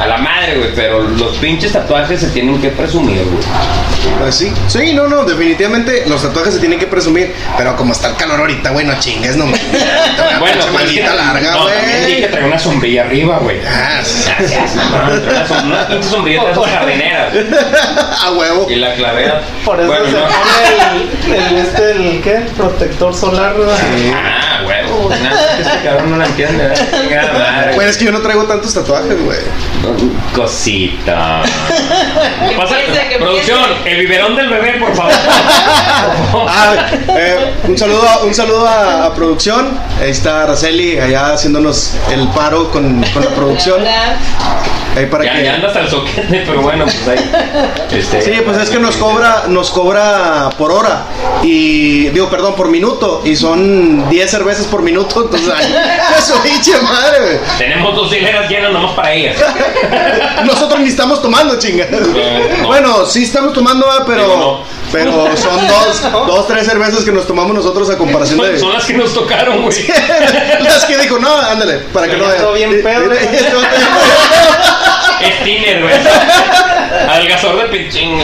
A 0.00 0.06
la 0.06 0.18
madre, 0.18 0.58
güey. 0.58 0.70
Pero 0.74 1.08
los 1.18 1.36
pinches 1.38 1.72
tatuajes 1.72 2.20
se 2.20 2.28
tienen 2.28 2.60
que 2.60 2.68
presumir, 2.70 3.22
güey. 3.24 3.42
Pues 4.18 4.34
sí, 4.34 4.52
sí, 4.68 4.92
no, 4.94 5.08
no, 5.08 5.24
definitivamente 5.24 6.04
los 6.06 6.22
tatuajes 6.22 6.54
se 6.54 6.60
tienen 6.60 6.78
que 6.78 6.86
presumir, 6.86 7.34
pero 7.56 7.76
como 7.76 7.92
está 7.92 8.08
el 8.08 8.16
calor 8.16 8.40
ahorita, 8.40 8.70
güey, 8.70 8.86
no 8.86 8.98
chingues, 8.98 9.36
no 9.36 9.46
mames. 9.46 9.60
Bueno, 10.40 10.40
Bueno, 10.40 10.64
pero 10.72 10.84
es 10.88 10.92
que- 10.92 11.02
larga, 11.02 11.50
no, 11.52 11.66
también 11.66 12.06
que 12.06 12.16
güey. 12.18 12.30
trae 12.30 12.44
una 12.44 12.58
sombrilla 12.58 13.02
arriba, 13.02 13.38
güey. 13.38 13.58
Ah, 13.66 14.00
sí. 14.04 14.24
Gracias, 14.38 14.74
no, 14.76 15.66
una, 15.66 15.86
pinche 15.88 16.08
sombrilla 16.08 16.44
de 16.44 16.52
esas 16.52 16.66
jardineras. 16.66 17.34
A 18.24 18.30
huevo. 18.32 18.66
Y 18.70 18.76
la 18.76 18.94
clavera. 18.94 19.42
Por 19.64 19.78
eso 19.80 19.88
bueno, 19.88 20.06
se 20.06 20.12
no. 20.12 20.18
pone 20.26 21.36
el, 21.36 21.42
el, 21.42 21.56
este, 21.56 21.90
el, 21.92 22.20
¿qué? 22.22 22.34
protector 22.56 23.14
solar. 23.14 23.54
¿verdad? 23.56 23.76
Ah, 24.14 24.49
güey. 25.02 25.20
Nada, 25.22 25.56
que 25.56 25.62
este 25.62 25.78
cabrón 25.84 26.10
no 26.10 26.16
la 26.16 26.26
entiende, 26.26 26.68
¿verdad? 26.68 27.74
Bueno, 27.74 27.90
es 27.90 27.96
que 27.96 28.04
yo 28.06 28.12
no 28.12 28.20
traigo 28.20 28.44
tantos 28.44 28.72
tatuajes, 28.74 29.22
güey. 29.24 29.38
Cosita. 30.34 31.42
Pasa, 32.56 32.76
producción, 33.18 33.58
el 33.84 33.98
biberón 33.98 34.36
del 34.36 34.48
bebé, 34.48 34.74
por 34.78 34.94
favor. 34.94 35.12
Ah, 36.48 36.86
eh, 37.16 37.54
un 37.68 37.76
saludo, 37.76 38.08
a- 38.08 38.24
un 38.24 38.34
saludo 38.34 38.66
a, 38.66 39.06
a 39.06 39.14
producción. 39.14 39.78
Ahí 40.00 40.10
está 40.10 40.44
Araceli 40.44 40.98
allá 40.98 41.32
haciéndonos 41.34 41.94
el 42.12 42.26
paro 42.28 42.70
con, 42.70 43.02
con 43.12 43.24
la 43.24 43.30
producción. 43.30 43.82
Ahí 44.96 45.06
para 45.06 45.24
ya, 45.24 45.32
que. 45.34 45.44
ya 45.44 45.54
anda 45.54 45.68
hasta 45.68 45.80
el 45.80 45.88
soquete, 45.90 46.42
pero 46.46 46.62
bueno, 46.62 46.84
pues 46.84 47.08
ahí. 47.08 47.30
Este, 47.92 48.22
Sí, 48.22 48.32
pues 48.44 48.56
es 48.58 48.70
que 48.70 48.78
nos 48.78 48.96
cobra, 48.96 49.44
nos 49.48 49.70
cobra 49.70 50.48
por 50.56 50.70
hora 50.72 51.04
y 51.42 52.08
digo, 52.10 52.28
perdón, 52.30 52.54
por 52.54 52.68
minuto 52.68 53.22
y 53.24 53.34
son 53.36 54.08
10 54.08 54.30
cervezas 54.30 54.66
por 54.66 54.82
minuto, 54.82 55.22
entonces 55.22 55.52
ay, 55.54 55.74
eso 56.18 56.40
pinche 56.42 56.72
madre, 56.82 57.20
güey. 57.20 57.38
Tenemos 57.58 57.94
dos 57.96 58.12
hileras 58.12 58.48
llenas 58.48 58.72
nomás 58.72 58.92
para 58.92 59.12
ellas. 59.12 59.36
Nosotros 60.44 60.80
ni 60.80 60.88
estamos 60.88 61.20
tomando, 61.20 61.58
chinga. 61.58 61.86
no. 61.90 62.66
Bueno, 62.66 63.06
sí 63.06 63.24
estamos 63.24 63.52
tomando, 63.52 63.86
ah, 63.90 64.04
pero 64.06 64.22
Digo, 64.22 64.36
no. 64.36 64.64
pero 64.92 65.36
son 65.36 65.66
dos, 65.66 66.02
dos, 66.26 66.46
tres 66.46 66.66
cervezas 66.66 67.04
que 67.04 67.12
nos 67.12 67.26
tomamos 67.26 67.54
nosotros 67.54 67.90
a 67.90 67.98
comparación 67.98 68.38
Son, 68.38 68.52
de 68.52 68.58
son 68.58 68.72
las 68.72 68.84
que 68.84 68.94
nos 68.94 69.12
tocaron, 69.12 69.62
güey. 69.62 69.76
las 70.62 70.84
que 70.84 70.96
dijo, 70.98 71.18
no, 71.18 71.34
ándale, 71.36 71.78
para 71.92 72.08
que 72.08 72.16
no 72.16 72.26
vean. 72.28 72.54
bien 72.54 72.82
pedo. 72.82 73.10
Es 75.22 75.44
tiner, 75.44 75.82
güey. 75.82 75.94
Algazor 77.08 77.58
de 77.58 77.64
pinchín. 77.78 78.18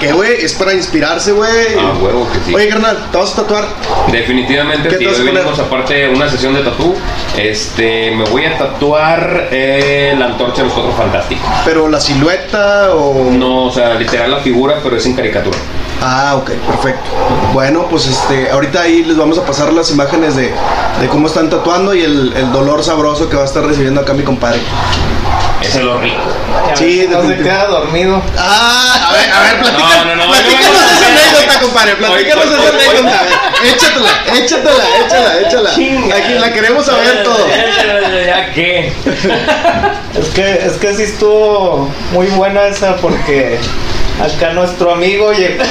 Que 0.00 0.12
güey, 0.12 0.44
es 0.44 0.52
para 0.54 0.74
inspirarse, 0.74 1.32
güey. 1.32 1.50
Ah, 1.78 1.92
huevo 2.00 2.28
que 2.32 2.38
sí. 2.44 2.54
Oye, 2.54 2.68
carnal, 2.68 2.98
te 3.10 3.18
vas 3.18 3.32
a 3.32 3.36
tatuar. 3.42 3.64
Definitivamente, 4.12 4.88
¿Qué 4.88 4.96
te 4.96 4.98
sí, 5.00 5.06
vas 5.06 5.14
a 5.14 5.20
hoy 5.20 5.26
poner? 5.28 5.42
venimos 5.44 5.58
aparte 5.60 6.08
una 6.08 6.28
sesión 6.28 6.54
de 6.54 6.62
tatú. 6.62 6.94
Este, 7.36 8.10
me 8.12 8.24
voy 8.24 8.44
a 8.46 8.56
tatuar 8.58 9.48
eh, 9.50 10.14
la 10.18 10.26
antorcha 10.26 10.58
de 10.62 10.64
los 10.64 10.72
cuatro 10.72 10.92
fantásticos. 10.92 11.44
Pero 11.64 11.88
la 11.88 12.00
silueta 12.00 12.94
o. 12.94 13.30
No, 13.32 13.64
o 13.66 13.72
sea, 13.72 13.94
literal 13.94 14.30
la 14.30 14.38
figura, 14.40 14.76
pero 14.82 14.96
es 14.96 15.06
en 15.06 15.14
caricatura. 15.14 15.58
Ah, 16.02 16.34
ok, 16.36 16.50
perfecto. 16.50 17.10
Bueno, 17.52 17.86
pues 17.88 18.06
este, 18.06 18.50
ahorita 18.50 18.82
ahí 18.82 19.04
les 19.04 19.16
vamos 19.16 19.38
a 19.38 19.46
pasar 19.46 19.72
las 19.72 19.90
imágenes 19.90 20.36
de, 20.36 20.52
de 21.00 21.08
cómo 21.08 21.28
están 21.28 21.48
tatuando 21.48 21.94
y 21.94 22.02
el, 22.02 22.34
el 22.36 22.52
dolor 22.52 22.82
sabroso 22.84 23.30
que 23.30 23.36
va 23.36 23.42
a 23.42 23.46
estar 23.46 23.64
recibiendo 23.64 24.00
acá 24.02 24.12
mi 24.12 24.22
compadre. 24.22 24.60
Ese 25.66 25.78
es 25.78 25.84
lo 25.84 25.98
rico. 25.98 26.20
Sí, 26.74 27.06
no 27.10 27.26
se 27.26 27.36
queda 27.36 27.66
dormido. 27.66 28.20
Ah, 28.38 29.08
a 29.08 29.12
ver, 29.12 29.30
a 29.30 29.40
ver, 29.40 29.58
platica, 29.60 29.82
No, 29.96 30.04
no, 30.04 30.16
no, 30.16 30.26
platícanos 30.32 30.66
no, 30.68 30.80
no, 30.80 30.90
esa 30.90 31.06
anécdota, 31.06 31.60
compadre, 31.60 31.94
platícanos 31.96 32.44
esa 32.44 32.68
anécdota. 32.68 33.22
Échatela, 33.64 34.38
échatela, 34.38 34.84
échala, 35.06 35.40
échala. 35.40 35.70
Aquí 36.16 36.34
la 36.38 36.52
queremos 36.52 36.86
saber 36.86 37.22
todo. 37.22 37.46
¿Ya 38.26 38.52
qué? 38.52 38.92
Es 40.18 40.28
que, 40.28 40.52
es 40.66 40.72
que 40.74 40.94
sí 40.94 41.02
estuvo 41.04 41.90
muy 42.12 42.26
buena 42.28 42.66
esa 42.66 42.96
porque 42.96 43.58
acá 44.22 44.52
nuestro 44.52 44.92
amigo 44.92 45.32
llegó- 45.32 45.64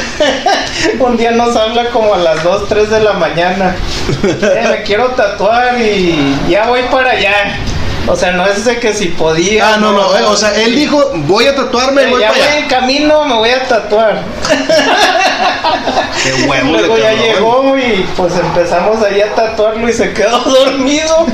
un 0.99 1.17
día 1.17 1.31
nos 1.31 1.55
habla 1.55 1.89
como 1.91 2.13
a 2.13 2.17
las 2.17 2.43
2, 2.43 2.67
3 2.67 2.89
de 2.89 2.99
la 3.01 3.13
mañana. 3.13 3.75
"Eh, 4.23 4.67
me 4.69 4.83
quiero 4.83 5.07
tatuar 5.11 5.79
y 5.79 6.35
ya 6.49 6.65
voy 6.67 6.81
para 6.91 7.11
allá. 7.11 7.57
O 8.05 8.15
sea, 8.17 8.31
no 8.33 8.45
es 8.45 8.65
de 8.65 8.79
que 8.79 8.93
si 8.93 9.07
podía. 9.07 9.73
Ah, 9.75 9.77
no, 9.77 9.91
no, 9.93 10.17
eh, 10.17 10.23
o 10.23 10.35
sea, 10.35 10.53
él 10.61 10.75
dijo, 10.75 11.11
voy 11.25 11.47
a 11.47 11.55
tatuarme 11.55 12.05
voy 12.07 12.21
ya 12.21 12.27
para 12.29 12.39
voy 12.39 12.47
allá. 12.49 12.59
en 12.59 12.67
camino, 12.67 13.23
me 13.25 13.35
voy 13.35 13.49
a 13.49 13.63
tatuar. 13.67 14.21
Qué 16.23 16.33
huevos 16.47 16.81
de 16.81 16.87
Luego 16.87 16.97
ya 16.97 17.03
cabrón. 17.11 17.23
llegó 17.23 17.77
y 17.77 18.05
pues 18.17 18.33
empezamos 18.35 19.01
ahí 19.03 19.21
a 19.21 19.33
tatuarlo 19.33 19.87
y 19.87 19.93
se 19.93 20.13
quedó 20.13 20.39
dormido. 20.43 21.25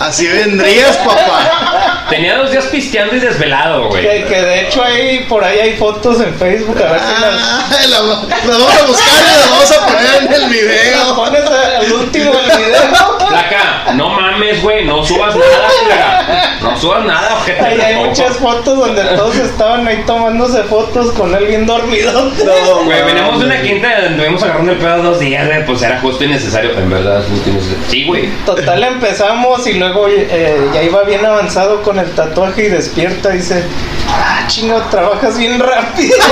Así 0.00 0.26
vendrías, 0.26 0.96
papá. 0.98 1.81
Tenía 2.10 2.36
dos 2.36 2.50
días 2.50 2.66
pisteando 2.66 3.16
y 3.16 3.20
desvelado, 3.20 3.88
güey. 3.88 4.02
que, 4.02 4.24
que 4.24 4.42
de 4.42 4.60
hecho 4.62 4.82
ahí 4.84 5.24
por 5.28 5.42
ahí 5.44 5.58
hay 5.58 5.76
fotos 5.76 6.20
en 6.20 6.34
Facebook, 6.34 6.76
a 6.82 6.92
ver 6.92 7.00
si 7.00 7.20
las, 7.20 7.34
Ah, 7.34 7.68
la, 7.88 8.00
la 8.00 8.58
vamos 8.58 8.80
a 8.80 8.86
buscar 8.86 9.22
y 9.22 9.40
la 9.40 9.46
vamos 9.50 9.72
a 9.72 9.86
poner 9.86 10.22
en 10.24 10.32
el 10.42 10.50
video. 10.50 11.16
pones 11.16 11.44
al 11.44 11.92
último 11.92 12.32
del 12.32 12.56
video. 12.58 13.18
Placa, 13.28 13.92
no 13.94 14.08
mames, 14.10 14.62
güey, 14.62 14.84
no 14.84 15.02
subas 15.04 15.34
nada, 15.36 15.68
placa. 15.86 16.58
No 16.60 16.76
subas 16.76 17.04
nada, 17.04 17.34
ojete. 17.36 17.60
Ahí 17.64 17.80
hay 17.80 17.96
muchas 18.06 18.36
fotos 18.36 18.78
donde 18.78 19.02
todos 19.16 19.36
estaban 19.36 19.86
ahí 19.86 20.02
tomándose 20.06 20.62
fotos 20.64 21.12
con 21.12 21.34
él 21.34 21.46
bien 21.46 21.66
dormido. 21.66 22.12
No, 22.44 22.84
Güey, 22.84 23.02
veníamos 23.04 23.40
de 23.40 23.46
una 23.46 23.62
quinta 23.62 23.88
donde 23.94 24.08
estuvimos 24.10 24.42
agarrando 24.42 24.72
el 24.72 24.78
pedo 24.78 25.02
dos 25.02 25.18
días, 25.18 25.46
güey, 25.46 25.64
pues 25.66 25.82
era 25.82 26.00
justo 26.00 26.24
y 26.24 26.28
necesario. 26.28 26.72
En 26.72 26.90
verdad, 26.90 27.20
es 27.20 27.26
justo 27.26 27.50
y 27.50 27.52
necesario. 27.54 27.84
Sí, 27.88 28.06
güey. 28.06 28.28
Total 28.44 28.82
empezamos 28.84 29.66
y 29.66 29.74
luego 29.74 30.06
eh, 30.08 30.68
ya 30.74 30.82
iba 30.82 31.02
bien 31.02 31.24
avanzado 31.24 31.82
con 31.82 31.91
el 31.98 32.10
tatuaje 32.12 32.64
y 32.64 32.68
despierta 32.68 33.34
y 33.34 33.38
dice, 33.38 33.64
ah, 34.08 34.44
chingo, 34.48 34.80
trabajas 34.90 35.38
bien 35.38 35.58
rápido. 35.60 36.16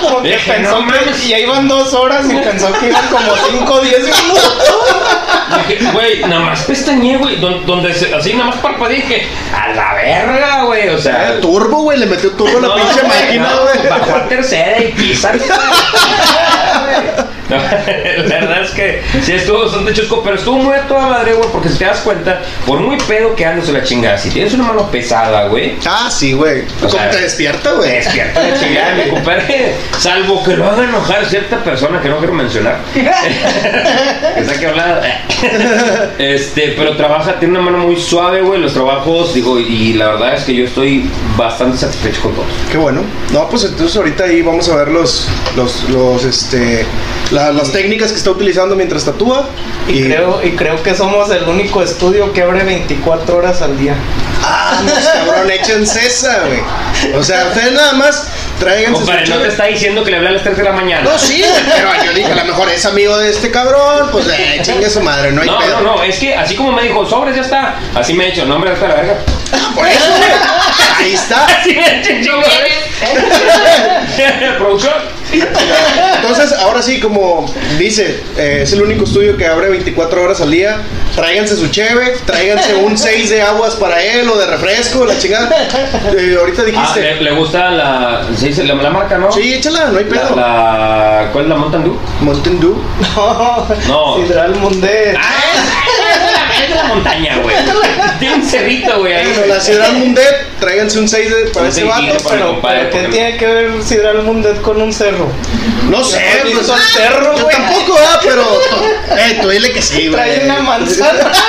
Como 0.00 0.22
que 0.22 0.28
Dije, 0.28 0.52
pensó 0.52 0.80
"No 0.82 0.86
que 0.92 1.00
mames". 1.00 1.26
ya 1.26 1.38
iban 1.38 1.66
dos 1.66 1.92
horas 1.94 2.26
y 2.30 2.36
pensó 2.36 2.70
que 2.78 2.88
iban 2.88 3.06
como 3.08 3.32
cinco 3.50 3.74
o 3.74 3.80
diez 3.80 4.04
minutos. 4.04 4.52
Dije, 5.68 5.90
Güey, 5.90 6.20
nada 6.20 6.40
más 6.42 6.62
pestañé, 6.64 7.16
güey. 7.16 7.40
don- 7.40 7.64
Donde 7.64 7.94
se- 7.94 8.14
así 8.14 8.34
nada 8.34 8.50
más 8.50 8.58
parpadeé 8.58 8.96
dije, 8.96 9.26
a 9.54 9.68
la 9.74 9.94
verga, 9.94 10.62
güey. 10.64 10.90
O 10.90 10.98
sea. 10.98 11.30
Ah, 11.30 11.40
Turbo, 11.40 11.80
güey, 11.82 11.98
le 11.98 12.06
metió 12.06 12.30
turbo 12.32 12.58
a 12.58 12.68
la 12.68 12.74
pinche 12.74 13.00
güey, 13.00 13.20
máquina, 13.20 13.48
no, 13.50 13.62
güey. 13.62 13.88
Bajó 13.88 14.16
a 14.16 14.28
tercera 14.28 14.78
y 14.82 14.92
pisa. 14.92 15.32
La 17.48 18.40
verdad 18.40 18.62
es 18.62 18.70
que 18.70 19.02
sí 19.22 19.32
estuvo 19.32 19.62
bastante 19.64 19.92
chusco, 19.92 20.22
pero 20.22 20.36
estuvo 20.36 20.58
muy 20.58 20.74
a 20.74 20.82
toda 20.86 21.06
madre, 21.06 21.34
güey, 21.34 21.48
porque 21.52 21.68
si 21.68 21.78
te 21.78 21.84
das 21.84 22.00
cuenta, 22.00 22.40
por 22.66 22.80
muy 22.80 22.96
pedo 22.98 23.34
que 23.36 23.44
andes 23.46 23.68
la 23.68 23.82
chingada, 23.82 24.18
si 24.18 24.30
tienes 24.30 24.52
una 24.54 24.64
mano 24.64 24.90
pesada, 24.90 25.46
güey, 25.48 25.76
Ah, 25.86 26.10
sí, 26.10 26.32
güey. 26.32 26.64
¿Cómo 26.80 26.90
sea, 26.90 27.10
te 27.10 27.20
despierta, 27.20 27.70
te 27.70 27.76
güey? 27.76 27.90
despierta 27.92 28.40
de 28.40 28.58
chingada, 28.58 28.94
mi 29.04 29.10
compadre. 29.10 29.74
Salvo 29.98 30.42
que 30.42 30.56
lo 30.56 30.66
haga 30.68 30.84
enojar 30.84 31.24
cierta 31.26 31.62
persona 31.62 32.00
que 32.00 32.08
no 32.08 32.18
quiero 32.18 32.34
mencionar. 32.34 32.78
que 32.94 34.44
saque 34.44 34.66
hablada. 34.66 35.02
Este, 36.18 36.74
pero 36.76 36.96
trabaja, 36.96 37.38
tiene 37.38 37.58
una 37.58 37.70
mano 37.70 37.84
muy 37.84 37.96
suave, 37.96 38.42
güey. 38.42 38.60
Los 38.60 38.72
trabajos, 38.74 39.34
digo, 39.34 39.58
y 39.58 39.92
la 39.94 40.08
verdad 40.08 40.34
es 40.34 40.44
que 40.44 40.54
yo 40.54 40.64
estoy 40.64 41.08
bastante 41.36 41.78
satisfecho 41.78 42.22
con 42.22 42.34
todos. 42.34 42.48
Qué 42.70 42.78
bueno. 42.78 43.02
No, 43.32 43.48
pues 43.48 43.64
entonces 43.64 43.96
ahorita 43.96 44.24
ahí 44.24 44.42
vamos 44.42 44.68
a 44.68 44.76
ver 44.76 44.88
los, 44.88 45.28
los, 45.56 45.88
los, 45.90 46.24
este, 46.24 46.84
la- 47.36 47.52
las 47.52 47.70
técnicas 47.70 48.10
que 48.12 48.18
está 48.18 48.30
utilizando 48.30 48.74
mientras 48.74 49.04
tatúa. 49.04 49.48
Y 49.88 50.02
creo, 50.04 50.40
y 50.44 50.50
creo 50.56 50.82
que 50.82 50.94
somos 50.94 51.30
el 51.30 51.44
único 51.44 51.82
estudio 51.82 52.32
que 52.32 52.42
abre 52.42 52.64
24 52.64 53.36
horas 53.36 53.62
al 53.62 53.78
día. 53.78 53.94
Ah, 54.42 54.82
no, 54.84 54.92
cabrón, 55.26 55.50
échense 55.50 56.06
esa, 56.06 56.40
güey. 56.46 56.60
O 57.14 57.22
sea, 57.22 57.46
ustedes 57.46 57.72
nada 57.72 57.92
más 57.94 58.26
tráiganse 58.58 59.00
su 59.00 59.06
Compadre, 59.06 59.28
no 59.28 59.36
te 59.38 59.48
está 59.48 59.64
diciendo 59.66 60.02
que 60.04 60.10
le 60.10 60.16
hablé 60.18 60.28
a 60.30 60.32
las 60.32 60.42
3 60.42 60.56
de 60.56 60.62
la 60.64 60.72
mañana. 60.72 61.02
No, 61.02 61.18
sí, 61.18 61.44
pero 61.74 61.88
yo 62.04 62.12
dije, 62.12 62.32
a 62.32 62.34
lo 62.36 62.44
mejor 62.44 62.68
es 62.70 62.84
amigo 62.86 63.16
de 63.18 63.30
este 63.30 63.50
cabrón, 63.50 64.08
pues 64.12 64.26
eh, 64.28 64.58
chingue 64.62 64.88
su 64.90 65.00
madre, 65.02 65.32
no 65.32 65.42
hay 65.42 65.48
No, 65.48 65.58
pedo. 65.58 65.80
no, 65.80 65.96
no, 65.96 66.02
es 66.02 66.16
que 66.18 66.34
así 66.34 66.54
como 66.56 66.72
me 66.72 66.82
dijo, 66.82 67.04
sobres 67.06 67.36
ya 67.36 67.42
está, 67.42 67.76
así 67.94 68.12
me 68.14 68.26
he 68.26 68.28
hecho, 68.30 68.44
no, 68.46 68.56
hombre, 68.56 68.72
hasta 68.72 68.88
la 68.88 68.94
verga. 68.94 69.18
Por 69.74 69.86
eso, 69.86 70.04
güey. 70.08 70.30
Ahí 70.98 71.14
está. 71.14 71.44
Así 71.44 71.74
me 71.74 71.82
he 71.86 72.00
hecho, 72.00 72.10
chingo, 72.22 72.42
Producción. 74.58 74.92
Entonces, 76.16 76.52
ahora 76.60 76.80
sí, 76.82 77.00
como 77.00 77.52
dice, 77.78 78.22
eh, 78.36 78.60
es 78.62 78.72
el 78.72 78.82
único 78.82 79.04
estudio 79.04 79.36
que 79.36 79.46
abre 79.46 79.68
24 79.70 80.22
horas 80.22 80.40
al 80.40 80.50
día. 80.50 80.78
Tráiganse 81.14 81.56
su 81.56 81.68
cheve, 81.68 82.14
tráiganse 82.26 82.74
un 82.74 82.96
6 82.98 83.30
de 83.30 83.42
aguas 83.42 83.74
para 83.76 84.02
él 84.02 84.28
o 84.28 84.36
de 84.38 84.46
refresco, 84.46 85.04
la 85.04 85.18
chingada. 85.18 85.48
Eh, 86.16 86.36
ahorita 86.38 86.62
Ah, 86.62 86.64
dijiste. 86.66 87.00
le, 87.00 87.20
le 87.22 87.30
gusta 87.32 87.70
la, 87.70 88.22
¿sí, 88.36 88.52
la, 88.62 88.74
la 88.74 88.90
marca, 88.90 89.18
¿no? 89.18 89.30
sí, 89.32 89.54
échala, 89.54 89.86
no 89.86 89.98
hay 89.98 90.04
La, 90.04 90.10
pedo. 90.10 90.36
la- 90.36 91.28
¿Cuál 91.32 91.44
es 91.44 91.48
la 91.50 91.56
Mountain 91.56 91.84
Dew? 91.84 91.98
Mountain 92.20 92.60
Dew. 92.60 92.82
No, 93.16 93.66
No. 93.88 94.16
Sidral 94.26 94.54
Mundet. 94.56 95.16
Ah, 95.18 95.24
es, 96.56 96.62
es 96.62 96.68
de 96.68 96.74
la, 96.74 96.82
de 96.82 96.88
montaña, 96.88 97.38
güey. 97.42 97.56
Tiene 98.18 98.34
un 98.36 98.44
cerrito, 98.44 98.98
güey. 99.00 99.12
Bueno, 99.14 99.46
la 99.46 99.60
Ciudad 99.60 99.92
Mundet, 99.92 100.58
tráiganse 100.60 100.98
un 100.98 101.08
6 101.08 101.30
de, 101.30 101.36
para 101.50 101.66
Un 101.66 101.72
ese 101.72 101.84
vato. 101.84 102.16
Pero, 102.30 102.46
compadre, 102.48 102.78
pero 102.84 102.90
¿qué 102.90 102.98
porque- 102.98 103.16
tiene 103.16 103.36
que 103.36 103.46
ver 103.46 103.82
Sidral 103.82 104.22
Mundet 104.22 104.60
con 104.62 104.80
un 104.80 104.92
cerro? 104.92 105.28
No 105.90 106.02
sé, 106.02 106.20
pues. 106.42 106.56
visto 106.58 106.74
el 106.74 106.80
cerro, 106.80 107.36
yo 107.36 107.44
güey. 107.44 107.56
tampoco, 107.56 107.96
ah, 107.98 108.20
pero. 108.22 108.60
Eh, 109.18 109.38
tú 109.40 109.48
dile 109.48 109.72
que 109.72 109.80
sí, 109.82 110.08
güey. 110.08 110.12
Trae 110.12 110.44
una 110.44 110.60
manzana. 110.60 111.32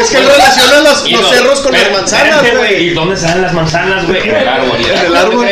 Es 0.00 0.10
que 0.10 0.18
él 0.18 0.26
relaciona 0.26 0.80
los, 0.80 1.28
cerros 1.30 1.60
con 1.60 1.72
las 1.72 1.90
manzanas, 1.90 2.42
güey. 2.56 2.88
¿Y 2.88 2.90
dónde 2.90 3.16
salen 3.16 3.42
las 3.42 3.52
manzanas, 3.52 4.06
güey? 4.06 4.28
En 4.28 4.36
el 4.36 4.48
árbol. 4.48 4.78
¿Y 4.80 4.84
En 4.84 4.98
el 5.06 5.16
árbol. 5.16 5.46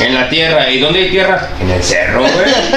En 0.00 0.14
la 0.14 0.28
tierra. 0.28 0.70
¿Y 0.70 0.80
dónde 0.80 0.98
hay 1.00 1.10
tierra? 1.10 1.48
En 1.60 1.70
el 1.70 1.82
cerro, 1.82 2.20
güey. 2.20 2.32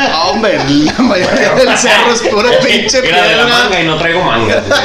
No, 0.10 0.24
hombre, 0.32 0.60
la 0.68 0.94
mayoría 1.00 1.50
del 1.56 1.78
cerro 1.78 2.14
es 2.14 2.22
pura 2.22 2.50
pinche 2.64 3.00
Era 3.00 3.24
de 3.24 3.36
la 3.36 3.44
piedra. 3.46 3.60
manga 3.64 3.82
y 3.82 3.86
no 3.86 3.98
traigo 3.98 4.22
mangas, 4.24 4.64
güey. 4.68 4.80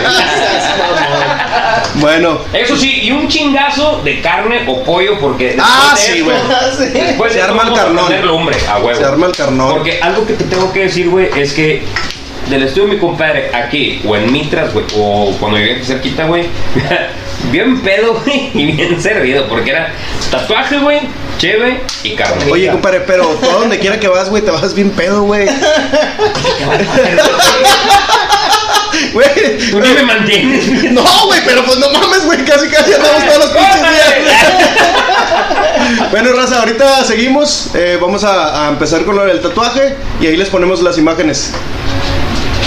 Bueno, 1.94 2.40
Eso 2.52 2.76
sí, 2.76 3.00
y 3.02 3.10
un 3.12 3.28
chingazo 3.28 4.00
de 4.04 4.20
carne 4.20 4.64
o 4.66 4.82
pollo 4.84 5.18
porque 5.20 5.56
Ah, 5.60 5.94
sí, 5.96 6.20
güey. 6.20 6.36
Después 6.92 7.32
Se 7.32 7.42
arma 7.42 7.64
el 7.64 7.74
carnón. 7.74 8.04
poner 8.06 8.24
lumbre 8.24 8.56
a 8.68 8.78
huevo. 8.78 8.98
se 8.98 9.04
arma 9.04 9.26
el 9.26 9.32
carnón. 9.36 9.70
Porque 9.74 9.98
algo 10.02 10.26
que 10.26 10.34
te 10.34 10.44
tengo 10.44 10.72
que 10.72 10.80
decir, 10.84 11.08
güey, 11.08 11.28
es 11.36 11.52
que 11.52 11.82
del 12.50 12.64
estudio 12.64 12.88
de 12.88 12.94
mi 12.94 12.98
compadre 12.98 13.50
aquí 13.54 14.02
o 14.06 14.16
en 14.16 14.30
Mitras, 14.32 14.72
güey, 14.74 14.84
o 14.96 15.34
cuando 15.38 15.56
llegué 15.58 15.76
aquí 15.76 15.84
cerquita, 15.84 16.24
güey, 16.24 16.46
bien 17.50 17.80
pedo, 17.80 18.14
güey, 18.24 18.50
y 18.54 18.72
bien 18.72 19.00
servido, 19.00 19.46
porque 19.48 19.70
era 19.70 19.92
tatuaje, 20.30 20.78
güey, 20.78 21.00
cheve 21.38 21.80
y 22.02 22.14
carne. 22.14 22.50
Oye, 22.50 22.70
compadre, 22.70 23.00
pero 23.06 23.24
tú 23.40 23.48
a 23.48 23.54
donde 23.54 23.78
quiera 23.78 23.98
que 24.00 24.08
vas, 24.08 24.28
güey, 24.28 24.42
te 24.42 24.50
vas 24.50 24.74
bien 24.74 24.90
pedo, 24.90 25.22
güey. 25.22 25.46
Güey. 29.12 29.70
¿Tú 29.70 29.80
ni 29.80 29.88
me 29.88 30.02
mantienes? 30.02 30.92
No, 30.92 31.02
güey, 31.26 31.40
pero 31.46 31.64
pues 31.64 31.78
no 31.78 31.90
mames, 31.90 32.24
güey, 32.26 32.44
casi 32.44 32.68
casi 32.68 32.92
andamos 32.92 33.24
todos 33.24 33.38
los 33.38 33.48
pinches 33.56 33.80
días. 33.80 34.14
Bueno, 36.10 36.32
raza, 36.32 36.60
ahorita 36.60 37.04
seguimos. 37.04 37.70
eh, 37.74 37.98
vamos 38.00 38.24
a, 38.24 38.66
a 38.66 38.68
empezar 38.68 39.04
con 39.04 39.16
lo 39.16 39.24
del 39.24 39.40
tatuaje 39.40 39.96
y 40.20 40.26
ahí 40.26 40.36
les 40.36 40.48
ponemos 40.50 40.82
las 40.82 40.98
imágenes. 40.98 41.52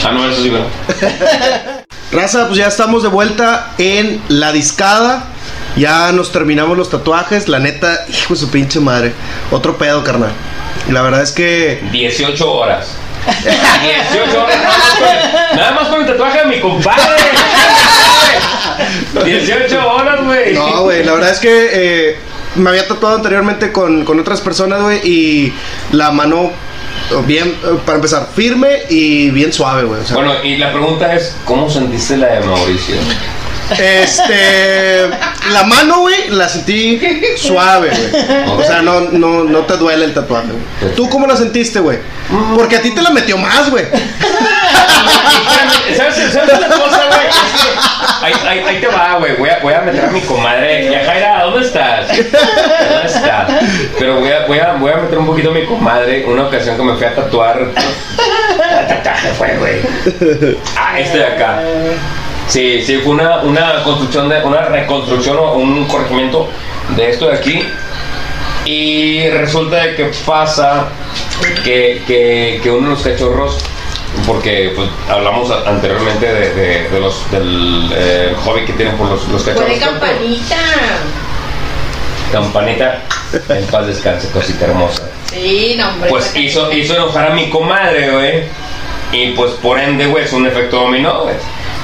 Ah, 0.06 0.12
no, 0.12 0.30
eso 0.30 0.42
sí, 0.42 0.50
¿verdad? 0.50 1.86
Raza, 2.12 2.48
pues 2.48 2.60
ya 2.60 2.68
estamos 2.68 3.04
de 3.04 3.10
vuelta 3.10 3.74
en 3.78 4.22
la 4.28 4.52
discada. 4.52 5.26
Ya 5.76 6.12
nos 6.12 6.32
terminamos 6.32 6.78
los 6.78 6.90
tatuajes. 6.90 7.48
La 7.48 7.60
neta, 7.60 8.06
hijo 8.10 8.34
de 8.34 8.40
su 8.40 8.52
pinche 8.52 8.80
madre. 8.80 9.14
Otro 9.50 9.78
pedo, 9.78 10.04
carnal. 10.04 10.32
La 10.90 11.02
verdad 11.02 11.22
es 11.22 11.32
que 11.32 11.82
18 11.92 12.52
horas. 12.52 12.98
18 13.26 14.44
horas 14.44 14.58
nada 14.58 14.78
más 14.78 14.90
con, 15.00 15.58
nada 15.58 15.72
más 15.72 15.88
con 15.88 16.02
el 16.02 16.08
tatuaje 16.08 16.40
de 16.40 16.46
mi 16.46 16.60
compadre. 16.60 17.04
18 19.26 19.90
horas, 19.90 20.26
güey. 20.26 20.54
No, 20.54 20.82
güey, 20.84 21.04
la 21.04 21.14
verdad 21.14 21.32
es 21.32 21.40
que 21.40 21.70
eh, 21.72 22.18
me 22.56 22.70
había 22.70 22.88
tatuado 22.88 23.16
anteriormente 23.16 23.72
con, 23.72 24.04
con 24.04 24.20
otras 24.20 24.42
personas, 24.42 24.82
güey, 24.82 25.00
y 25.08 25.54
la 25.92 26.12
mano 26.12 26.52
bien, 27.22 27.50
eh, 27.64 27.78
para 27.86 27.98
empezar, 27.98 28.28
firme 28.36 28.84
y 28.90 29.30
bien 29.30 29.54
suave, 29.54 29.84
güey. 29.84 30.02
O 30.02 30.06
sea, 30.06 30.16
Bueno, 30.16 30.34
y 30.44 30.58
la 30.58 30.72
pregunta 30.72 31.14
es, 31.14 31.36
¿cómo 31.46 31.70
sentiste 31.70 32.18
la 32.18 32.28
de 32.28 32.40
Mauricio? 32.42 32.96
este, 33.80 35.10
la 35.52 35.64
mano, 35.64 36.00
güey, 36.02 36.30
la 36.30 36.50
sentí 36.50 37.00
suave, 37.38 37.90
güey. 37.90 38.24
O 38.58 38.64
sea, 38.64 38.82
no, 38.82 39.02
no, 39.02 39.44
no 39.44 39.60
te 39.62 39.78
duele 39.78 40.06
el 40.06 40.14
tatuaje, 40.14 40.48
güey. 40.48 40.96
¿Tú 40.96 41.10
cómo 41.10 41.28
la 41.28 41.36
sentiste, 41.38 41.80
güey? 41.80 42.00
Porque 42.56 42.78
a 42.78 42.82
ti 42.82 42.92
te 42.92 43.02
la 43.02 43.10
metió 43.12 43.38
más, 43.38 43.70
güey. 43.70 43.86
¿Sabes, 45.96 46.16
¿Sabes 46.34 46.58
una 46.58 46.68
cosa, 46.68 47.02
güey? 47.08 47.28
Ahí, 48.22 48.34
ahí, 48.48 48.60
ahí 48.60 48.82
te 48.82 48.88
va, 48.88 49.18
güey. 49.20 49.36
Voy 49.36 49.50
a, 49.50 49.60
voy 49.60 49.74
a 49.74 49.82
meter 49.82 50.06
a 50.06 50.12
mi 50.12 50.22
comadre. 50.22 50.90
Ya, 50.90 51.04
Jaira, 51.06 51.44
¿dónde 51.44 51.66
estás? 51.66 52.08
¿Dónde 52.08 53.06
estás? 53.06 53.52
Pero 54.00 54.20
voy 54.20 54.32
a, 54.32 54.46
voy, 54.46 54.60
a, 54.60 54.74
voy 54.74 54.92
a 54.92 54.98
meter 54.98 55.18
un 55.18 55.26
poquito 55.26 55.50
a 55.50 55.54
mi 55.54 55.66
comadre. 55.66 56.26
Una 56.26 56.44
ocasión 56.48 56.78
que 56.78 56.84
me 56.84 56.94
fui 56.96 57.06
a 57.06 57.16
tatuar. 57.16 57.60
Tatuaje 58.88 59.30
fue, 59.38 59.58
güey. 59.58 59.82
Ah, 60.78 61.00
este 61.00 61.18
de 61.18 61.26
acá. 61.26 61.62
Sí, 62.48 62.84
sí, 62.86 62.98
fue 62.98 63.14
una, 63.14 63.42
una 63.42 63.84
construcción, 63.84 64.30
de, 64.30 64.42
una 64.44 64.62
reconstrucción 64.64 65.38
o 65.38 65.54
un 65.54 65.86
corregimiento 65.88 66.50
de 66.96 67.10
esto 67.10 67.28
de 67.28 67.38
aquí. 67.38 67.64
Y 68.66 69.30
resulta 69.30 69.78
de 69.78 69.96
que 69.96 70.12
pasa 70.26 70.86
que, 71.64 72.02
que, 72.08 72.60
que 72.64 72.72
uno 72.72 72.90
de 72.90 72.94
los 72.96 73.04
cachorros, 73.04 73.58
porque 74.28 74.74
pues, 74.76 74.90
hablamos 75.10 75.50
anteriormente 75.66 76.26
de, 76.26 76.54
de- 76.54 76.90
de 76.90 77.00
los, 77.00 77.30
del 77.32 77.90
eh, 77.96 78.36
hobby 78.46 78.66
que 78.66 78.74
tienen 78.74 78.96
por 78.98 79.10
los, 79.10 79.28
los 79.28 79.44
cachorros. 79.44 79.68
Pone 79.70 79.80
campanita. 79.80 80.56
Campanita, 82.32 83.02
en 83.50 83.66
paz 83.68 83.88
descanse, 83.88 84.28
cosita 84.32 84.66
hermosa. 84.66 85.04
Sí, 85.32 85.76
no, 85.78 85.90
hombre. 85.90 86.10
Pues 86.10 86.36
hizo, 86.36 86.72
hizo 86.74 86.96
enojar 86.96 87.32
a 87.32 87.34
mi 87.36 87.50
comadre, 87.50 88.12
güey. 88.12 88.44
Y 89.12 89.32
pues 89.34 89.52
por 89.54 89.80
ende, 89.80 90.08
güey, 90.08 90.24
es 90.26 90.34
un 90.34 90.46
efecto 90.48 90.78
dominó, 90.82 91.24
güey. 91.24 91.36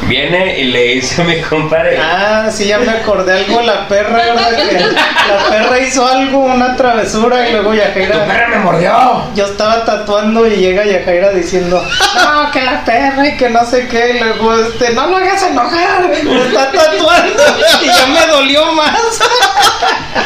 Viene 0.04 0.58
y 0.60 0.64
le 0.66 0.84
dice 0.96 1.22
a 1.22 1.26
mi 1.26 1.40
compadre. 1.42 1.98
Ah, 2.02 2.50
sí, 2.52 2.66
ya 2.68 2.80
me 2.80 2.90
acordé 2.90 3.34
algo. 3.34 3.62
La 3.62 3.88
perra, 3.88 4.18
¿verdad? 4.34 4.56
Que 4.56 4.80
la 4.80 5.50
perra 5.50 5.80
hizo 5.80 6.08
algo, 6.08 6.40
una 6.40 6.76
travesura 6.76 7.48
y 7.48 7.52
luego 7.52 7.72
¡Tu 7.72 7.78
Yajaira. 7.78 8.26
perra 8.26 8.48
me 8.48 8.58
mordió! 8.60 9.24
Yo 9.36 9.46
estaba 9.46 9.84
tatuando 9.86 10.48
y 10.48 10.56
llega 10.56 10.86
Yajaira 10.86 11.32
diciendo, 11.32 11.86
no, 12.16 12.52
que 12.52 12.62
la 12.62 12.84
perra 12.86 13.28
y 13.28 13.38
que 13.38 13.50
no 13.50 13.66
sé 13.66 13.88
qué. 13.88 14.16
Y 14.16 14.20
luego, 14.20 14.56
este, 14.58 14.92
no 14.94 15.08
lo 15.08 15.18
hagas 15.18 15.44
enojar, 15.44 16.08
me 16.08 16.18
está 16.18 16.72
tatuando. 16.72 17.44
Y 17.82 17.86
ya 17.88 18.06
me 18.08 18.26
dolió 18.32 18.72
más. 18.74 19.20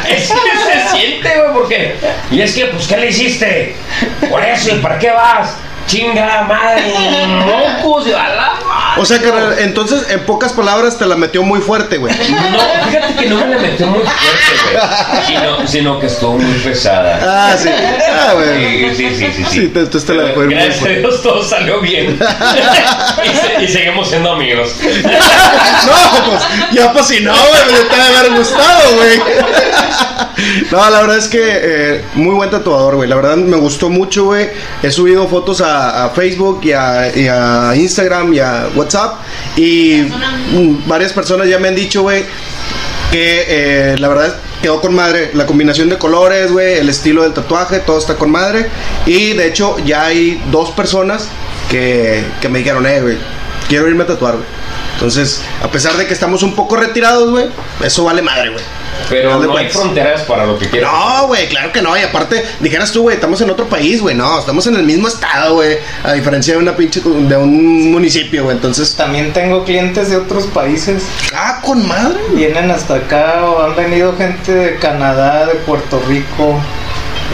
Es 0.07 0.29
que 0.31 0.35
se 0.91 0.97
siente, 0.97 1.29
güey, 1.39 1.53
porque. 1.53 1.95
Y 2.31 2.41
es 2.41 2.53
que, 2.53 2.65
pues, 2.67 2.87
¿qué 2.87 2.97
le 2.97 3.09
hiciste? 3.09 3.75
Por 4.29 4.43
eso, 4.43 4.75
¿y 4.75 4.79
para 4.79 4.99
qué 4.99 5.11
vas? 5.11 5.55
Chinga 5.87 6.43
madre, 6.43 7.27
mocos, 7.81 8.07
y 8.07 8.13
a 8.13 8.29
la 8.29 8.51
madre. 8.65 9.01
O 9.01 9.05
sea, 9.05 9.19
carnal, 9.21 9.55
entonces, 9.59 10.05
en 10.11 10.19
pocas 10.25 10.53
palabras, 10.53 10.97
te 10.99 11.05
la 11.05 11.15
metió 11.15 11.41
muy 11.43 11.59
fuerte, 11.61 11.97
güey. 11.97 12.13
No, 12.15 12.59
fíjate 12.89 13.15
que 13.15 13.25
no 13.29 13.37
me 13.37 13.55
la 13.55 13.61
metió 13.61 13.87
muy 13.87 14.01
fuerte, 14.01 14.13
güey. 14.71 15.25
Sino, 15.27 15.67
sino 15.67 15.99
que 15.99 16.05
estuvo 16.07 16.37
muy 16.37 16.59
pesada. 16.59 17.19
Ah, 17.51 17.57
sí. 17.57 17.69
Ah, 17.69 18.33
güey. 18.33 18.95
Sí, 18.95 19.09
sí, 19.09 19.15
sí, 19.15 19.33
sí. 19.33 19.43
Sí, 19.49 19.67
te- 19.69 19.79
entonces 19.79 20.05
te 20.05 20.13
la 20.13 20.33
muy 20.35 20.47
Gracias 20.53 20.83
a. 20.85 20.89
Dios 20.89 21.21
todo 21.23 21.43
salió 21.43 21.79
bien. 21.81 22.19
y, 23.23 23.35
se- 23.35 23.63
y 23.63 23.67
seguimos 23.67 24.09
siendo 24.09 24.31
amigos. 24.33 24.75
No, 25.85 26.25
pues, 26.31 26.41
ya 26.71 26.93
pues 26.93 27.07
si 27.07 27.19
no, 27.21 27.33
güey, 27.33 27.61
me 27.73 27.89
te 27.89 27.95
debe 28.01 28.17
haber 28.17 28.31
gustado, 28.37 28.95
güey. 28.95 29.19
No, 30.71 30.89
la 30.89 31.01
verdad 31.01 31.17
es 31.17 31.27
que 31.27 31.39
eh, 31.43 32.01
muy 32.15 32.33
buen 32.35 32.49
tatuador, 32.49 32.95
güey. 32.95 33.09
La 33.09 33.15
verdad 33.15 33.35
me 33.35 33.57
gustó 33.57 33.89
mucho, 33.89 34.25
güey. 34.25 34.49
He 34.81 34.91
subido 34.91 35.27
fotos 35.27 35.61
a, 35.61 35.72
a 35.73 36.09
Facebook 36.09 36.61
y 36.63 36.71
a, 36.71 37.73
Instagram 37.75 38.33
y 38.33 38.39
a 38.39 38.69
WhatsApp. 38.75 39.15
Y 39.57 40.01
mm, 40.01 40.87
varias 40.87 41.13
personas 41.13 41.47
ya 41.47 41.59
me 41.59 41.67
han 41.67 41.75
dicho, 41.75 42.03
güey, 42.03 42.23
que 43.11 43.45
eh, 43.47 43.95
la 43.97 44.07
verdad 44.07 44.35
quedó 44.61 44.81
con 44.81 44.95
madre. 44.95 45.31
La 45.33 45.45
combinación 45.45 45.89
de 45.89 45.97
colores, 45.97 46.51
güey, 46.51 46.79
el 46.79 46.89
estilo 46.89 47.23
del 47.23 47.33
tatuaje, 47.33 47.79
todo 47.79 47.97
está 47.97 48.15
con 48.15 48.31
madre. 48.31 48.67
Y 49.05 49.33
de 49.33 49.47
hecho, 49.47 49.77
ya 49.85 50.05
hay 50.05 50.41
dos 50.51 50.71
personas 50.71 51.27
que, 51.69 52.23
me 52.49 52.59
dijeron, 52.59 52.85
eh, 52.87 53.01
güey, 53.01 53.17
quiero 53.67 53.87
irme 53.87 54.03
a 54.03 54.07
tatuar. 54.07 54.35
Entonces, 55.03 55.41
a 55.61 55.67
pesar 55.67 55.97
de 55.97 56.07
que 56.07 56.13
estamos 56.13 56.43
un 56.43 56.55
poco 56.55 56.77
retirados, 56.77 57.29
güey, 57.29 57.47
eso 57.83 58.05
vale 58.05 58.21
madre, 58.21 58.51
güey. 58.51 58.63
Pero 59.09 59.37
no 59.37 59.57
hay 59.57 59.67
fronteras 59.67 60.21
para 60.21 60.45
lo 60.45 60.57
que 60.57 60.69
quieras. 60.69 60.89
No, 60.93 61.27
güey, 61.27 61.49
claro 61.49 61.73
que 61.73 61.81
no. 61.81 61.97
Y 61.97 62.03
aparte, 62.03 62.41
dijeras 62.61 62.93
tú, 62.93 63.01
güey, 63.01 63.15
estamos 63.15 63.41
en 63.41 63.49
otro 63.49 63.65
país, 63.67 63.99
güey. 64.01 64.15
No, 64.15 64.39
estamos 64.39 64.65
en 64.67 64.77
el 64.77 64.83
mismo 64.83 65.09
estado, 65.09 65.55
güey. 65.55 65.77
A 66.05 66.13
diferencia 66.13 66.53
de 66.53 66.61
una 66.61 66.77
pinche, 66.77 67.01
de 67.01 67.35
un 67.35 67.91
municipio, 67.91 68.45
güey. 68.45 68.55
Entonces, 68.55 68.95
También 68.95 69.33
tengo 69.33 69.65
clientes 69.65 70.09
de 70.09 70.15
otros 70.15 70.45
países. 70.45 71.03
ah, 71.35 71.59
con 71.61 71.85
madre. 71.85 72.19
güey. 72.29 72.45
Vienen 72.45 72.71
hasta 72.71 72.95
acá 72.95 73.43
o 73.43 73.61
han 73.61 73.75
venido 73.75 74.15
gente 74.15 74.53
de 74.53 74.79
Canadá, 74.79 75.47
de 75.47 75.55
Puerto 75.55 76.01
Rico. 76.07 76.61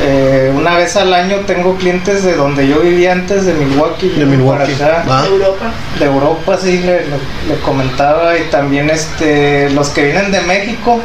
Eh, 0.02 0.52
una 0.56 0.78
vez 0.78 0.96
al 0.96 1.14
año 1.14 1.40
tengo 1.46 1.76
clientes 1.76 2.24
de 2.24 2.36
donde 2.36 2.68
yo 2.68 2.80
vivía 2.80 3.12
antes, 3.12 3.46
de 3.46 3.54
Milwaukee. 3.54 4.10
De 4.10 4.26
Milwaukee. 4.26 4.74
para 4.80 5.00
acá. 5.02 5.10
Va. 5.10 5.26
Europa. 5.26 5.72
De 6.00 6.06
Europa, 6.06 6.58
sí, 6.62 6.78
le, 6.80 7.02
le- 7.02 7.50
le 7.50 7.60
comentaba. 7.64 8.38
Y 8.38 8.44
también 8.50 8.90
este 8.90 9.70
los 9.72 9.90
que 9.90 10.04
vienen 10.06 10.32
de 10.32 10.42
México. 10.42 11.02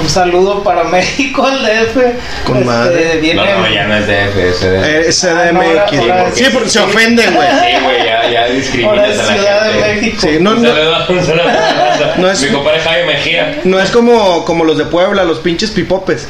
Un 0.00 0.08
saludo 0.08 0.62
para 0.62 0.84
México, 0.84 1.44
al 1.44 1.62
DF. 1.62 1.96
Con 2.44 2.58
Este, 2.58 2.64
madre. 2.64 3.32
No, 3.34 3.44
no, 3.44 3.68
ya 3.68 3.86
no 3.86 3.96
es 3.96 4.06
DF, 4.06 4.36
es. 4.38 4.62
Eh, 4.62 5.12
SDMX, 5.12 5.28
Ah, 5.30 5.86
no, 5.92 6.02
ahora- 6.12 6.30
Sí, 6.32 6.44
porque 6.52 6.70
se 6.70 6.78
ofenden, 6.78 7.34
güey. 7.34 7.48
Sí, 7.48 7.84
güey, 7.84 8.04
ya, 8.04 8.30
ya 8.30 8.46
discriminas 8.46 9.18
a 9.18 9.22
la 9.24 9.34
Ciudad 9.34 9.72
de. 9.72 9.80
México. 9.80 10.16
Sí, 10.20 10.28
no, 10.40 10.50
un 10.52 10.62
no, 10.62 10.68
saludo, 10.68 11.06
un 11.08 11.26
saludo 11.26 11.42
a 11.42 11.46
la 11.52 11.86
raza. 11.98 12.14
No 12.18 12.30
es- 12.30 12.40
Mi 12.42 12.48
compadre 12.50 12.80
Jaime 12.80 13.06
Mejía. 13.14 13.60
no 13.64 13.80
es 13.80 13.90
como, 13.90 14.44
como 14.44 14.64
los 14.64 14.78
de 14.78 14.84
Puebla, 14.84 15.24
los 15.24 15.38
pinches 15.40 15.70
pipopes. 15.72 16.26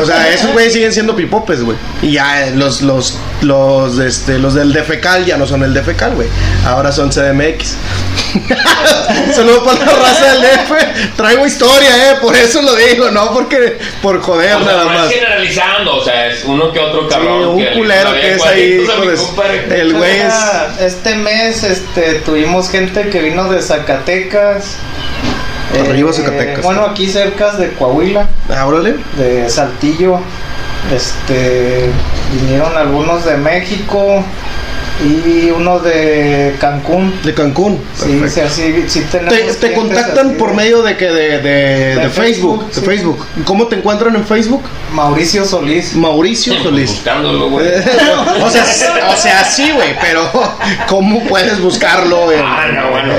O 0.00 0.06
sea, 0.06 0.28
esos 0.30 0.52
güeyes 0.52 0.72
siguen 0.72 0.92
siendo 0.92 1.14
pipopes, 1.14 1.62
güey. 1.62 1.76
Y 2.00 2.12
ya, 2.12 2.46
eh, 2.46 2.52
los, 2.54 2.80
los 2.82 3.18
los, 3.42 3.98
este, 3.98 4.38
los 4.38 4.54
del 4.54 4.72
Defecal 4.72 5.26
ya 5.26 5.36
no 5.36 5.46
son 5.46 5.62
el 5.64 5.74
Defecal, 5.74 6.14
güey. 6.14 6.28
Ahora 6.64 6.90
son 6.92 7.10
CDMX. 7.10 7.74
Saludos 9.34 9.62
para 9.64 9.84
la 9.84 9.92
raza 9.92 10.32
del 10.32 10.42
DF. 10.42 11.16
Traigo 11.16 11.46
historia, 11.46 12.10
eh, 12.12 12.14
por 12.20 12.34
eso 12.36 12.62
lo 12.62 12.74
digo, 12.76 13.01
no 13.10 13.32
porque 13.32 13.78
por 14.02 14.20
joder 14.22 14.54
O 14.56 14.58
sea, 14.64 14.66
nada 14.72 14.84
no 14.84 14.90
más. 14.90 15.06
es 15.10 15.14
generalizando, 15.14 15.96
o 15.96 16.04
sea, 16.04 16.26
es 16.28 16.44
uno 16.44 16.72
que 16.72 16.78
otro 16.78 17.02
Sí, 17.02 17.08
cabrón. 17.10 17.48
un 17.48 17.58
que 17.58 17.72
culero 17.72 18.12
le- 18.12 18.20
que 18.20 18.32
es 18.34 18.42
ahí, 18.46 18.86
compadre. 19.26 19.80
El 19.80 19.94
güey 19.94 20.20
es. 20.20 20.34
Este 20.80 21.14
mes 21.16 21.62
este, 21.64 22.14
tuvimos 22.24 22.70
gente 22.70 23.08
que 23.08 23.20
vino 23.20 23.50
de 23.50 23.60
Zacatecas. 23.62 24.76
Arriba 25.88 26.12
Zacatecas. 26.12 26.62
Bueno, 26.62 26.84
aquí 26.84 27.08
cerca 27.08 27.52
de 27.52 27.72
Coahuila, 27.72 28.28
Ah, 28.50 28.66
órale. 28.66 28.96
de 29.16 29.48
Saltillo. 29.48 30.20
Este, 30.94 31.88
vinieron 32.32 32.76
algunos 32.76 33.24
de 33.24 33.36
México 33.36 34.22
y 35.04 35.50
uno 35.50 35.78
de 35.80 36.54
Cancún. 36.60 37.12
De 37.24 37.34
Cancún. 37.34 37.78
Sí, 37.96 38.18
Perfecto. 38.20 38.50
sí, 38.54 38.62
sí, 38.62 38.84
sí 39.00 39.06
tenemos 39.10 39.58
Te, 39.58 39.72
contactan 39.74 40.28
así 40.28 40.36
por 40.38 40.50
de- 40.50 40.56
medio 40.56 40.82
de 40.82 40.96
que 40.96 41.06
de, 41.06 41.38
de, 41.38 41.40
de 41.42 41.94
De 41.96 42.08
Facebook, 42.10 42.64
Facebook, 42.70 42.70
de. 42.72 42.80
Facebook. 42.82 43.26
¿Cómo 43.44 43.66
te 43.66 43.76
encuentran 43.76 44.14
en 44.16 44.24
Facebook? 44.26 44.62
Mauricio 44.92 45.44
Solís. 45.44 45.94
Mauricio 45.94 46.54
Solís. 46.62 46.90
Buscándolo, 46.90 47.50
güey. 47.50 47.66
o 48.42 48.50
sea, 48.50 48.64
o 49.12 49.16
sea, 49.16 49.44
sí, 49.44 49.70
güey, 49.72 49.96
pero 50.00 50.30
¿cómo 50.88 51.22
puedes 51.24 51.60
buscarlo 51.60 52.30
en, 52.32 52.40
Ah, 52.44 52.66
no, 52.72 52.90
bueno. 52.90 53.14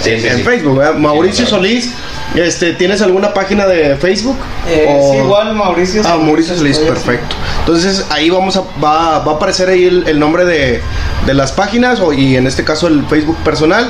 Sí, 0.00 0.20
sí, 0.20 0.26
en 0.26 0.38
sí. 0.38 0.42
Facebook? 0.42 0.78
¿verdad? 0.78 0.94
Mauricio 0.94 1.44
Sí, 1.46 1.50
claro. 1.50 1.64
Solís, 1.64 1.90
este, 2.34 2.72
¿tienes 2.72 3.00
alguna 3.02 3.32
página 3.34 3.66
de 3.66 3.96
Facebook? 3.96 4.36
Eh, 4.68 4.86
O- 4.88 5.12
Sí, 5.12 5.18
igual 5.18 5.54
Mauricio 5.54 6.02
Ah, 6.04 6.16
Mauricio 6.16 6.56
Solís, 6.56 6.78
perfecto. 6.78 7.34
Entonces 7.60 8.06
ahí 8.10 8.30
vamos 8.30 8.56
a, 8.56 8.60
va, 8.82 9.20
va 9.20 9.32
a 9.32 9.36
aparecer 9.36 9.68
ahí 9.68 9.84
el, 9.84 10.06
el 10.08 10.18
nombre 10.18 10.44
de, 10.44 10.80
de 11.26 11.34
las 11.34 11.52
páginas 11.52 12.00
o, 12.00 12.12
y 12.12 12.36
en 12.36 12.46
este 12.46 12.64
caso 12.64 12.88
el 12.88 13.04
Facebook 13.06 13.36
personal 13.44 13.88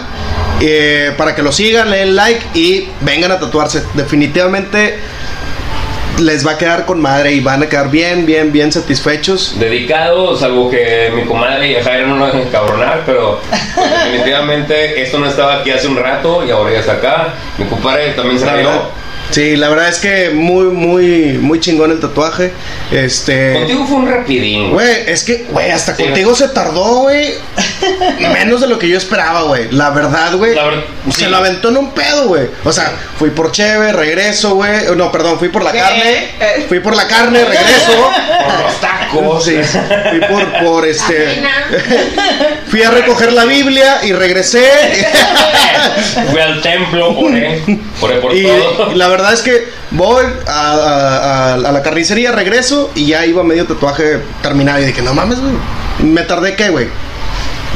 eh, 0.61 1.13
para 1.17 1.35
que 1.35 1.43
lo 1.43 1.53
sigan, 1.53 1.91
le 1.91 1.99
den 1.99 2.15
like 2.17 2.41
y 2.55 2.89
vengan 3.01 3.33
a 3.33 3.41
tatuarse. 3.41 3.83
Definitivamente 3.95 4.99
les 6.21 6.47
va 6.47 6.53
a 6.53 6.59
quedar 6.59 6.85
con 6.87 7.01
madre 7.01 7.33
y 7.33 7.41
van 7.41 7.63
a 7.63 7.69
quedar 7.69 7.91
bien, 7.91 8.27
bien, 8.27 8.53
bien 8.53 8.73
satisfechos. 8.73 9.59
Dedicado, 9.59 10.37
salvo 10.37 10.71
que 10.71 11.11
mi 11.15 11.25
comadre 11.25 11.73
y 11.73 11.83
Jairo 11.83 12.09
no 12.09 12.17
nos 12.17 12.33
dejen 12.33 12.51
cabronar, 12.51 13.03
pero 13.05 13.41
pues, 13.49 13.91
definitivamente 14.05 15.03
esto 15.03 15.19
no 15.19 15.27
estaba 15.27 15.61
aquí 15.61 15.71
hace 15.71 15.89
un 15.89 15.97
rato 15.97 16.45
y 16.47 16.51
ahora 16.51 16.73
ya 16.73 16.81
está 16.81 16.93
acá. 16.93 17.35
Mi 17.59 17.67
compadre 17.67 18.13
también 18.13 18.39
se 18.39 18.47
La. 18.47 19.04
Sí, 19.31 19.57
la 19.57 19.69
verdad 19.69 19.89
es 19.89 19.99
que 19.99 20.31
muy, 20.31 20.67
muy, 20.67 21.39
muy 21.41 21.59
chingón 21.59 21.91
el 21.91 21.99
tatuaje. 21.99 22.53
Este. 22.93 23.55
Contigo 23.55 23.87
fue 23.87 23.97
un 23.97 24.09
rapidín, 24.09 24.71
güey. 24.71 24.87
Güey, 24.87 25.11
es 25.11 25.25
que, 25.25 25.47
güey, 25.51 25.71
hasta 25.71 25.97
Sí. 25.97 26.05
contigo 26.05 26.35
se 26.37 26.49
tardó, 26.49 27.01
güey. 27.03 27.35
Menos 28.21 28.61
de 28.61 28.69
lo 28.69 28.79
que 28.79 28.89
yo 28.89 28.97
esperaba, 28.97 29.43
güey. 29.43 29.71
La 29.73 29.91
verdad, 29.91 30.35
güey. 30.37 30.55
La 30.55 30.65
ver- 30.65 30.85
Se 31.11 31.25
sí. 31.25 31.27
lo 31.27 31.37
aventó 31.39 31.71
en 31.71 31.79
un 31.79 31.91
pedo, 31.93 32.29
güey. 32.29 32.49
O 32.65 32.73
sea, 32.73 32.93
fui 33.19 33.31
por 33.31 33.51
cheve, 33.51 33.93
regreso, 33.93 34.55
güey. 34.55 34.73
No, 34.97 35.11
perdón, 35.11 35.39
fui 35.39 35.49
por 35.49 35.65
la 35.65 35.73
¿Qué? 35.73 35.79
carne. 35.79 36.13
Eh. 36.41 36.67
Fui 36.69 36.81
por 36.81 36.95
la 36.95 37.07
carne, 37.09 37.45
regreso. 37.45 38.11
Por 38.45 38.61
los 38.65 38.81
tacos. 38.81 39.45
Sí, 39.45 39.57
fui 40.11 40.21
por, 40.29 40.65
por 40.65 40.87
este. 40.87 41.43
Fui 42.69 42.83
a 42.83 42.91
recoger 42.91 43.33
la 43.33 43.45
Biblia 43.45 44.01
y 44.03 44.13
regresé. 44.13 44.65
Fui 46.31 46.41
al 46.41 46.61
templo, 46.61 47.17
oré, 47.19 47.63
oré 48.01 48.17
por 48.17 48.35
Y, 48.35 48.43
todo. 48.45 48.91
y 48.93 48.95
la 48.97 49.09
verdad 49.17 49.33
es 49.33 49.41
que 49.43 49.69
voy 49.91 50.25
a, 50.47 50.53
a- 50.73 51.19
a- 51.19 51.55
a 51.55 51.73
la 51.73 51.83
carnicería, 51.83 52.31
regreso 52.33 52.91
y 52.95 53.07
ya 53.07 53.25
iba 53.27 53.43
medio 53.43 53.67
tatuaje 53.67 54.21
terminado. 54.43 54.81
Y 54.81 54.87
dije, 54.87 55.03
no 55.03 55.15
mames, 55.15 55.39
güey. 55.41 55.53
Me 56.13 56.23
tardé, 56.23 56.55
¿qué, 56.57 56.69
güey? 56.71 56.87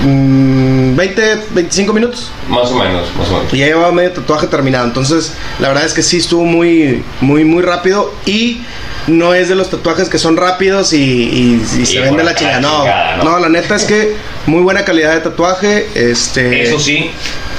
Mm, 0.04 0.94
20, 0.96 1.22
25 1.50 1.92
minutos. 1.92 2.30
Más 2.48 2.70
o 2.70 2.76
menos, 2.78 3.08
más 3.16 3.28
o 3.28 3.38
menos. 3.38 3.52
Y 3.52 3.58
ya 3.58 3.66
llevaba 3.66 3.90
medio 3.92 4.12
tatuaje 4.12 4.46
terminado. 4.46 4.86
Entonces, 4.86 5.32
la 5.58 5.68
verdad 5.68 5.84
es 5.84 5.92
que 5.94 6.02
sí 6.02 6.18
estuvo 6.18 6.44
muy, 6.44 7.02
muy, 7.20 7.44
muy 7.44 7.62
rápido. 7.62 8.12
Y 8.26 8.60
no 9.08 9.34
es 9.34 9.48
de 9.48 9.54
los 9.54 9.70
tatuajes 9.70 10.08
que 10.08 10.18
son 10.18 10.36
rápidos 10.36 10.92
y, 10.92 10.98
y- 10.98 11.62
y 11.80 11.86
se 11.86 11.94
Y 11.94 11.98
ven 11.98 12.10
por 12.10 12.18
de 12.18 12.24
la 12.24 12.34
chingada. 12.34 12.60
No, 12.60 12.84
¿no? 13.18 13.24
no, 13.24 13.38
la 13.40 13.48
neta 13.48 13.74
es 13.76 13.84
que 13.84 14.14
muy 14.46 14.62
buena 14.62 14.84
calidad 14.84 15.14
de 15.14 15.20
tatuaje. 15.20 15.88
Este. 15.94 16.62
Eso 16.62 16.78
sí, 16.78 17.10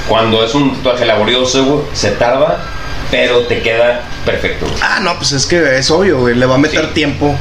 cuando 0.08 0.42
es 0.44 0.54
un 0.54 0.74
tatuaje 0.76 1.04
laborioso, 1.06 1.86
se 1.92 2.12
tarda, 2.12 2.62
pero 3.10 3.40
te 3.40 3.60
queda 3.62 4.02
perfecto. 4.24 4.66
güey. 4.66 4.78
Ah, 4.82 5.00
no, 5.00 5.16
pues 5.16 5.32
es 5.32 5.46
que 5.46 5.78
es 5.78 5.90
obvio, 5.90 6.18
güey. 6.20 6.34
Le 6.34 6.46
va 6.46 6.54
a 6.54 6.58
meter 6.58 6.86
Sí. 6.86 6.90
tiempo. 6.94 7.36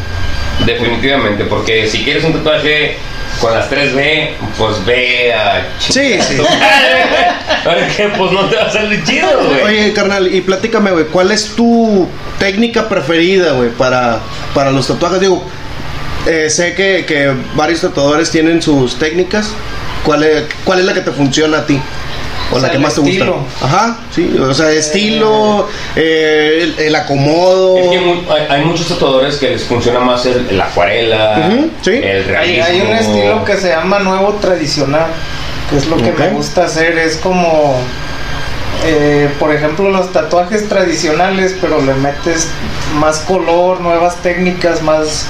Definitivamente, 0.66 1.46
porque 1.46 1.88
si 1.88 2.04
quieres 2.04 2.24
un 2.26 2.34
tatuaje 2.34 2.98
con 3.40 3.54
las 3.54 3.70
3B, 3.70 4.32
pues 4.58 4.84
ve 4.86 5.34
a... 5.34 5.66
Sí, 5.80 6.20
sí. 6.22 6.36
Porque 7.64 8.10
pues 8.18 8.32
no 8.32 8.46
te 8.50 8.56
va 8.58 8.64
a 8.64 8.70
salir 8.72 9.04
chido, 9.04 9.28
güey. 9.46 9.62
Oye, 9.64 9.94
carnal, 9.94 10.34
y 10.34 10.42
platícame, 10.42 10.92
güey, 10.92 11.06
¿cuál 11.06 11.32
es 11.32 11.56
tu 11.56 12.08
técnica 12.40 12.90
preferida, 12.90 13.54
güey, 13.54 13.70
para, 13.70 14.20
para 14.54 14.72
los 14.72 14.88
tatuajes? 14.88 15.20
Digo, 15.22 15.46
eh, 16.26 16.50
sé 16.50 16.74
que, 16.74 17.06
que 17.06 17.34
varios 17.56 17.82
tatuadores 17.82 18.30
tienen 18.32 18.62
sus 18.62 18.98
técnicas. 19.00 19.52
¿Cuál 20.04 20.24
es, 20.24 20.44
¿Cuál 20.64 20.80
es 20.80 20.86
la 20.86 20.94
que 20.94 21.02
te 21.02 21.12
funciona 21.12 21.60
a 21.60 21.66
ti? 21.66 21.80
O, 22.52 22.56
O 22.56 22.60
la 22.60 22.70
que 22.70 22.78
el 22.78 22.82
más 22.82 22.96
te 22.96 23.02
gusta. 23.02 23.14
estilo. 23.16 23.38
Ajá, 23.62 23.98
sí, 24.14 24.36
o 24.40 24.54
sea, 24.54 24.72
estilo, 24.72 25.68
eh, 25.96 26.60
el, 26.78 26.80
el 26.86 26.96
acomodo. 26.96 27.78
Es 27.78 27.88
que 27.90 28.00
mu- 28.00 28.32
hay, 28.32 28.48
hay 28.50 28.66
muchos 28.66 28.88
tatuadores 28.88 29.36
que 29.38 29.50
les 29.52 29.64
funciona 29.64 30.00
más 30.00 30.26
el, 30.26 30.48
el 30.50 30.60
acuarela, 30.60 31.48
Ujú, 31.48 31.70
sí. 31.82 31.92
el 31.92 32.06
Hay, 32.06 32.24
realismo. 32.24 32.66
hay 32.66 32.82
un 32.82 32.94
estilo 32.96 33.46
que 33.46 33.58
se 33.58 33.70
llama 33.70 34.00
nuevo 34.00 34.34
tradicional, 34.42 35.08
que 35.70 35.78
es 35.78 35.86
lo 35.88 35.98
que 35.98 36.12
me 36.12 36.30
gusta 36.30 36.66
hacer, 36.66 36.98
es 36.98 37.18
como, 37.18 37.76
eh, 38.86 39.30
por 39.40 39.54
ejemplo, 39.54 39.90
los 39.92 40.12
tatuajes 40.12 40.68
tradicionales, 40.70 41.56
pero 41.62 41.82
le 41.82 41.94
metes 41.94 42.48
más 42.96 43.20
color, 43.20 43.80
nuevas 43.82 44.16
técnicas, 44.24 44.82
más 44.82 45.26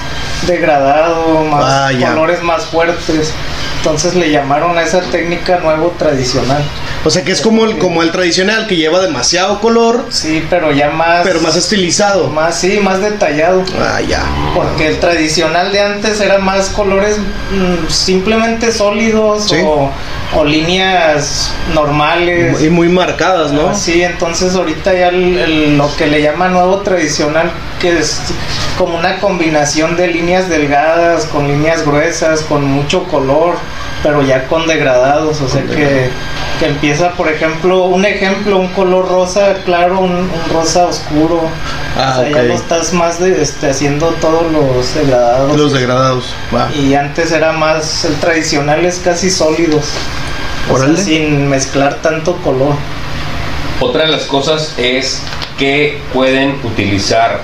degradado, 0.48 1.44
más 1.46 1.64
Ah, 1.66 1.90
colores 2.10 2.42
más 2.44 2.66
fuertes. 2.68 3.34
Entonces 3.78 4.16
le 4.16 4.30
llamaron 4.32 4.78
a 4.78 4.84
esa 4.84 5.02
técnica 5.02 5.60
nuevo 5.60 5.94
tradicional. 5.98 6.62
O 7.06 7.10
sea, 7.10 7.24
que 7.24 7.32
es 7.32 7.40
como 7.42 7.64
el, 7.64 7.78
como 7.78 8.04
el 8.04 8.12
tradicional, 8.12 8.68
que 8.68 8.76
lleva 8.76 9.00
demasiado 9.00 9.62
color, 9.62 10.08
Sí, 10.10 10.46
pero 10.50 10.72
ya 10.74 10.90
más... 10.90 11.22
pero 11.24 11.40
más 11.40 11.56
estilizado. 11.56 12.28
Más, 12.28 12.56
sí, 12.60 12.80
más 12.84 13.00
detallado. 13.02 13.64
Ah, 13.80 14.02
ya. 14.02 14.22
Porque 14.54 14.88
el 14.88 15.00
tradicional 15.00 15.72
de 15.72 15.80
antes 15.80 16.20
era 16.20 16.40
más 16.40 16.68
colores 16.70 17.18
mm, 17.18 17.88
simplemente 17.90 18.74
sólidos 18.74 19.46
Sí. 19.50 19.56
o, 19.64 19.90
o 20.36 20.44
líneas 20.44 21.52
normales. 21.74 22.62
Y 22.62 22.70
muy 22.70 22.90
marcadas, 22.90 23.52
¿no? 23.54 23.74
Sí, 23.74 24.04
entonces 24.04 24.54
ahorita 24.56 24.94
ya 24.94 25.08
el- 25.08 25.38
el- 25.38 25.78
lo 25.78 25.96
que 25.96 26.06
le 26.08 26.22
llama 26.22 26.50
nuevo 26.50 26.80
tradicional, 26.82 27.50
que 27.80 27.98
es 27.98 28.20
como 28.78 28.98
una 28.98 29.20
combinación 29.20 29.96
de 29.96 30.08
líneas 30.08 30.50
delgadas 30.50 31.26
con 31.26 31.48
líneas 31.48 31.86
gruesas, 31.86 32.42
con 32.42 32.66
mucho 32.66 33.06
color, 33.06 33.56
pero 34.04 34.22
ya 34.22 34.48
con 34.48 34.68
degradados, 34.68 35.42
o 35.42 35.50
sea 35.50 35.64
que, 35.64 36.10
que 36.60 36.66
empieza, 36.66 37.12
por 37.12 37.28
ejemplo, 37.28 37.86
un 37.86 38.06
ejemplo, 38.06 38.58
un 38.58 38.70
color 38.70 39.08
rosa 39.10 39.56
claro, 39.66 40.00
un, 40.00 40.12
un 40.12 40.54
rosa 40.54 40.86
oscuro. 40.86 41.42
Ah, 41.98 42.18
o 42.18 42.22
sea, 42.22 42.30
ya 42.30 42.44
lo 42.44 42.54
estás 42.54 42.94
más 42.94 43.20
de, 43.20 43.42
este, 43.42 43.70
haciendo 43.70 44.08
todos 44.22 44.52
los 44.52 44.96
degradados. 44.96 45.58
Los 45.58 45.74
degradados. 45.74 46.34
Va. 46.54 46.70
Y 46.74 46.94
antes 46.96 47.32
era 47.32 47.52
más, 47.52 48.06
el 48.06 48.16
tradicional 48.16 48.86
es 48.86 49.00
casi 49.00 49.30
sólidos. 49.30 49.86
O 50.72 50.78
sea, 50.78 50.96
sin 50.96 51.50
mezclar 51.50 51.96
tanto 52.02 52.36
color. 52.38 52.76
Otra 53.80 54.04
de 54.06 54.12
las 54.12 54.24
cosas 54.24 54.76
es 54.78 55.22
que 55.58 56.00
pueden 56.14 56.60
utilizar 56.64 57.42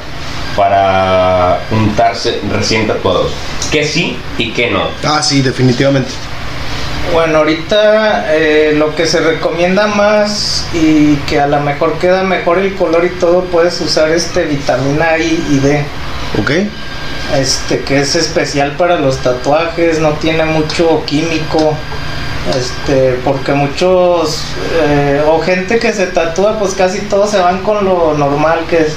para 0.55 1.59
untarse 1.71 2.39
recién 2.51 2.87
tatuados. 2.87 3.31
Que 3.71 3.83
sí 3.83 4.17
y 4.37 4.51
que 4.51 4.69
no. 4.69 4.87
Ah, 5.03 5.21
sí, 5.21 5.41
definitivamente. 5.41 6.09
Bueno, 7.13 7.37
ahorita 7.39 8.35
eh, 8.35 8.73
lo 8.75 8.93
que 8.95 9.05
se 9.05 9.21
recomienda 9.21 9.87
más 9.87 10.67
y 10.73 11.15
que 11.27 11.39
a 11.39 11.47
lo 11.47 11.59
mejor 11.61 11.97
queda 11.99 12.23
mejor 12.23 12.59
el 12.59 12.75
color 12.75 13.05
y 13.05 13.09
todo, 13.09 13.45
puedes 13.45 13.79
usar 13.79 14.09
este 14.11 14.43
vitamina 14.43 15.17
I 15.17 15.45
y 15.49 15.59
D, 15.59 15.85
¿Ok? 16.41 16.51
este 17.37 17.79
que 17.79 18.01
es 18.01 18.15
especial 18.15 18.73
para 18.73 18.99
los 18.99 19.19
tatuajes, 19.19 19.99
no 19.99 20.11
tiene 20.13 20.43
mucho 20.45 21.03
químico, 21.05 21.75
este 22.57 23.17
porque 23.23 23.53
muchos 23.53 24.43
eh, 24.83 25.23
o 25.25 25.39
gente 25.39 25.79
que 25.79 25.93
se 25.93 26.07
tatúa, 26.07 26.59
pues 26.59 26.73
casi 26.73 26.99
todos 27.01 27.31
se 27.31 27.39
van 27.39 27.61
con 27.63 27.85
lo 27.85 28.13
normal 28.17 28.65
que 28.69 28.81
es 28.81 28.93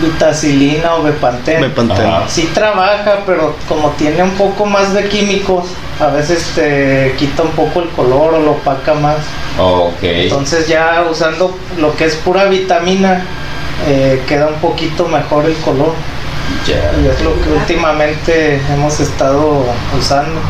vitacilina 0.00 0.94
o 0.94 1.02
bepantén. 1.02 1.60
Me 1.60 1.68
pantén. 1.68 2.06
Ajá. 2.06 2.28
Sí 2.28 2.50
trabaja, 2.54 3.20
pero 3.26 3.54
como 3.68 3.90
tiene 3.90 4.22
un 4.22 4.32
poco 4.32 4.66
más 4.66 4.92
de 4.94 5.08
químicos, 5.08 5.66
a 6.00 6.08
veces 6.08 6.44
te 6.54 7.14
quita 7.18 7.42
un 7.42 7.50
poco 7.50 7.80
el 7.80 7.88
color 7.90 8.34
o 8.34 8.40
lo 8.40 8.50
opaca 8.52 8.94
más. 8.94 9.18
Ok. 9.58 10.02
Entonces 10.02 10.66
ya 10.68 11.04
usando 11.10 11.56
lo 11.78 11.94
que 11.96 12.06
es 12.06 12.16
pura 12.16 12.44
vitamina, 12.46 13.24
eh, 13.88 14.22
queda 14.26 14.48
un 14.48 14.60
poquito 14.60 15.06
mejor 15.08 15.46
el 15.46 15.56
color. 15.56 15.92
Ya. 16.66 16.92
Y 17.02 17.06
es 17.06 17.20
lo 17.22 17.40
que 17.42 17.50
últimamente 17.50 18.60
hemos 18.72 18.98
estado 19.00 19.64
usando. 19.98 20.40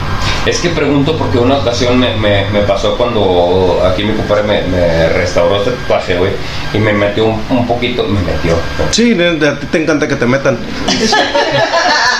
Es 0.47 0.61
que 0.61 0.71
pregunto 0.71 1.17
porque 1.19 1.39
una 1.39 1.59
ocasión 1.59 1.99
me, 1.99 2.17
me, 2.17 2.49
me 2.51 2.61
pasó 2.63 2.97
cuando 2.97 3.83
aquí 3.85 4.05
mi 4.05 4.15
compadre 4.15 4.43
me, 4.45 4.63
me 4.63 5.09
restauró 5.11 5.59
este 5.59 5.73
tatuaje, 5.73 6.17
güey, 6.17 6.33
y 6.73 6.79
me 6.79 6.93
metió 6.93 7.27
un, 7.27 7.45
un 7.51 7.67
poquito, 7.67 8.05
me 8.05 8.21
metió. 8.21 8.57
Sí, 8.91 9.13
a 9.21 9.59
ti 9.61 9.67
te 9.67 9.83
encanta 9.83 10.09
que 10.09 10.17
te 10.17 10.27
metan. 10.27 10.59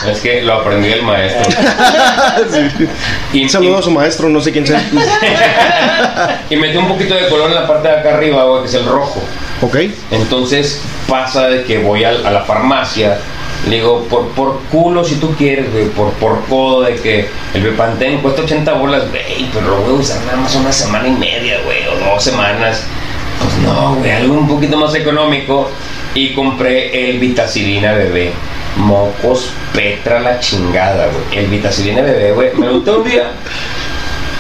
Es 0.07 0.21
que 0.21 0.43
lo 0.43 0.55
aprendí 0.55 0.89
del 0.89 1.03
maestro. 1.03 1.43
Y, 3.33 3.45
Un 3.45 3.49
saludo 3.49 3.79
a 3.79 3.83
su 3.83 3.91
maestro, 3.91 4.29
no 4.29 4.41
sé 4.41 4.51
quién 4.51 4.67
sea. 4.67 4.83
y, 6.51 6.55
y 6.55 6.57
metió 6.57 6.81
un 6.81 6.89
poquito 6.89 7.15
de 7.15 7.29
color 7.29 7.49
en 7.51 7.55
la 7.55 7.67
parte 7.67 7.89
de 7.89 7.95
acá 7.95 8.15
arriba, 8.15 8.45
güey, 8.45 8.63
que 8.63 8.69
es 8.69 8.75
el 8.75 8.87
rojo. 8.87 9.23
Ok. 9.63 9.77
Entonces 10.11 10.81
pasa 11.09 11.49
de 11.49 11.65
que 11.65 11.79
voy 11.79 12.05
a, 12.05 12.13
la 12.13 12.43
farmacia, 12.43 13.19
le 13.69 13.77
digo, 13.77 14.05
por, 14.05 14.29
por 14.29 14.61
culo 14.71 15.05
si 15.05 15.17
tú 15.17 15.35
quieres, 15.37 15.71
güey, 15.73 15.87
por, 15.91 16.13
por 16.15 16.45
codo 16.47 16.83
de 16.83 16.95
que 16.97 17.29
el 17.55 17.63
Bepantén 17.63 18.21
cuesta 18.21 18.43
80 18.43 18.73
bolas, 18.75 19.11
güey, 19.11 19.49
pero 19.53 19.69
lo 19.69 19.77
voy 19.83 19.97
a 19.97 20.01
usar 20.01 20.25
nada 20.25 20.39
más 20.39 20.55
una 20.55 20.73
semana 20.73 21.09
y 21.09 21.13
media, 21.13 21.61
güey, 21.65 21.87
o 21.89 22.11
dos 22.11 22.23
semanas. 22.23 22.85
Pues 23.39 23.55
no, 23.59 23.97
güey, 23.97 24.11
algo 24.11 24.35
un 24.35 24.49
poquito 24.49 24.77
más 24.77 24.95
económico. 24.95 25.71
Y 26.13 26.33
compré 26.33 27.11
el 27.11 27.21
Vitacilina 27.21 27.93
bebé. 27.93 28.33
Mocos 28.77 29.53
Petra 29.73 30.19
la 30.19 30.41
chingada, 30.41 31.07
güey. 31.07 31.45
El 31.45 31.47
Vitacilina 31.49 32.03
bebé, 32.03 32.33
güey. 32.33 32.51
Me 32.57 32.67
lo 32.67 32.75
unté 32.75 32.91
un 32.91 33.05
día. 33.05 33.31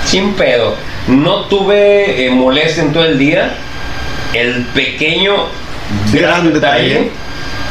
Sin 0.04 0.33
pedo. 0.33 0.74
No 1.06 1.44
tuve 1.44 2.26
eh, 2.26 2.30
molestia 2.30 2.83
en 2.83 2.92
todo 2.92 3.04
el 3.04 3.16
día. 3.18 3.54
El 4.35 4.64
pequeño 4.66 5.46
Gran 6.12 6.52
detalle. 6.52 7.11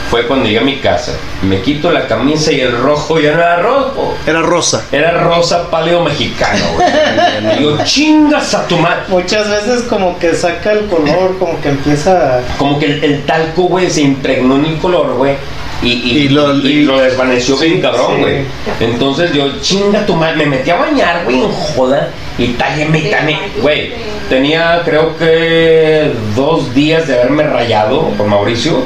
Fue 0.09 0.25
cuando 0.27 0.45
llegué 0.45 0.59
a 0.59 0.63
mi 0.63 0.77
casa. 0.77 1.13
Me 1.43 1.61
quito 1.61 1.91
la 1.91 2.07
camisa 2.07 2.51
y 2.51 2.59
el 2.61 2.75
rojo 2.77 3.19
ya 3.19 3.31
no 3.33 3.41
era 3.41 3.57
rojo. 3.61 4.15
Era 4.25 4.41
rosa. 4.41 4.85
Era 4.91 5.11
rosa 5.23 5.69
pálido 5.69 6.03
mexicano, 6.03 6.63
güey. 6.75 7.57
Digo, 7.59 7.77
chingas 7.83 8.53
a 8.53 8.67
tu 8.67 8.77
madre. 8.77 9.01
Muchas 9.07 9.49
veces 9.49 9.83
como 9.83 10.17
que 10.19 10.33
saca 10.33 10.71
el 10.73 10.87
color, 10.87 11.37
como 11.37 11.59
que 11.61 11.69
empieza 11.69 12.37
a... 12.37 12.41
Como 12.57 12.79
que 12.79 12.85
el, 12.85 13.03
el 13.03 13.25
talco, 13.25 13.63
güey, 13.63 13.89
se 13.89 14.01
impregnó 14.01 14.55
en 14.57 14.65
el 14.65 14.77
color, 14.79 15.13
güey. 15.15 15.35
Y, 15.81 15.91
y, 15.93 16.17
Y 16.25 16.29
lo- 16.29 16.55
y 16.57 16.67
y- 16.67 16.83
lo 16.83 16.99
desvaneció 16.99 17.55
Sí, 17.55 17.67
bien 17.69 17.81
cabrón, 17.81 18.15
sí. 18.15 18.21
güey. 18.21 18.37
Entonces 18.81 19.31
yo, 19.31 19.47
chinga 19.61 20.05
tu 20.05 20.13
madre, 20.15 20.35
me 20.35 20.45
metí 20.47 20.69
a 20.71 20.75
bañar, 20.75 21.23
güey, 21.23 21.41
en 21.41 21.51
joda. 21.51 22.09
Y 22.37 22.47
tálleme, 22.53 22.99
y 22.99 23.09
tálleme. 23.11 23.39
Güey, 23.61 23.93
tenía 24.29 24.81
creo 24.83 25.15
que 25.17 26.11
dos 26.35 26.73
días 26.73 27.07
de 27.07 27.13
haberme 27.13 27.43
rayado 27.43 28.11
con 28.17 28.27
Mauricio. 28.29 28.83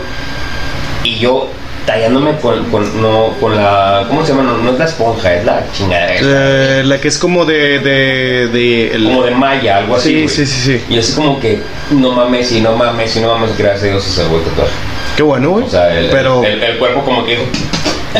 Y 1.03 1.19
yo 1.19 1.49
tallándome 1.85 2.37
con, 2.37 2.63
con, 2.71 3.01
no, 3.01 3.33
con 3.41 3.55
la. 3.55 4.05
¿Cómo 4.07 4.25
se 4.25 4.31
llama? 4.31 4.43
No, 4.43 4.57
no 4.57 4.71
es 4.71 4.79
la 4.79 4.85
esponja, 4.85 5.33
es 5.33 5.45
la 5.45 5.63
chingadera. 5.73 6.13
esa. 6.15 6.79
Eh, 6.79 6.83
la 6.85 6.99
que 7.01 7.07
es 7.09 7.17
como 7.17 7.43
de. 7.45 7.79
de, 7.79 8.47
de 8.47 8.87
el- 8.95 9.03
como 9.03 9.23
de 9.23 9.31
malla, 9.31 9.77
algo 9.77 9.95
así. 9.97 10.27
Sí, 10.29 10.45
sí, 10.45 10.45
sí, 10.45 10.61
sí. 10.79 10.85
Y 10.93 10.97
así 10.99 11.13
como 11.13 11.39
que, 11.39 11.59
no 11.91 12.11
mames, 12.13 12.51
y 12.53 12.61
no 12.61 12.75
mames, 12.75 13.15
y 13.15 13.19
no 13.19 13.35
mames, 13.35 13.57
gracias 13.57 13.83
a 13.83 13.87
Dios 13.87 14.03
se 14.03 14.11
salvó 14.21 14.37
el 14.37 14.43
tatuaje. 14.43 14.71
Qué 15.17 15.23
bueno, 15.23 15.49
güey. 15.51 15.65
O 15.65 15.69
sea, 15.69 15.97
el, 15.97 16.09
Pero, 16.09 16.43
el, 16.43 16.63
el 16.63 16.77
cuerpo 16.77 17.03
como 17.03 17.25
que 17.25 17.37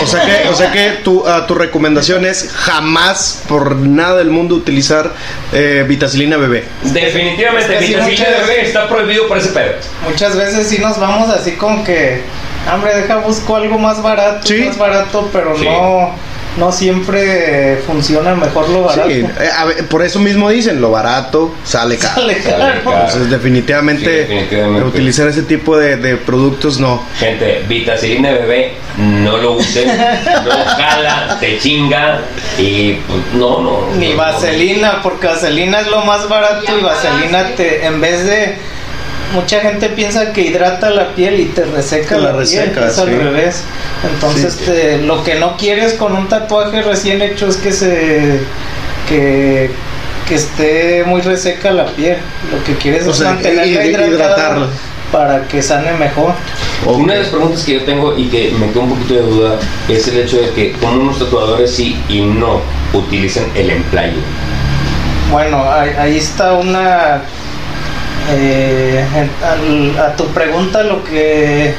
o 0.01 0.07
sea 0.07 0.21
que, 0.25 0.49
o 0.49 0.55
sea 0.55 0.71
que 0.71 0.89
tu, 1.03 1.23
ah, 1.27 1.45
tu 1.47 1.53
recomendación 1.53 2.25
es 2.25 2.49
jamás, 2.51 3.43
por 3.47 3.75
nada 3.75 4.17
del 4.17 4.31
mundo, 4.31 4.55
utilizar 4.55 5.11
eh, 5.53 5.85
vitacilina 5.87 6.35
bebé. 6.37 6.63
definitivamente, 6.81 7.73
Es 7.73 7.79
que 7.79 7.85
sí, 7.87 7.93
vitacilina 7.93 8.25
muchas- 8.29 8.47
bebé 8.47 8.61
está 8.65 8.89
prohibido 8.89 9.27
por 9.27 9.37
ese 9.37 9.49
pedo. 9.49 9.73
Muchas 10.09 10.35
veces 10.35 10.67
sí 10.67 10.79
nos 10.79 10.99
vamos 10.99 11.29
así 11.29 11.51
como 11.53 11.83
que, 11.83 12.21
hombre, 12.71 12.95
deja 12.95 13.17
busco 13.17 13.55
algo 13.55 13.77
más 13.77 14.01
barato, 14.01 14.47
Sí. 14.47 14.63
más 14.65 14.77
barato, 14.77 15.29
pero 15.33 15.57
Sí. 15.57 15.65
no, 15.65 16.11
no 16.57 16.71
siempre 16.71 17.81
funciona 17.87 18.35
mejor 18.35 18.69
lo 18.69 18.83
barato. 18.83 19.09
Sí, 19.09 19.21
eh, 19.21 19.49
a 19.57 19.65
ver, 19.65 19.87
por 19.87 20.03
eso 20.03 20.19
mismo 20.19 20.49
dicen, 20.49 20.79
lo 20.81 20.91
barato 20.91 21.53
sale 21.63 21.97
caro. 21.97 22.21
Sale 22.21 22.37
caro. 22.43 22.73
Entonces, 22.85 23.29
definitivamente, 23.29 24.03
Sí, 24.05 24.09
definitivamente. 24.33 24.87
utilizar 24.87 25.27
ese 25.27 25.41
tipo 25.43 25.75
de, 25.77 25.97
de 25.97 26.15
productos 26.17 26.79
no. 26.79 27.01
Gente, 27.17 27.63
vitacilina 27.67 28.31
bebé, 28.33 28.73
no 28.97 29.37
lo 29.37 29.53
usen, 29.53 29.87
no 29.87 30.51
jala, 30.77 31.37
te 31.39 31.57
chinga 31.57 32.21
y 32.59 32.93
pues 33.07 33.19
no, 33.33 33.59
no. 33.61 33.79
Ni 33.97 34.11
no, 34.11 34.17
vaselina, 34.17 34.99
porque 35.01 35.25
vaselina 35.27 35.81
es 35.81 35.87
lo 35.87 36.05
más 36.05 36.29
barato 36.29 36.65
Ya 36.67 36.77
y 36.77 36.81
vaselina 36.83 37.47
te, 37.55 37.83
en 37.85 37.99
vez 37.99 38.25
de 38.27 38.57
mucha 39.33 39.59
gente 39.61 39.89
piensa 39.89 40.31
que 40.31 40.41
hidrata 40.41 40.89
la 40.89 41.09
piel 41.15 41.39
y 41.39 41.45
te 41.45 41.65
reseca 41.65 42.15
Te 42.15 42.21
la 42.21 42.31
la, 42.31 42.37
reseca, 42.37 42.71
piel, 42.73 42.87
es 42.89 42.99
al 42.99 43.07
revés. 43.19 43.63
Entonces 44.13 44.53
Sí. 44.53 44.65
te- 44.65 44.97
lo 44.99 45.23
que 45.23 45.35
no 45.35 45.57
quieres 45.57 45.93
con 45.93 46.15
un 46.15 46.27
tatuaje 46.29 46.81
recién 46.81 47.21
hecho 47.21 47.47
es 47.47 47.57
que 47.57 47.71
se 47.71 48.39
que, 49.09 49.69
que 50.27 50.35
esté 50.35 51.03
muy 51.05 51.21
reseca 51.21 51.71
la 51.71 51.85
piel. 51.87 52.17
Lo 52.51 52.63
que 52.63 52.75
quieres 52.75 53.05
O 53.07 53.11
es 53.11 53.17
sea, 53.17 53.31
mantenerla 53.31 53.65
hid- 53.65 53.89
hidratada 53.89 54.07
hidratarla. 54.07 54.67
para 55.11 55.47
que 55.47 55.61
sane 55.61 55.91
mejor. 55.93 56.33
Una 56.85 57.13
de 57.13 57.19
las 57.21 57.29
preguntas 57.29 57.63
que 57.63 57.73
yo 57.75 57.83
tengo 57.83 58.17
y 58.17 58.27
que 58.27 58.51
me 58.59 58.69
queda 58.71 58.81
un 58.83 58.89
poquito 58.89 59.13
de 59.15 59.21
duda 59.21 59.55
es 59.89 60.07
el 60.07 60.17
hecho 60.19 60.37
de 60.41 60.49
que 60.51 60.71
como 60.73 61.01
unos 61.01 61.19
tatuadores 61.19 61.71
sí 61.71 61.97
y 62.09 62.21
no 62.21 62.61
utilizan 62.93 63.45
el 63.55 63.69
emplayo. 63.71 64.17
Bueno, 65.31 65.63
ahí, 65.71 65.89
ahí 65.97 66.17
está 66.17 66.53
una... 66.53 67.21
eh, 68.31 69.03
al- 69.43 69.99
a 69.99 70.15
tu 70.15 70.25
pregunta 70.27 70.83
lo 70.83 71.03
que... 71.03 71.73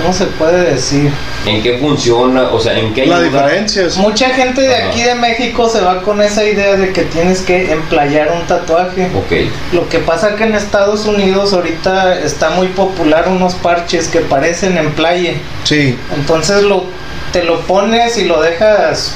¿Cómo 0.00 0.12
se 0.12 0.24
puede 0.26 0.72
decir? 0.72 1.08
¿En 1.46 1.62
qué 1.62 1.78
funciona? 1.78 2.48
O 2.50 2.58
sea, 2.58 2.76
¿en 2.76 2.92
qué 2.92 3.06
La 3.06 3.18
ayuda? 3.18 3.28
diferencia 3.46 3.86
es... 3.86 3.96
Mucha 3.96 4.30
gente 4.30 4.60
de 4.62 4.74
Ajá. 4.74 4.88
aquí 4.88 5.02
de 5.02 5.14
México 5.14 5.68
se 5.68 5.80
va 5.82 6.02
con 6.02 6.20
esa 6.20 6.44
idea 6.44 6.74
de 6.74 6.92
que 6.92 7.02
tienes 7.02 7.42
que 7.42 7.70
emplayar 7.70 8.32
un 8.32 8.44
tatuaje. 8.48 9.06
Ok. 9.14 9.52
Lo 9.72 9.88
que 9.88 10.00
pasa 10.00 10.34
que 10.34 10.44
en 10.44 10.56
Estados 10.56 11.06
Unidos 11.06 11.52
ahorita 11.52 12.18
está 12.18 12.50
muy 12.50 12.66
popular 12.68 13.28
unos 13.28 13.54
parches 13.54 14.08
que 14.08 14.18
parecen 14.18 14.76
emplaye. 14.78 15.36
Sí, 15.62 15.96
Entonces 16.16 16.64
lo, 16.64 16.86
te 17.32 17.44
lo 17.44 17.60
pones 17.60 18.18
y 18.18 18.24
lo 18.24 18.42
dejas 18.42 19.14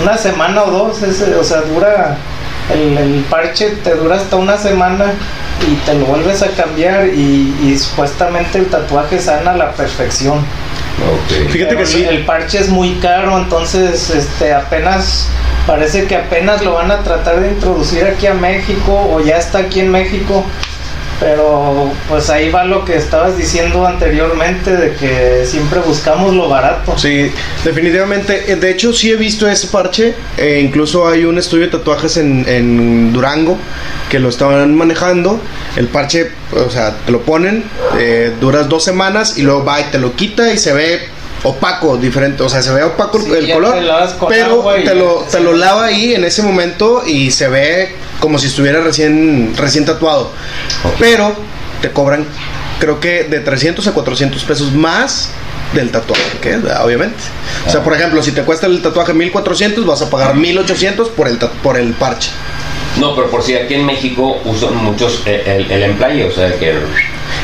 una 0.00 0.16
semana 0.16 0.62
o 0.62 0.70
dos, 0.70 1.02
ese- 1.02 1.34
o 1.34 1.42
sea, 1.42 1.62
dura, 1.62 2.16
el, 2.72 2.98
el 2.98 3.24
parche 3.30 3.70
te 3.82 3.94
dura 3.94 4.16
hasta 4.16 4.36
una 4.36 4.56
semana 4.56 5.14
y 5.70 5.74
te 5.84 5.94
lo 5.94 6.06
vuelves 6.06 6.42
a 6.42 6.48
cambiar 6.48 7.08
y, 7.08 7.54
y 7.62 7.78
supuestamente 7.78 8.58
el 8.58 8.66
tatuaje 8.66 9.18
sana 9.20 9.52
a 9.52 9.56
la 9.56 9.72
perfección. 9.72 10.44
Fíjate 11.28 11.74
Pero 11.74 11.78
que 11.78 11.86
sí. 11.86 12.04
El 12.04 12.24
parche 12.24 12.58
es 12.58 12.68
muy 12.68 12.94
caro, 12.96 13.38
entonces 13.38 14.10
este 14.10 14.52
apenas 14.52 15.28
parece 15.66 16.06
que 16.06 16.16
apenas 16.16 16.64
lo 16.64 16.74
van 16.74 16.90
a 16.90 17.02
tratar 17.02 17.40
de 17.40 17.48
introducir 17.48 18.04
aquí 18.04 18.26
a 18.26 18.34
México 18.34 19.08
o 19.12 19.20
ya 19.20 19.36
está 19.36 19.58
aquí 19.58 19.80
en 19.80 19.90
México. 19.90 20.44
Pero 21.20 21.90
pues 22.08 22.30
ahí 22.30 22.50
va 22.50 22.64
lo 22.64 22.84
que 22.84 22.96
estabas 22.96 23.36
diciendo 23.36 23.84
anteriormente 23.84 24.76
de 24.76 24.94
que 24.94 25.44
siempre 25.46 25.80
buscamos 25.80 26.32
lo 26.34 26.48
barato. 26.48 26.96
Sí, 26.96 27.32
definitivamente. 27.64 28.52
Eh, 28.52 28.56
De 28.56 28.70
hecho, 28.70 28.92
sí 28.92 29.10
he 29.10 29.16
visto 29.16 29.48
ese 29.48 29.66
parche. 29.66 30.14
Eh, 30.36 30.60
incluso 30.64 31.08
hay 31.08 31.24
un 31.24 31.36
estudio 31.38 31.66
de 31.66 31.72
tatuajes 31.72 32.16
en, 32.18 32.44
en 32.48 33.12
Durango 33.12 33.58
que 34.08 34.20
lo 34.20 34.28
estaban 34.28 34.76
manejando. 34.76 35.40
El 35.76 35.88
parche, 35.88 36.30
o 36.54 36.70
sea, 36.70 36.94
te 37.04 37.10
lo 37.10 37.22
ponen, 37.22 37.64
eh, 37.98 38.32
duras 38.40 38.68
dos 38.68 38.84
semanas 38.84 39.38
y 39.38 39.42
luego 39.42 39.64
va 39.64 39.80
y 39.80 39.84
te 39.84 39.98
lo 39.98 40.14
quita 40.14 40.52
y 40.52 40.58
se 40.58 40.72
ve 40.72 41.00
opaco, 41.42 41.96
diferente. 41.96 42.42
O 42.42 42.48
sea, 42.48 42.62
se 42.62 42.72
ve 42.72 42.82
opaco 42.84 43.20
Sí, 43.20 43.30
el 43.32 43.52
color, 43.52 43.76
pero 44.28 44.64
te 44.84 44.94
lo, 44.94 45.26
te 45.30 45.40
lo 45.40 45.52
lava 45.52 45.86
ahí 45.86 46.14
en 46.14 46.24
ese 46.24 46.42
momento 46.42 47.02
y 47.06 47.30
se 47.32 47.48
ve 47.48 47.88
como 48.20 48.38
si 48.38 48.46
estuviera 48.48 48.80
recién, 48.80 49.54
recién 49.56 49.84
tatuado. 49.84 50.32
Ok. 50.84 50.94
Pero 50.98 51.34
te 51.82 51.90
cobran, 51.92 52.26
creo 52.80 53.00
que 53.00 53.24
de 53.24 53.40
300 53.40 53.86
a 53.86 53.92
400 53.92 54.42
pesos 54.44 54.72
más 54.72 55.30
del 55.72 55.90
tatuaje, 55.90 56.38
que 56.40 56.56
obviamente. 56.56 57.18
O 57.66 57.70
sea, 57.70 57.80
Ah. 57.80 57.84
por 57.84 57.94
ejemplo, 57.94 58.22
si 58.22 58.32
te 58.32 58.42
cuesta 58.42 58.66
el 58.66 58.80
tatuaje 58.82 59.12
1400, 59.12 59.84
vas 59.86 60.02
a 60.02 60.10
pagar 60.10 60.34
1800 60.34 61.08
por 61.10 61.28
el, 61.28 61.36
por 61.36 61.76
el 61.76 61.92
parche. 61.92 62.30
No, 62.98 63.14
pero 63.14 63.30
por 63.30 63.42
si 63.42 63.54
aquí 63.54 63.74
en 63.74 63.84
México 63.84 64.40
usan 64.44 64.74
muchos 64.76 65.22
eh, 65.26 65.42
el, 65.46 65.70
el 65.70 65.82
emplayo, 65.84 66.28
o 66.28 66.32
sea, 66.32 66.52
que 66.58 66.74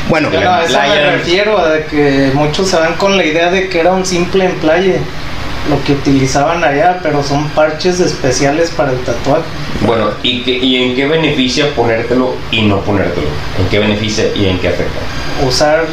Bueno, 0.09 0.31
Yo 0.31 0.41
no, 0.41 0.51
a 0.51 0.63
eso 0.65 0.77
me 0.79 1.11
refiero, 1.11 1.57
a 1.57 1.77
que 1.85 2.31
muchos 2.33 2.67
se 2.67 2.75
van 2.77 2.95
con 2.95 3.15
la 3.15 3.23
idea 3.23 3.49
de 3.51 3.69
que 3.69 3.79
era 3.79 3.93
un 3.93 4.05
simple 4.05 4.45
emplaye, 4.45 4.99
lo 5.69 5.83
que 5.83 5.93
utilizaban 5.93 6.63
allá, 6.63 6.99
pero 7.01 7.23
son 7.23 7.47
parches 7.49 7.99
especiales 7.99 8.69
para 8.71 8.91
el 8.91 8.99
tatuaje. 8.99 9.43
Bueno, 9.85 10.09
¿y, 10.23 10.43
qué- 10.43 10.57
¿y 10.57 10.83
en 10.83 10.95
qué 10.95 11.05
beneficia 11.07 11.73
ponértelo 11.75 12.35
y 12.51 12.61
no 12.63 12.79
ponértelo? 12.81 13.27
¿En 13.59 13.67
qué 13.69 13.79
beneficia 13.79 14.25
y 14.35 14.45
en 14.47 14.59
qué 14.59 14.67
afecta? 14.69 14.99
Usar 15.45 15.85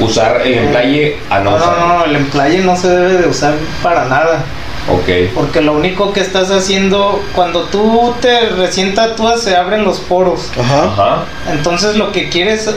Usar 0.00 0.40
el 0.46 0.54
emplaye 0.54 1.18
a 1.28 1.40
no 1.40 1.58
No, 1.58 1.58
no, 1.76 1.88
no, 1.98 2.04
el 2.06 2.16
emplaye 2.16 2.58
no 2.60 2.76
se 2.76 2.88
debe 2.88 3.14
de 3.22 3.28
usar 3.28 3.54
para 3.82 4.04
nada. 4.06 4.42
Ok. 4.88 5.32
Porque 5.34 5.60
lo 5.60 5.74
único 5.74 6.12
que 6.12 6.20
estás 6.20 6.50
haciendo, 6.50 7.22
cuando 7.34 7.64
tú 7.64 8.14
te 8.20 8.48
recién 8.48 8.94
tatúas, 8.94 9.42
se 9.42 9.54
abren 9.54 9.84
los 9.84 9.98
poros. 10.00 10.50
ajá. 10.58 10.84
Ajá. 10.84 11.24
Entonces 11.52 11.96
lo 11.96 12.12
que 12.12 12.28
quieres 12.30 12.68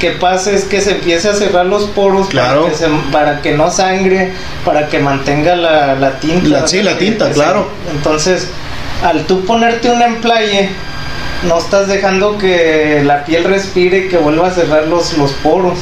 que 0.00 0.10
pase 0.10 0.54
es 0.54 0.64
que 0.64 0.80
se 0.80 0.92
empiece 0.92 1.28
a 1.28 1.34
cerrar 1.34 1.66
los 1.66 1.84
poros 1.84 2.28
Claro. 2.28 2.62
para, 2.62 2.72
que 2.72 2.78
se- 2.78 2.88
para 3.12 3.40
que 3.42 3.52
no 3.52 3.70
sangre, 3.70 4.32
para 4.64 4.88
que 4.88 4.98
mantenga 4.98 5.54
la, 5.56 5.94
la 5.94 6.18
tinta. 6.18 6.48
La- 6.48 6.68
sí, 6.68 6.82
la 6.82 6.98
tinta, 6.98 7.28
que 7.28 7.34
claro. 7.34 7.68
se- 7.86 7.96
entonces 7.96 8.48
al 9.04 9.24
tú 9.26 9.44
ponerte 9.44 9.90
un 9.90 10.02
emplaye, 10.02 10.68
no 11.48 11.58
estás 11.58 11.88
dejando 11.88 12.38
que 12.38 13.02
la 13.04 13.24
piel 13.24 13.44
respire 13.44 13.98
y 13.98 14.08
que 14.08 14.16
vuelva 14.18 14.48
a 14.48 14.50
cerrar 14.50 14.86
los, 14.88 15.16
los 15.16 15.30
poros. 15.32 15.78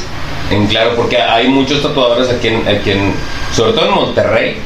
En 0.50 0.66
claro, 0.66 0.92
porque 0.96 1.20
hay 1.20 1.48
muchos 1.48 1.82
tatuadores 1.82 2.28
aquí 2.30 2.48
en, 2.48 2.66
aquí 2.68 2.90
en- 2.92 3.14
sobre 3.54 3.72
todo 3.72 3.86
en 3.86 3.94
Monterrey, 3.94 4.56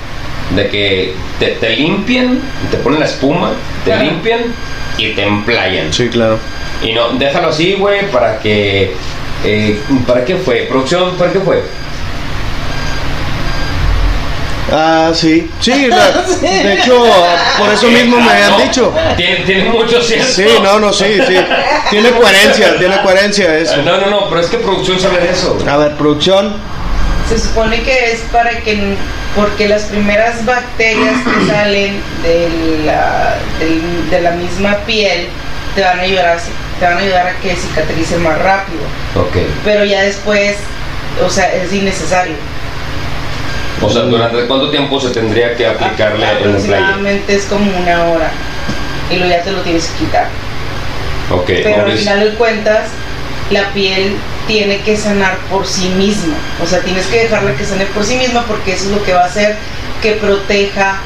de 0.50 0.68
que 0.68 1.14
te, 1.38 1.46
te 1.52 1.70
limpian, 1.70 2.40
te 2.70 2.76
ponen 2.78 3.00
la 3.00 3.06
espuma, 3.06 3.52
te 3.84 3.96
limpian 3.96 4.40
y 4.98 5.10
te 5.12 5.22
emplayan. 5.24 5.92
Sí, 5.92 6.08
claro. 6.08 6.38
Y 6.82 6.92
no, 6.92 7.10
déjalo 7.12 7.48
así, 7.48 7.74
güey, 7.74 8.10
para 8.10 8.38
que... 8.40 8.92
eh, 9.44 9.80
¿Para 10.06 10.24
qué 10.24 10.36
fue? 10.36 10.66
¿Producción? 10.68 11.16
¿Para 11.16 11.32
qué 11.32 11.40
fue? 11.40 11.62
Ah, 14.72 15.12
sí. 15.14 15.48
Sí, 15.60 15.86
la- 15.88 16.10
de 16.40 16.72
hecho, 16.74 17.04
por 17.58 17.70
eso 17.72 17.86
mismo 17.88 18.16
me 18.16 18.22
Ah, 18.30 18.32
habían 18.32 18.50
no. 18.52 18.58
dicho. 18.60 18.94
Tiene, 19.16 19.36
tiene 19.44 19.64
mucho 19.70 20.02
cierto. 20.02 20.26
Sí, 20.26 20.46
no, 20.62 20.78
no, 20.80 20.92
sí, 20.92 21.04
sí. 21.26 21.36
Tiene 21.90 22.10
coherencia, 22.12 22.78
tiene 22.78 23.00
coherencia 23.02 23.56
eso. 23.58 23.76
No, 23.82 23.98
no, 24.00 24.06
no, 24.08 24.28
pero 24.28 24.40
es 24.40 24.48
que 24.48 24.58
producción 24.58 24.98
sabe 24.98 25.20
de 25.20 25.30
eso. 25.30 25.54
güey. 25.54 25.68
A 25.68 25.76
ver, 25.76 25.92
producción. 25.96 26.54
Se 27.28 27.38
supone 27.38 27.82
que 27.82 28.12
es 28.12 28.20
para 28.32 28.50
que, 28.62 28.96
porque 29.34 29.68
las 29.68 29.82
primeras 29.84 30.44
bacterias 30.44 31.14
que 31.24 31.46
salen 31.52 32.00
de 32.22 32.82
la, 32.86 33.34
del- 33.58 34.10
de 34.10 34.20
la 34.20 34.30
misma 34.32 34.76
piel 34.86 35.26
te 35.74 35.82
van 35.82 35.98
a 35.98 36.02
ayudar 36.02 36.26
a, 36.26 36.36
te 36.78 36.84
van 36.86 36.98
a 36.98 37.00
ayudar 37.00 37.26
a 37.26 37.32
que 37.40 37.54
cicatrice 37.56 38.16
más 38.18 38.38
rápido. 38.38 38.82
Ok. 39.16 39.36
Pero 39.64 39.84
ya 39.84 40.02
después, 40.02 40.56
o 41.24 41.28
sea, 41.28 41.52
es 41.54 41.72
innecesario. 41.72 42.36
O 43.82 43.90
sea, 43.90 44.02
¿durante 44.02 44.46
cuánto 44.46 44.70
tiempo 44.70 45.00
se 45.00 45.10
tendría 45.10 45.56
que 45.56 45.66
aplicarle 45.66 46.24
el? 46.30 46.36
Aproximadamente 46.36 47.34
es 47.34 47.44
como 47.46 47.76
una 47.76 48.04
hora. 48.04 48.30
Y 49.10 49.16
luego 49.16 49.30
ya 49.34 49.42
te 49.42 49.50
lo 49.50 49.60
tienes 49.62 49.86
que 49.88 50.04
quitar. 50.04 50.28
Ok, 51.30 51.46
Pero 51.46 51.84
al 51.86 51.92
final 51.98 52.20
de 52.20 52.30
cuentas, 52.36 52.82
la 53.50 53.72
piel 53.72 54.16
tiene 54.46 54.80
que 54.80 54.96
sanar 54.96 55.36
por 55.50 55.66
sí 55.66 55.88
misma. 55.90 56.34
O 56.62 56.66
sea, 56.66 56.80
tienes 56.80 57.06
que 57.06 57.24
dejarla 57.24 57.54
que 57.54 57.64
sane 57.64 57.86
por 57.86 58.04
sí 58.04 58.16
misma 58.16 58.44
porque 58.46 58.72
eso 58.74 58.84
es 58.86 58.90
lo 58.90 59.04
que 59.04 59.12
va 59.12 59.22
a 59.22 59.26
hacer 59.26 59.56
que 60.02 60.12
proteja, 60.12 60.98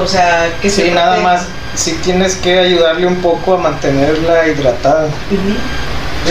o 0.00 0.06
sea, 0.06 0.48
que 0.62 0.70
se 0.70 0.84
Sí, 0.86 0.90
nada 0.90 1.14
proteja. 1.16 1.32
más, 1.34 1.46
sí 1.74 1.98
tienes 2.04 2.36
que 2.36 2.58
ayudarle 2.58 3.06
un 3.06 3.16
poco 3.16 3.54
a 3.54 3.58
mantenerla 3.58 4.46
hidratada. 4.48 5.08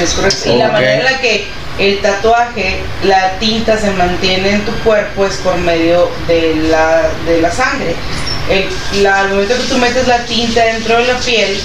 Es 0.01 0.13
correcto. 0.13 0.49
Y 0.53 0.57
la 0.57 0.69
manera 0.69 0.95
en 0.97 1.03
la 1.03 1.19
que 1.21 1.47
el 1.79 1.99
tatuaje, 1.99 2.79
la 3.03 3.31
tinta 3.39 3.77
se 3.77 3.91
mantiene 3.91 4.51
en 4.51 4.61
tu 4.65 4.71
cuerpo 4.83 5.25
es 5.25 5.35
por 5.37 5.55
medio 5.57 6.09
de 6.27 6.55
la, 6.69 7.09
de 7.25 7.41
la 7.41 7.51
sangre. 7.51 7.95
El- 8.49 9.03
la- 9.03 9.21
al 9.21 9.29
momento 9.29 9.55
que 9.55 9.63
tú 9.63 9.77
metes 9.77 10.07
la 10.07 10.25
tinta 10.25 10.63
dentro 10.65 10.97
de 10.97 11.05
la 11.05 11.17
piel, 11.19 11.59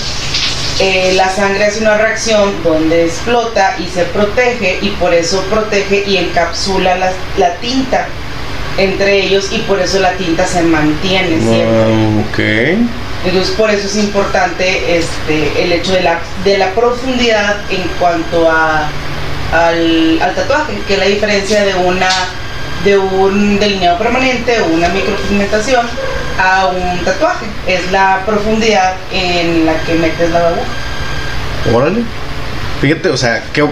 eh, 0.81 1.13
la 1.17 1.29
sangre 1.29 1.67
hace 1.67 1.81
una 1.81 1.97
reacción 1.97 2.63
donde 2.63 3.05
explota 3.05 3.77
y 3.79 3.89
se 3.89 4.05
protege 4.05 4.79
y 4.83 4.91
por 4.91 5.15
eso 5.15 5.43
protege 5.51 6.05
y 6.07 6.17
encapsula 6.17 6.97
la, 6.97 7.13
la 7.39 7.55
tinta 7.57 8.07
entre 8.77 9.21
ellos 9.21 9.51
y 9.53 9.59
por 9.59 9.81
eso 9.81 10.01
la 10.01 10.13
tinta 10.13 10.47
se 10.47 10.63
mantiene 10.63 11.39
siempre. 11.41 12.77
Entonces 13.25 13.55
por 13.55 13.71
eso 13.71 13.87
es 13.87 13.97
importante 13.97 14.99
este, 14.99 15.63
el 15.63 15.73
hecho 15.73 15.93
de 15.93 16.03
la, 16.03 16.19
de 16.45 16.59
la 16.59 16.71
profundidad 16.75 17.57
en 17.71 17.83
cuanto 18.01 18.51
a, 18.51 18.89
al, 19.53 20.21
al 20.21 20.35
tatuaje, 20.35 20.75
que 20.89 20.95
es 20.95 20.99
la 20.99 21.07
diferencia 21.07 21.65
de 21.65 21.75
una 21.75 22.09
de 22.85 22.99
un 22.99 23.59
delineado 23.59 23.97
permanente 23.97 24.61
o 24.61 24.67
una 24.67 24.89
micropigmentación 24.89 25.87
a 26.39 26.67
un 26.67 27.05
tatuaje. 27.05 27.47
Es 27.67 27.91
la 27.93 28.23
profundidad 28.27 28.95
en 29.13 29.67
la 29.67 29.75
que 29.85 29.95
metes 29.95 30.31
la 30.31 30.49
aguja. 30.49 30.63
Órale. 31.75 32.03
Fíjate, 32.81 33.09
o 33.09 33.17
sea, 33.17 33.43
que 33.53 33.65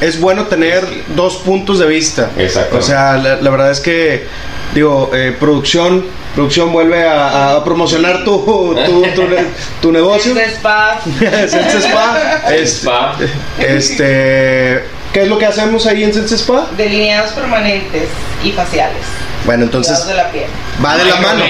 es 0.00 0.20
bueno 0.20 0.44
tener 0.46 0.84
dos 1.14 1.36
puntos 1.36 1.78
de 1.78 1.86
vista. 1.86 2.30
Exacto. 2.36 2.78
O 2.78 2.82
sea, 2.82 3.16
la, 3.16 3.36
la 3.36 3.50
verdad 3.50 3.70
es 3.70 3.80
que, 3.80 4.26
digo, 4.74 5.10
eh, 5.14 5.34
producción, 5.38 6.04
producción 6.34 6.72
vuelve 6.72 7.06
a, 7.08 7.54
a 7.56 7.64
promocionar 7.64 8.24
tu, 8.24 8.74
tu, 8.84 9.02
tu, 9.14 9.26
tu 9.80 9.92
negocio. 9.92 10.32
Este 10.36 10.50
spa, 10.56 11.00
Sense 11.48 11.78
Spa. 11.78 12.42
Este, 12.50 12.64
Spa. 12.64 13.16
este, 13.58 14.84
¿qué 15.12 15.22
es 15.22 15.28
lo 15.28 15.38
que 15.38 15.46
hacemos 15.46 15.86
ahí 15.86 16.04
en 16.04 16.12
Sense 16.12 16.34
Spa? 16.36 16.66
delineados 16.76 17.32
permanentes 17.32 18.08
y 18.44 18.52
faciales. 18.52 19.02
Bueno, 19.46 19.64
entonces 19.64 20.06
de 20.06 20.14
la 20.14 20.30
piel. 20.30 20.44
va 20.84 20.96
de 20.96 21.04
la 21.04 21.16
mano. 21.16 21.44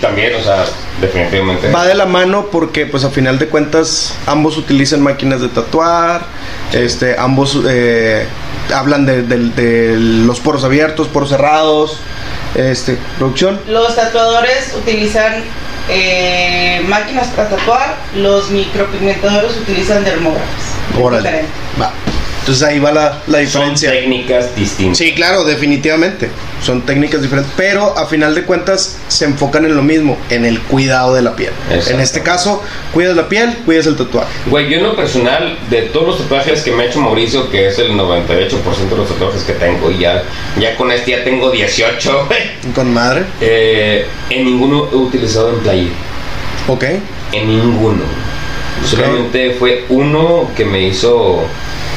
También, 0.00 0.34
o 0.34 0.42
sea, 0.42 0.64
definitivamente. 1.00 1.70
Va 1.70 1.84
de 1.86 1.94
la 1.94 2.06
mano 2.06 2.46
porque 2.50 2.86
pues 2.86 3.04
a 3.04 3.10
final 3.10 3.38
de 3.38 3.48
cuentas 3.48 4.14
ambos 4.26 4.56
utilizan 4.56 5.00
máquinas 5.02 5.40
de 5.40 5.48
tatuar, 5.48 6.22
este, 6.72 7.16
ambos 7.18 7.58
eh, 7.68 8.26
hablan 8.74 9.06
de, 9.06 9.22
de- 9.22 9.50
de 9.50 9.96
los 9.96 10.40
poros 10.40 10.64
abiertos, 10.64 11.06
poros 11.08 11.28
cerrados, 11.28 12.00
este, 12.56 12.98
producción. 13.18 13.60
Los 13.68 13.94
tatuadores 13.94 14.74
utilizan 14.76 15.44
eh, 15.88 16.82
máquinas 16.88 17.28
para 17.28 17.48
tatuar, 17.50 17.96
los 18.16 18.50
micropigmentadores 18.50 19.56
utilizan 19.58 20.02
dermógrafos. 20.04 20.48
Órale. 21.00 21.22
diferente. 21.22 21.52
Va. 21.80 21.92
Entonces 22.46 22.62
ahí 22.62 22.78
va 22.78 22.92
la, 22.92 23.22
la 23.26 23.38
Son 23.38 23.74
diferencia. 23.74 23.90
técnicas 23.90 24.54
distintas. 24.54 24.98
Sí, 24.98 25.12
claro, 25.14 25.42
definitivamente. 25.42 26.30
Son 26.62 26.82
técnicas 26.82 27.20
diferentes, 27.20 27.52
pero 27.56 27.98
a 27.98 28.06
final 28.06 28.36
de 28.36 28.44
cuentas 28.44 28.98
se 29.08 29.24
enfocan 29.24 29.64
en 29.64 29.74
lo 29.74 29.82
mismo, 29.82 30.16
en 30.30 30.44
el 30.44 30.60
cuidado 30.60 31.12
de 31.12 31.22
la 31.22 31.34
piel. 31.34 31.50
Exacto. 31.70 31.94
En 31.94 32.00
este 32.00 32.22
caso, 32.22 32.62
cuidas 32.94 33.16
la 33.16 33.28
piel, 33.28 33.52
cuidas 33.64 33.86
el 33.86 33.96
tatuaje. 33.96 34.28
Güey, 34.46 34.70
yo 34.70 34.76
en 34.76 34.84
lo 34.84 34.94
personal, 34.94 35.58
de 35.70 35.82
todos 35.82 36.06
los 36.06 36.18
tatuajes 36.18 36.62
que 36.62 36.70
me 36.70 36.84
ha 36.84 36.86
hecho 36.86 37.00
Mauricio, 37.00 37.50
que 37.50 37.66
es 37.66 37.80
el 37.80 37.90
98% 37.90 38.90
de 38.90 38.96
los 38.96 39.08
tatuajes 39.08 39.42
que 39.42 39.54
tengo, 39.54 39.90
y 39.90 39.98
ya, 39.98 40.22
ya 40.60 40.76
con 40.76 40.92
este 40.92 41.10
ya 41.10 41.24
tengo 41.24 41.50
18, 41.50 42.26
güey. 42.28 42.72
Con 42.76 42.94
madre. 42.94 43.24
Eh, 43.40 44.06
en 44.30 44.44
ninguno 44.44 44.88
he 44.92 44.94
utilizado 44.94 45.48
en 45.50 45.58
playa. 45.58 45.88
Ok. 46.68 46.84
En 47.32 47.48
ninguno. 47.48 48.02
Solamente 48.88 49.50
fue 49.58 49.84
uno 49.88 50.48
que 50.56 50.64
me 50.64 50.80
hizo. 50.82 51.42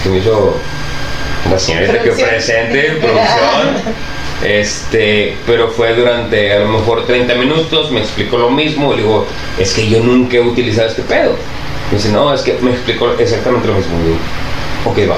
Que 0.03 0.09
me 0.09 0.17
hizo 0.17 0.55
la 1.49 1.59
señorita 1.59 2.01
que 2.01 2.11
presente, 2.11 2.97
producción. 3.01 3.95
Este, 4.41 5.35
pero 5.45 5.67
fue 5.67 5.93
durante 5.93 6.53
a 6.53 6.59
lo 6.59 6.69
mejor 6.69 7.05
30 7.05 7.35
minutos, 7.35 7.91
me 7.91 7.99
explicó 7.99 8.37
lo 8.37 8.49
mismo, 8.49 8.93
le 8.93 9.01
digo, 9.01 9.25
es 9.57 9.73
que 9.73 9.89
yo 9.89 9.99
nunca 9.99 10.37
he 10.37 10.39
utilizado 10.39 10.87
este 10.87 11.01
pedo. 11.01 11.35
Me 11.91 11.97
dice, 11.97 12.09
no, 12.09 12.33
es 12.33 12.41
que 12.41 12.53
me 12.61 12.71
explicó 12.71 13.11
exactamente 13.19 13.67
lo 13.67 13.73
mismo. 13.73 13.97
Digo, 14.01 14.17
ok, 14.85 15.11
va. 15.11 15.17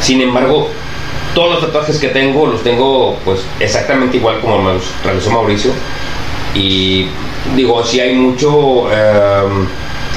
Sin 0.00 0.20
embargo, 0.20 0.68
todos 1.34 1.52
los 1.52 1.60
tatuajes 1.60 1.98
que 1.98 2.08
tengo 2.08 2.46
los 2.46 2.62
tengo 2.62 3.16
pues 3.24 3.40
exactamente 3.60 4.16
igual 4.16 4.40
como 4.40 4.62
me 4.62 4.74
los 4.74 4.84
realizó 5.04 5.30
Mauricio. 5.30 5.70
Y 6.54 7.06
digo, 7.56 7.84
si 7.84 8.00
hay 8.00 8.14
mucho 8.14 8.90
em, 8.92 9.66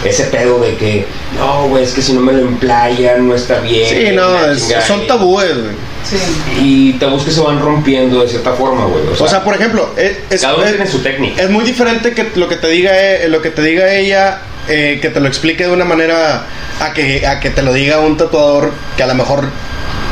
ese 0.05 0.25
pedo 0.25 0.59
de 0.59 0.75
que, 0.75 1.05
no, 1.37 1.67
güey, 1.69 1.83
es 1.83 1.91
que 1.93 2.01
si 2.01 2.13
no 2.13 2.21
me 2.21 2.33
lo 2.33 2.39
emplayan 2.39 3.27
no 3.27 3.35
está 3.35 3.59
bien. 3.59 3.89
Sí, 3.89 4.15
no, 4.15 4.45
es- 4.51 4.63
chingada". 4.67 4.85
son 4.85 5.07
tabúes, 5.07 5.53
güey. 5.53 5.75
Sí. 6.09 6.15
Y 6.61 6.93
tabús 6.93 7.23
que 7.23 7.31
se 7.31 7.41
van 7.41 7.59
rompiendo 7.59 8.21
de 8.21 8.29
cierta 8.29 8.53
forma, 8.53 8.85
güey. 8.85 9.05
O 9.11 9.15
sea, 9.15 9.25
O 9.25 9.29
sea, 9.29 9.43
por 9.43 9.55
ejemplo, 9.55 9.89
es, 9.97 10.17
es- 10.29 10.41
cada 10.41 10.55
uno 10.55 10.63
es- 10.63 10.71
tiene 10.75 10.89
su 10.89 10.99
técnica. 10.99 11.41
es 11.43 11.49
muy 11.49 11.65
diferente 11.65 12.13
que 12.13 12.29
lo 12.35 12.47
que 12.47 12.55
te 12.55 12.67
diga 12.69 12.91
eh, 12.97 13.27
lo 13.27 13.41
que 13.41 13.49
te 13.49 13.61
diga 13.61 13.91
ella 13.93 14.41
eh, 14.69 14.99
que 15.01 15.09
te 15.09 15.19
lo 15.19 15.27
explique 15.27 15.65
de 15.65 15.71
una 15.71 15.85
manera 15.85 16.45
a 16.79 16.93
que 16.93 17.25
a 17.25 17.39
que 17.39 17.49
te 17.49 17.61
lo 17.61 17.73
diga 17.73 17.99
un 17.99 18.17
tatuador 18.17 18.71
que 18.97 19.03
a 19.03 19.07
lo 19.07 19.15
mejor 19.15 19.45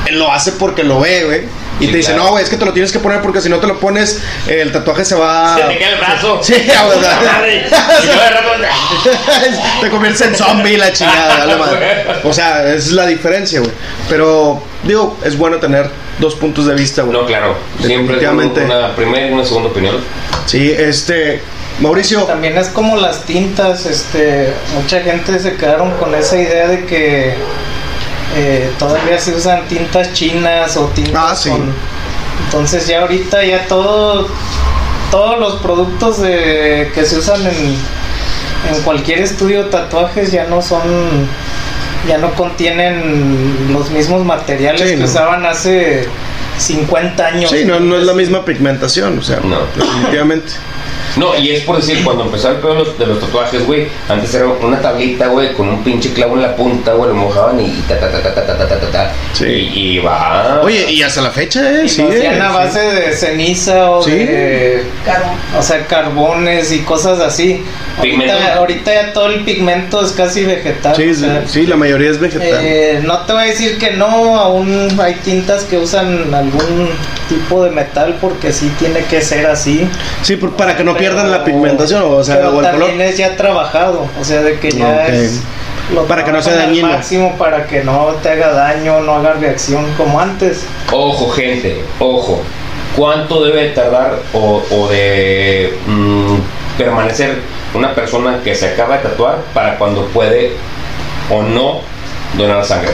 él 0.07 0.17
lo 0.19 0.31
hace 0.31 0.51
porque 0.53 0.83
lo 0.83 0.99
ve, 0.99 1.23
güey. 1.25 1.41
Y 1.79 1.85
Sí, 1.87 1.91
te 1.91 1.97
dice, 1.97 2.11
claro. 2.13 2.23
no, 2.25 2.31
güey, 2.31 2.43
es 2.43 2.49
que 2.49 2.57
te 2.57 2.65
lo 2.65 2.71
tienes 2.73 2.91
que 2.91 2.99
poner 2.99 3.21
porque 3.21 3.41
si 3.41 3.49
no 3.49 3.57
te 3.57 3.67
lo 3.67 3.79
pones, 3.79 4.21
el 4.47 4.71
tatuaje 4.71 5.03
se 5.03 5.15
va. 5.15 5.55
Se 5.55 5.63
te 5.63 5.77
cae 5.77 5.93
el 5.93 5.99
brazo. 5.99 6.39
Sí, 6.43 6.53
a 6.53 6.85
verdad. 6.87 7.19
Te 9.81 9.89
conviertes 9.89 10.21
en 10.21 10.35
zombie 10.35 10.77
la 10.77 10.91
chingada, 10.93 11.37
dale 11.39 11.55
madre. 11.55 12.05
O 12.23 12.33
sea, 12.33 12.63
esa 12.67 12.75
es 12.75 12.91
la 12.91 13.05
diferencia, 13.05 13.59
güey. 13.59 13.71
Pero, 14.09 14.61
digo, 14.83 15.17
es 15.23 15.37
bueno 15.37 15.57
tener 15.57 15.89
dos 16.19 16.35
puntos 16.35 16.65
de 16.65 16.75
vista, 16.75 17.01
güey. 17.03 17.17
No, 17.17 17.25
claro. 17.25 17.55
Siempre 17.79 18.15
Definitivamente. 18.15 18.63
una 18.63 18.95
primera 18.95 19.27
y 19.27 19.33
una 19.33 19.43
segunda 19.45 19.69
opinión. 19.69 19.97
Sí, 20.45 20.71
este. 20.71 21.41
Mauricio. 21.79 22.21
También 22.23 22.57
es 22.57 22.69
como 22.69 22.95
las 22.95 23.23
tintas, 23.25 23.85
este, 23.85 24.53
mucha 24.75 25.01
gente 25.01 25.37
se 25.39 25.57
quedaron 25.57 25.91
con 25.97 26.15
esa 26.15 26.37
idea 26.37 26.69
de 26.69 26.85
que 26.85 27.33
eh, 28.35 28.71
todavía 28.79 29.19
se 29.19 29.35
usan 29.35 29.67
tintas 29.67 30.13
chinas 30.13 30.75
o 30.77 30.85
tintas 30.87 31.13
Ah, 31.31 31.35
sí. 31.35 31.49
con- 31.49 31.73
entonces 32.45 32.87
ya 32.87 33.01
ahorita 33.01 33.43
ya 33.45 33.65
todo, 33.67 34.27
todos 35.11 35.39
los 35.39 35.55
productos 35.61 36.21
de, 36.21 36.91
que 36.93 37.05
se 37.05 37.17
usan 37.17 37.41
en, 37.45 37.55
en 38.75 38.81
cualquier 38.83 39.19
estudio 39.19 39.63
de 39.63 39.69
tatuajes 39.69 40.31
ya 40.31 40.45
no 40.45 40.61
son, 40.61 40.81
ya 42.07 42.17
no 42.17 42.33
contienen 42.33 43.69
los 43.71 43.89
mismos 43.91 44.25
materiales 44.25 44.81
Sí, 44.81 44.89
que 44.95 44.97
no. 44.97 45.05
usaban 45.05 45.45
hace 45.45 46.07
50 46.57 47.25
años. 47.25 47.51
Sí, 47.51 47.63
no, 47.65 47.79
no 47.79 47.97
es 47.97 48.03
la 48.03 48.13
misma 48.13 48.43
pigmentación, 48.45 49.19
o 49.19 49.21
sea, 49.23 49.39
No. 49.41 49.57
definitivamente. 49.75 50.51
No, 51.17 51.35
y 51.37 51.51
es 51.51 51.61
por 51.63 51.77
decir, 51.77 52.03
cuando 52.03 52.23
empezó 52.25 52.49
el 52.49 52.57
pedo 52.57 52.83
de 52.97 53.05
los, 53.07 53.19
tatuajes, 53.19 53.65
güey, 53.65 53.87
antes 54.09 54.33
era 54.33 54.47
una 54.47 54.79
tablita, 54.81 55.27
güey, 55.27 55.53
con 55.53 55.69
un 55.69 55.83
pinche 55.83 56.11
clavo 56.13 56.35
en 56.35 56.41
la 56.41 56.55
punta, 56.55 56.93
güey, 56.93 57.09
lo 57.09 57.15
mojaban 57.15 57.59
y 57.59 57.69
ta 57.87 57.99
ta 57.99 58.09
ta 58.11 58.21
ta 58.21 58.33
ta 58.45 58.57
ta 58.57 58.67
ta 58.79 58.91
ta. 58.91 59.11
Sí. 59.33 59.45
Y, 59.45 59.79
y 59.95 59.99
va. 59.99 60.59
Oye, 60.63 60.91
y 60.91 61.01
hasta 61.03 61.21
la 61.21 61.29
fecha, 61.31 61.61
¿eh? 61.71 61.83
Y 61.85 61.89
Sí, 61.89 62.01
hacían 62.01 62.41
a 62.41 62.49
sí. 62.49 62.53
base 62.55 62.79
de 62.79 63.13
ceniza 63.13 63.89
o 63.91 64.03
Sí. 64.03 64.11
de 64.11 64.83
Carbón. 65.05 65.35
o 65.57 65.61
sea, 65.61 65.85
carbones 65.87 66.71
y 66.71 66.79
cosas 66.79 67.19
así. 67.19 67.63
Ahorita, 67.97 68.55
ahorita 68.57 68.93
ya 68.93 69.13
todo 69.13 69.27
el 69.27 69.45
pigmento 69.45 70.03
es 70.05 70.11
casi 70.11 70.43
vegetal. 70.43 70.95
Sí, 70.95 71.09
o 71.09 71.13
sí, 71.13 71.19
sea, 71.21 71.43
sí, 71.47 71.65
la 71.65 71.77
mayoría 71.77 72.09
es 72.11 72.19
vegetal. 72.19 72.59
eh, 72.61 72.99
no 73.03 73.19
te 73.19 73.31
voy 73.33 73.43
a 73.43 73.45
decir 73.45 73.77
que 73.77 73.91
no, 73.91 74.37
aún 74.37 74.89
hay 74.99 75.13
tintas 75.15 75.63
que 75.63 75.77
usan 75.77 76.33
algún 76.33 76.89
tipo 77.29 77.63
de 77.63 77.71
metal 77.71 78.17
porque 78.19 78.51
sí 78.51 78.69
tiene 78.77 78.99
que 79.05 79.21
ser 79.21 79.45
así. 79.47 79.87
sí, 80.23 80.35
por- 80.35 80.55
para 80.55 80.75
que 80.75 80.83
no 80.83 80.95
pierdan 81.09 81.31
la 81.31 81.43
pigmentación, 81.43 82.03
o 82.05 82.23
sea, 82.23 82.35
pero 82.35 82.49
o 82.49 82.51
el 82.51 82.55
color. 82.71 82.71
también 82.71 83.01
es 83.01 83.17
ya 83.17 83.35
trabajado, 83.35 84.07
o 84.19 84.23
sea, 84.23 84.41
de 84.41 84.59
que 84.59 84.71
ya 84.71 85.07
es 85.07 85.41
lo 85.93 86.05
Para 86.05 86.23
que 86.25 86.31
no 86.31 86.41
sea 86.41 86.55
dañino. 86.55 86.87
máximo 86.87 87.35
para 87.37 87.67
que 87.67 87.83
no 87.83 88.07
te 88.23 88.29
haga 88.29 88.51
daño, 88.51 89.01
no 89.01 89.15
haga 89.15 89.33
reacción 89.33 89.85
como 89.97 90.19
antes. 90.19 90.65
Ojo, 90.91 91.29
gente, 91.29 91.83
ojo. 91.99 92.41
¿Cuánto 92.95 93.43
debe 93.43 93.69
tardar 93.69 94.19
o, 94.33 94.63
o 94.71 94.87
de 94.87 95.77
mm, 95.85 96.35
permanecer 96.77 97.39
una 97.73 97.93
persona 97.93 98.39
que 98.43 98.55
se 98.55 98.69
acaba 98.69 98.97
de 98.97 99.03
tatuar 99.03 99.39
para 99.53 99.77
cuando 99.77 100.05
puede 100.07 100.53
o 101.29 101.43
no 101.43 101.81
donar 102.37 102.63
sangre? 102.65 102.91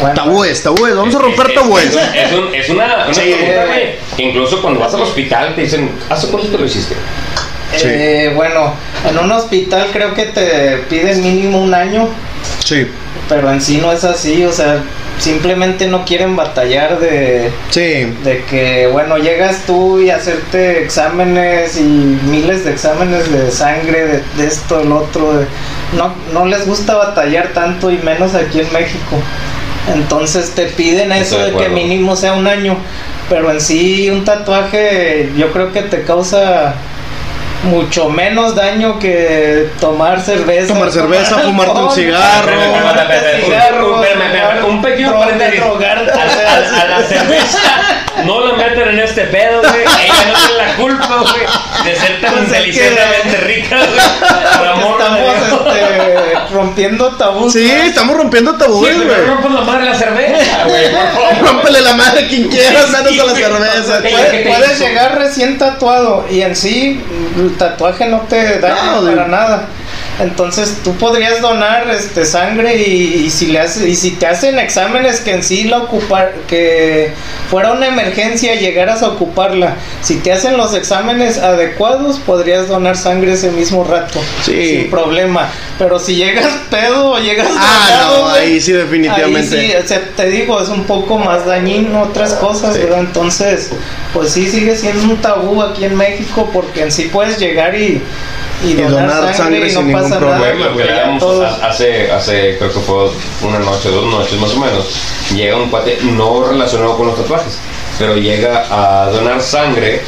Bueno, 0.00 0.14
Tabúes, 0.14 0.62
tabúes, 0.62 0.94
vamos 0.94 1.14
a 1.14 1.18
romper 1.18 1.48
es- 1.48 1.54
tabúes. 1.54 1.84
Es, 1.86 1.96
es 1.96 2.32
un- 2.32 2.54
es 2.54 2.68
una, 2.70 3.04
una 3.06 3.14
Sí. 3.14 3.20
pregunta, 3.20 3.64
güey, 3.66 3.94
que 4.16 4.22
incluso 4.22 4.62
cuando 4.62 4.80
vas 4.80 4.94
al 4.94 5.02
hospital 5.02 5.54
te 5.56 5.62
dicen, 5.62 5.90
¿hace 6.08 6.28
cuánto 6.28 6.48
te 6.48 6.58
lo 6.58 6.64
hiciste? 6.64 6.94
Sí. 7.76 7.86
Eh, 7.90 8.32
bueno, 8.34 8.74
en 9.08 9.18
un 9.18 9.30
hospital 9.32 9.88
creo 9.92 10.14
que 10.14 10.24
te 10.26 10.78
piden 10.88 11.20
mínimo 11.22 11.58
un 11.60 11.74
año, 11.74 12.08
Sí, 12.64 12.86
pero 13.28 13.50
en 13.52 13.60
sí 13.60 13.78
no 13.78 13.92
es 13.92 14.04
así, 14.04 14.44
o 14.44 14.52
sea, 14.52 14.78
simplemente 15.18 15.86
no 15.88 16.04
quieren 16.04 16.36
batallar 16.36 17.00
de, 17.00 17.50
sí. 17.70 18.04
de 18.24 18.44
que, 18.48 18.88
bueno, 18.92 19.18
llegas 19.18 19.62
tú 19.66 20.00
y 20.00 20.10
hacerte 20.10 20.84
exámenes 20.84 21.76
y 21.76 21.82
miles 21.82 22.64
de 22.64 22.70
exámenes 22.72 23.30
de 23.32 23.50
sangre, 23.50 24.06
de, 24.06 24.22
de 24.36 24.46
esto, 24.46 24.80
el 24.80 24.92
otro, 24.92 25.34
de- 25.38 25.46
no, 25.96 26.14
no 26.32 26.46
les 26.46 26.66
gusta 26.66 26.94
batallar 26.94 27.48
tanto 27.48 27.90
y 27.90 27.98
menos 27.98 28.34
aquí 28.34 28.60
en 28.60 28.72
México. 28.72 29.16
Entonces 29.94 30.54
te 30.54 30.66
piden 30.66 31.12
Estoy 31.12 31.38
eso 31.38 31.46
de 31.46 31.52
de 31.52 31.58
que 31.58 31.68
mínimo 31.68 32.14
sea 32.16 32.32
un 32.34 32.46
año, 32.46 32.76
pero 33.28 33.50
en 33.50 33.60
sí 33.60 34.10
un 34.10 34.24
tatuaje 34.24 35.30
yo 35.36 35.52
creo 35.52 35.72
que 35.72 35.82
te 35.82 36.02
causa 36.04 36.74
mucho 37.64 38.08
menos 38.08 38.54
daño 38.54 38.98
que 39.00 39.68
tomar 39.80 40.20
cerveza. 40.20 40.72
Tomar 40.74 40.92
cerveza, 40.92 41.38
fumarte 41.38 41.72
un 41.72 41.76
alcohol, 41.78 41.94
cigarro. 41.94 42.52
fumarte 42.60 43.16
Espérame, 43.16 43.44
cigarros, 43.44 44.06
espérame, 44.06 44.34
espérame, 44.36 44.64
un 44.68 44.82
pequeño 44.82 45.18
paréntesis. 45.18 45.60
a- 45.60 46.80
a 46.82 46.84
la 46.88 47.02
cerveza 47.08 47.58
no 48.24 48.46
la 48.46 48.52
meten 48.56 48.88
en 48.90 48.98
este 49.00 49.22
pedo, 49.24 49.60
güey. 49.60 49.82
Ella 49.82 50.32
no 50.32 50.38
tiene 50.38 50.54
la 50.56 50.74
culpa, 50.76 51.16
güey, 51.18 51.46
de 51.84 51.96
ser 51.96 52.20
tan 52.20 52.34
Pues 52.34 52.52
es 52.52 52.64
que- 52.76 53.36
rica, 53.44 53.76
güey. 53.76 54.58
Por 54.58 54.68
amor 54.68 55.00
Estamos 55.00 55.20
este, 55.36 56.54
rompiendo 56.54 57.16
tabús. 57.16 57.52
Sí, 57.52 57.66
¿no? 57.76 57.82
estamos 57.84 58.16
rompiendo 58.16 58.54
tabúes, 58.56 58.94
Sí, 58.96 59.02
güey. 59.04 59.24
rompas 59.26 59.52
la 59.52 59.60
madre 59.62 59.84
la 59.86 59.94
cerveza, 59.94 60.64
güey, 60.66 60.84
por. 60.92 61.46
Rómpele 61.48 61.80
la 61.80 61.94
madre 61.94 62.24
a 62.24 62.28
quien 62.28 62.48
quiera, 62.48 62.68
Sí, 62.68 62.74
menos 62.92 62.94
a 63.20 63.26
la 63.26 63.32
güey. 63.32 63.42
cerveza. 63.42 63.98
Ey, 64.08 64.44
Puedes, 64.48 64.78
llegar 64.80 65.18
recién 65.18 65.58
tatuado 65.58 66.24
y 66.30 66.42
en 66.42 66.56
sí 66.56 67.00
el 67.38 67.56
tatuaje 67.56 68.06
no 68.06 68.20
te 68.22 68.58
daña 68.58 68.82
No, 68.84 69.02
de- 69.04 69.12
para 69.16 69.28
nada. 69.28 69.66
Entonces 70.20 70.78
tú 70.82 70.94
podrías 70.96 71.40
donar 71.40 71.88
este 71.90 72.24
sangre 72.26 72.76
y, 72.76 73.22
y 73.26 73.30
si 73.30 73.46
le 73.46 73.60
hace, 73.60 73.88
y 73.88 73.94
si 73.94 74.12
te 74.12 74.26
hacen 74.26 74.58
exámenes 74.58 75.20
que 75.20 75.32
en 75.32 75.44
sí 75.44 75.64
la 75.64 75.78
ocupar 75.78 76.32
que 76.48 77.12
fuera 77.50 77.72
una 77.72 77.86
emergencia 77.86 78.54
llegaras 78.56 79.02
a 79.02 79.08
ocuparla. 79.10 79.76
Si 80.02 80.16
te 80.16 80.32
hacen 80.32 80.56
los 80.56 80.74
exámenes 80.74 81.38
adecuados 81.38 82.18
podrías 82.18 82.66
donar 82.68 82.96
sangre 82.96 83.34
ese 83.34 83.50
mismo 83.52 83.84
rato 83.84 84.20
Sí. 84.44 84.52
sin 84.70 84.90
problema. 84.90 85.48
Pero 85.78 86.00
si 86.00 86.16
llegas 86.16 86.48
pedo 86.70 87.12
o 87.12 87.18
llegas 87.18 87.48
Ah, 87.56 88.10
no, 88.18 88.28
ahí 88.30 88.60
sí, 88.60 88.72
definitivamente. 88.72 89.56
Ahí 89.56 89.74
sí, 89.86 89.94
te 90.16 90.28
digo, 90.30 90.60
es 90.60 90.68
un 90.68 90.84
poco 90.84 91.18
más 91.18 91.46
dañino 91.46 92.02
otras 92.02 92.32
cosas, 92.34 92.74
Sí. 92.74 92.82
¿verdad? 92.82 93.00
Entonces, 93.00 93.70
pues 94.12 94.30
sí 94.30 94.50
sigue 94.50 94.76
siendo 94.76 95.04
un 95.04 95.16
tabú 95.18 95.62
aquí 95.62 95.84
en 95.84 95.96
México 95.96 96.50
porque 96.52 96.82
en 96.82 96.90
sí 96.92 97.04
puedes 97.12 97.38
llegar 97.38 97.76
y, 97.76 98.02
y, 98.64 98.74
donar, 98.74 98.90
donar 99.08 99.34
sangre, 99.34 99.34
sangre 99.34 99.66
y 99.66 99.70
sin 99.70 99.92
no 99.92 100.00
ningún 100.00 100.18
problema, 100.18 100.38
nada. 100.38 100.70
Lo 100.70 100.76
que 100.76 101.18
todos- 101.20 101.44
ha- 101.62 101.68
hace, 101.68 102.10
hace, 102.10 102.56
creo 102.58 102.72
que 102.72 102.80
fue 102.80 103.10
una 103.42 103.58
noche, 103.60 103.88
dos 103.90 104.04
noches 104.06 104.34
más 104.40 104.50
o 104.54 104.58
menos, 104.58 104.84
llega 105.34 105.56
un 105.56 105.70
cuate 105.70 105.98
no 106.02 106.44
relacionado 106.44 106.96
con 106.96 107.06
los 107.08 107.16
tatuajes, 107.16 107.58
pero 107.98 108.16
llega 108.16 108.64
a 108.70 109.10
donar 109.10 109.40
sangre 109.40 110.02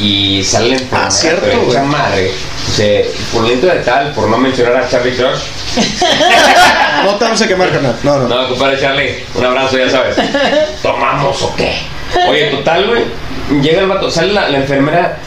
y 0.00 0.42
sale 0.44 0.68
la 0.68 0.74
enfermera, 0.74 1.06
Ah, 1.06 1.10
cierto, 1.10 1.40
pero 1.44 1.62
güey. 1.64 1.78
madre. 1.82 2.30
Dice, 2.66 3.10
por 3.32 3.46
dentro 3.48 3.68
de 3.70 3.80
tal, 3.80 4.12
por 4.12 4.28
no 4.28 4.38
mencionar 4.38 4.76
a 4.76 4.88
Charlie 4.88 5.16
Crush, 5.16 5.40
No 7.04 7.16
te 7.16 7.24
vamos 7.24 7.42
a 7.42 7.48
quemar, 7.48 7.70
carnal. 7.72 7.96
No, 8.04 8.18
no. 8.18 8.28
no, 8.28 8.48
compadre 8.50 8.78
Charlie, 8.80 9.24
un 9.34 9.44
abrazo, 9.44 9.76
ya 9.78 9.90
sabes. 9.90 10.16
¿Tomamos 10.82 11.42
o 11.42 11.54
qué? 11.56 11.74
Oye, 12.28 12.46
total, 12.50 12.86
güey. 12.86 13.02
Llega 13.60 13.80
el 13.82 13.88
vato, 13.88 14.10
sale 14.10 14.32
la, 14.32 14.48
la 14.48 14.58
enfermera. 14.58 15.18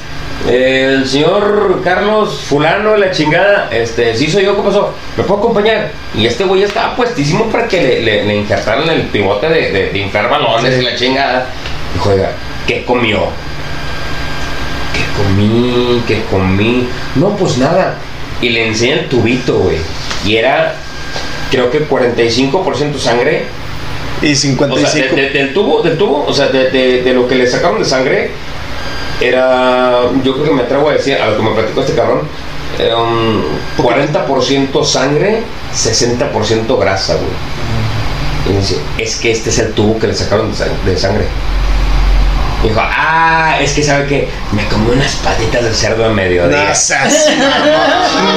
Eh, 0.48 0.94
el 0.96 1.08
señor 1.08 1.82
Carlos 1.84 2.42
Fulano 2.48 2.92
de 2.92 3.00
la 3.00 3.12
chingada, 3.12 3.70
este, 3.72 4.16
sí 4.16 4.30
soy 4.30 4.46
yo, 4.46 4.56
¿qué 4.56 4.62
pasó? 4.62 4.94
¿Me 5.18 5.24
puedo 5.24 5.40
acompañar? 5.40 5.92
Y 6.16 6.26
este 6.28 6.44
güey 6.44 6.64
estaba 6.64 6.96
puestísimo 6.96 7.46
para 7.46 7.68
que 7.68 7.82
le, 7.82 8.02
le, 8.02 8.26
le 8.26 8.36
injertaran 8.36 8.88
el 8.90 9.04
pivote 9.08 9.50
de, 9.50 9.72
de, 9.72 9.90
de 9.90 9.98
inflar 10.00 10.30
balones 10.30 10.78
y 10.80 10.84
la 10.84 10.96
chingada. 10.96 11.48
Dijo, 11.94 12.10
oiga, 12.12 12.32
¿qué 12.68 12.84
comió? 12.86 13.20
¿Qué 14.94 15.24
comí? 15.24 16.02
¿Qué 16.08 16.22
comí? 16.30 16.88
No, 17.16 17.30
pues 17.36 17.58
nada. 17.58 17.96
Y 18.42 18.50
le 18.50 18.68
enseña 18.68 18.96
el 18.96 19.10
tubito, 19.10 19.58
güey. 19.60 19.78
Y 20.26 20.36
era, 20.38 20.76
creo 21.52 21.72
que 21.72 21.88
45% 21.88 22.98
sangre 22.98 23.44
Y 24.22 24.32
o 24.34 24.36
sea, 24.36 24.36
55. 24.36 25.16
de- 25.16 25.22
de- 25.22 25.30
del 25.30 25.54
tubo, 25.54 25.82
del 25.82 25.98
tubo, 25.98 26.26
o 26.28 26.34
sea, 26.34 26.48
de- 26.48 26.70
de 27.02 27.14
lo 27.14 27.28
que 27.28 27.36
le 27.36 27.48
sacaron 27.48 27.80
de 27.80 27.86
sangre, 27.86 28.32
era, 29.22 30.02
yo 30.24 30.34
creo 30.34 30.46
que 30.46 30.52
me 30.54 30.64
atrevo 30.64 30.90
a 30.90 30.94
decir, 30.94 31.16
a 31.18 31.28
lo 31.30 31.38
que 31.38 31.44
me 31.44 31.52
platicó 31.52 31.82
este 31.82 31.96
cabrón, 31.96 32.22
era 32.80 32.98
un 32.98 33.44
40% 33.78 34.84
sangre, 34.84 35.42
60% 35.74 36.80
grasa, 36.80 37.14
güey. 37.16 37.30
Y 38.56 38.58
dice, 38.60 38.78
es 38.98 39.16
que 39.16 39.32
este 39.32 39.50
es 39.50 39.60
el 39.60 39.74
tubo 39.74 39.98
que 40.00 40.08
le 40.08 40.14
sacaron 40.16 40.52
de, 40.52 40.58
sang- 40.58 40.84
de 40.86 40.98
sangre. 40.98 41.26
Y 42.64 42.68
dijo, 42.70 42.82
ah, 42.84 43.58
es 43.62 43.74
que 43.74 43.84
sabe 43.84 44.08
que 44.08 44.28
me 44.52 44.66
comí 44.68 44.90
unas 44.92 45.14
patitas 45.16 45.64
de 45.64 45.74
cerdo 45.74 46.06
a 46.06 46.10
mediodía. 46.10 46.70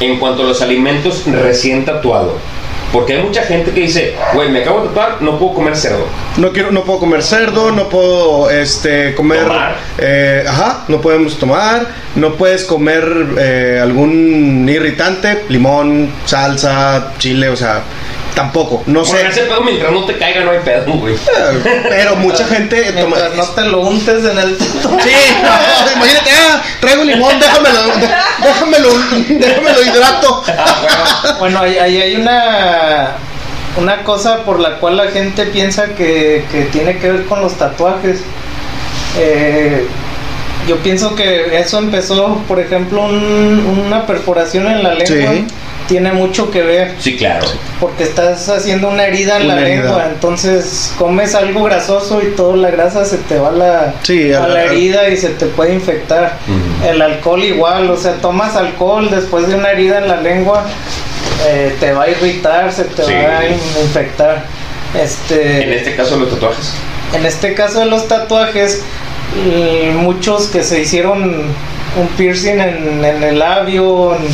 en 0.00 0.18
cuanto 0.18 0.42
a 0.42 0.46
los 0.46 0.62
alimentos 0.62 1.22
recién 1.26 1.84
tatuado. 1.84 2.38
Porque 2.92 3.14
hay 3.14 3.22
mucha 3.22 3.42
gente 3.42 3.70
que 3.70 3.80
dice, 3.80 4.14
güey, 4.34 4.50
me 4.50 4.60
acabo 4.60 4.82
de 4.82 4.88
tatuar, 4.88 5.22
no 5.22 5.38
puedo 5.38 5.54
comer 5.54 5.74
cerdo. 5.76 6.06
No 6.36 6.52
quiero, 6.52 6.70
no 6.72 6.84
puedo 6.84 6.98
comer 6.98 7.22
cerdo, 7.22 7.72
no 7.72 7.88
puedo 7.88 8.50
este 8.50 9.14
comer 9.14 9.44
Tomar. 9.44 9.76
eh, 9.98 10.44
ajá, 10.46 10.84
no 10.88 11.00
podemos 11.00 11.38
tomar, 11.38 11.86
no 12.16 12.34
puedes 12.34 12.64
comer 12.64 13.04
eh, 13.38 13.78
algún 13.82 14.68
irritante, 14.68 15.44
limón, 15.48 16.10
salsa, 16.26 17.14
chile, 17.18 17.48
o 17.48 17.56
sea, 17.56 17.82
tampoco, 18.34 18.82
no 18.86 19.04
sé. 19.04 19.12
Bueno, 19.12 19.30
ese 19.30 19.42
pedo 19.42 19.60
mientras 19.62 19.92
no 19.92 20.04
te 20.04 20.16
caiga 20.18 20.40
no 20.44 20.50
hay 20.52 20.58
pedo, 20.60 20.92
güey. 20.94 21.14
Eh, 21.14 21.82
Pero 21.88 22.16
mucha 22.16 22.44
gente 22.46 22.82
toma 22.92 23.16
Mientras 23.16 23.34
no 23.36 23.44
te 23.54 23.62
lo 23.68 23.80
untes 23.80 24.24
en 24.24 24.38
el. 24.38 24.56
Sí, 24.58 25.14
no, 25.42 25.92
imagínate, 25.96 26.30
ah, 26.30 26.62
traigo 26.80 27.04
limón, 27.04 27.38
déjamelo, 27.40 27.80
déjamelo, 28.42 28.88
déjamelo 29.28 29.82
hidrato. 29.82 30.44
Ah, 30.48 31.36
Bueno, 31.38 31.60
ahí, 31.60 31.76
ahí 31.78 32.00
hay 32.02 32.16
una 32.16 33.16
una 33.76 34.04
cosa 34.04 34.44
por 34.44 34.60
la 34.60 34.76
cual 34.78 34.96
la 34.98 35.06
gente 35.10 35.46
piensa 35.46 35.94
que, 35.94 36.44
que 36.52 36.62
tiene 36.72 36.98
que 36.98 37.10
ver 37.10 37.24
con 37.26 37.40
los 37.40 37.54
tatuajes. 37.54 38.20
Eh, 39.18 39.86
yo 40.68 40.76
pienso 40.78 41.14
que 41.14 41.58
eso 41.58 41.78
empezó, 41.78 42.36
por 42.48 42.60
ejemplo, 42.60 43.02
un- 43.02 43.82
una 43.86 44.06
perforación 44.06 44.66
en 44.68 44.82
la 44.82 44.94
lengua. 44.94 45.32
Sí. 45.32 45.46
Tiene 45.88 46.12
mucho 46.12 46.50
que 46.50 46.62
ver 46.62 46.94
Sí, 47.00 47.16
claro. 47.16 47.46
porque 47.80 48.04
estás 48.04 48.48
haciendo 48.48 48.88
una 48.88 49.04
herida 49.06 49.36
en 49.38 49.46
Una 49.46 49.56
la 49.56 49.60
herida. 49.62 49.82
lengua, 49.84 50.06
entonces 50.12 50.92
comes 50.96 51.34
algo 51.34 51.64
grasoso 51.64 52.22
y 52.22 52.34
toda 52.36 52.56
la 52.56 52.70
grasa 52.70 53.04
se 53.04 53.18
te 53.18 53.38
va 53.38 53.48
a 53.48 53.52
la, 53.52 53.94
Sí, 54.02 54.32
a 54.32 54.46
la 54.48 54.64
herida 54.64 55.08
y 55.08 55.16
se 55.16 55.30
te 55.30 55.46
puede 55.46 55.74
infectar. 55.74 56.38
El 56.88 57.02
alcohol 57.02 57.42
igual, 57.44 57.90
o 57.90 57.96
sea, 57.96 58.12
tomas 58.14 58.56
alcohol 58.56 59.10
después 59.10 59.48
de 59.48 59.54
una 59.56 59.70
herida 59.70 59.98
en 59.98 60.08
la 60.08 60.16
lengua, 60.20 60.64
eh, 61.48 61.74
te 61.80 61.92
va 61.92 62.04
a 62.04 62.08
irritar, 62.10 62.72
se 62.72 62.84
te 62.84 63.02
Sí. 63.04 63.12
va 63.12 63.38
a 63.38 63.46
in- 63.46 63.54
infectar. 63.82 64.44
En 64.94 65.00
Este, 65.00 65.76
este 65.78 65.96
caso 65.96 66.16
los 66.16 66.30
tatuajes. 66.30 66.72
en 67.14 67.26
este 67.26 67.54
caso 67.54 67.80
de 67.80 67.86
los 67.86 68.08
tatuajes, 68.08 68.82
muchos 69.96 70.46
que 70.48 70.62
se 70.62 70.80
hicieron 70.80 71.22
un 71.94 72.06
piercing 72.16 72.58
en, 72.60 73.04
en 73.04 73.22
el 73.22 73.38
labio, 73.38 74.14
en, 74.14 74.26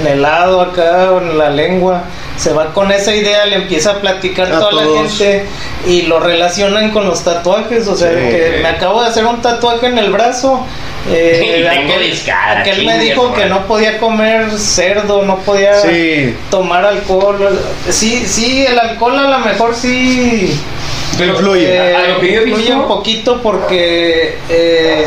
en 0.00 0.06
el 0.06 0.22
lado 0.22 0.60
acá, 0.60 1.12
o 1.12 1.20
en 1.20 1.38
la 1.38 1.50
lengua, 1.50 2.02
se 2.36 2.52
va 2.52 2.72
con 2.74 2.90
esa 2.90 3.14
idea, 3.14 3.46
le 3.46 3.56
empieza 3.56 3.92
a 3.92 4.00
platicar 4.00 4.52
A 4.52 4.58
toda 4.58 4.72
la 4.72 4.98
gente 5.02 5.44
y 5.86 6.02
lo 6.02 6.18
relacionan 6.20 6.90
con 6.90 7.06
los 7.06 7.22
tatuajes, 7.22 7.86
o 7.88 7.96
sea, 7.96 8.10
Sí. 8.10 8.16
que 8.16 8.58
me 8.62 8.68
acabo 8.68 9.02
de 9.02 9.08
hacer 9.08 9.24
un 9.24 9.40
tatuaje 9.40 9.86
en 9.86 9.98
el 9.98 10.10
brazo. 10.10 10.66
eh, 11.10 11.60
Y 11.62 11.66
aquel, 11.66 12.12
aquel 12.58 12.84
me 12.86 12.98
dijo 12.98 13.32
que 13.32 13.46
no 13.46 13.66
podía 13.66 13.98
comer 13.98 14.50
cerdo, 14.58 15.22
no 15.22 15.38
podía 15.38 15.80
Sí. 15.80 16.34
tomar 16.50 16.84
alcohol. 16.84 17.56
Sí, 17.88 18.24
sí, 18.26 18.66
el 18.66 18.78
alcohol 18.78 19.16
a 19.18 19.28
lo 19.30 19.38
mejor 19.38 19.74
sí 19.76 20.60
Pero, 21.18 21.32
Influye. 21.32 21.74
eh, 21.76 21.96
a 21.96 22.08
lo 22.08 22.20
que 22.20 22.32
yo 22.32 22.42
influye 22.42 22.62
visto, 22.64 22.76
un 22.78 22.86
poquito 22.88 23.42
porque 23.42 24.36
eh, 24.48 25.06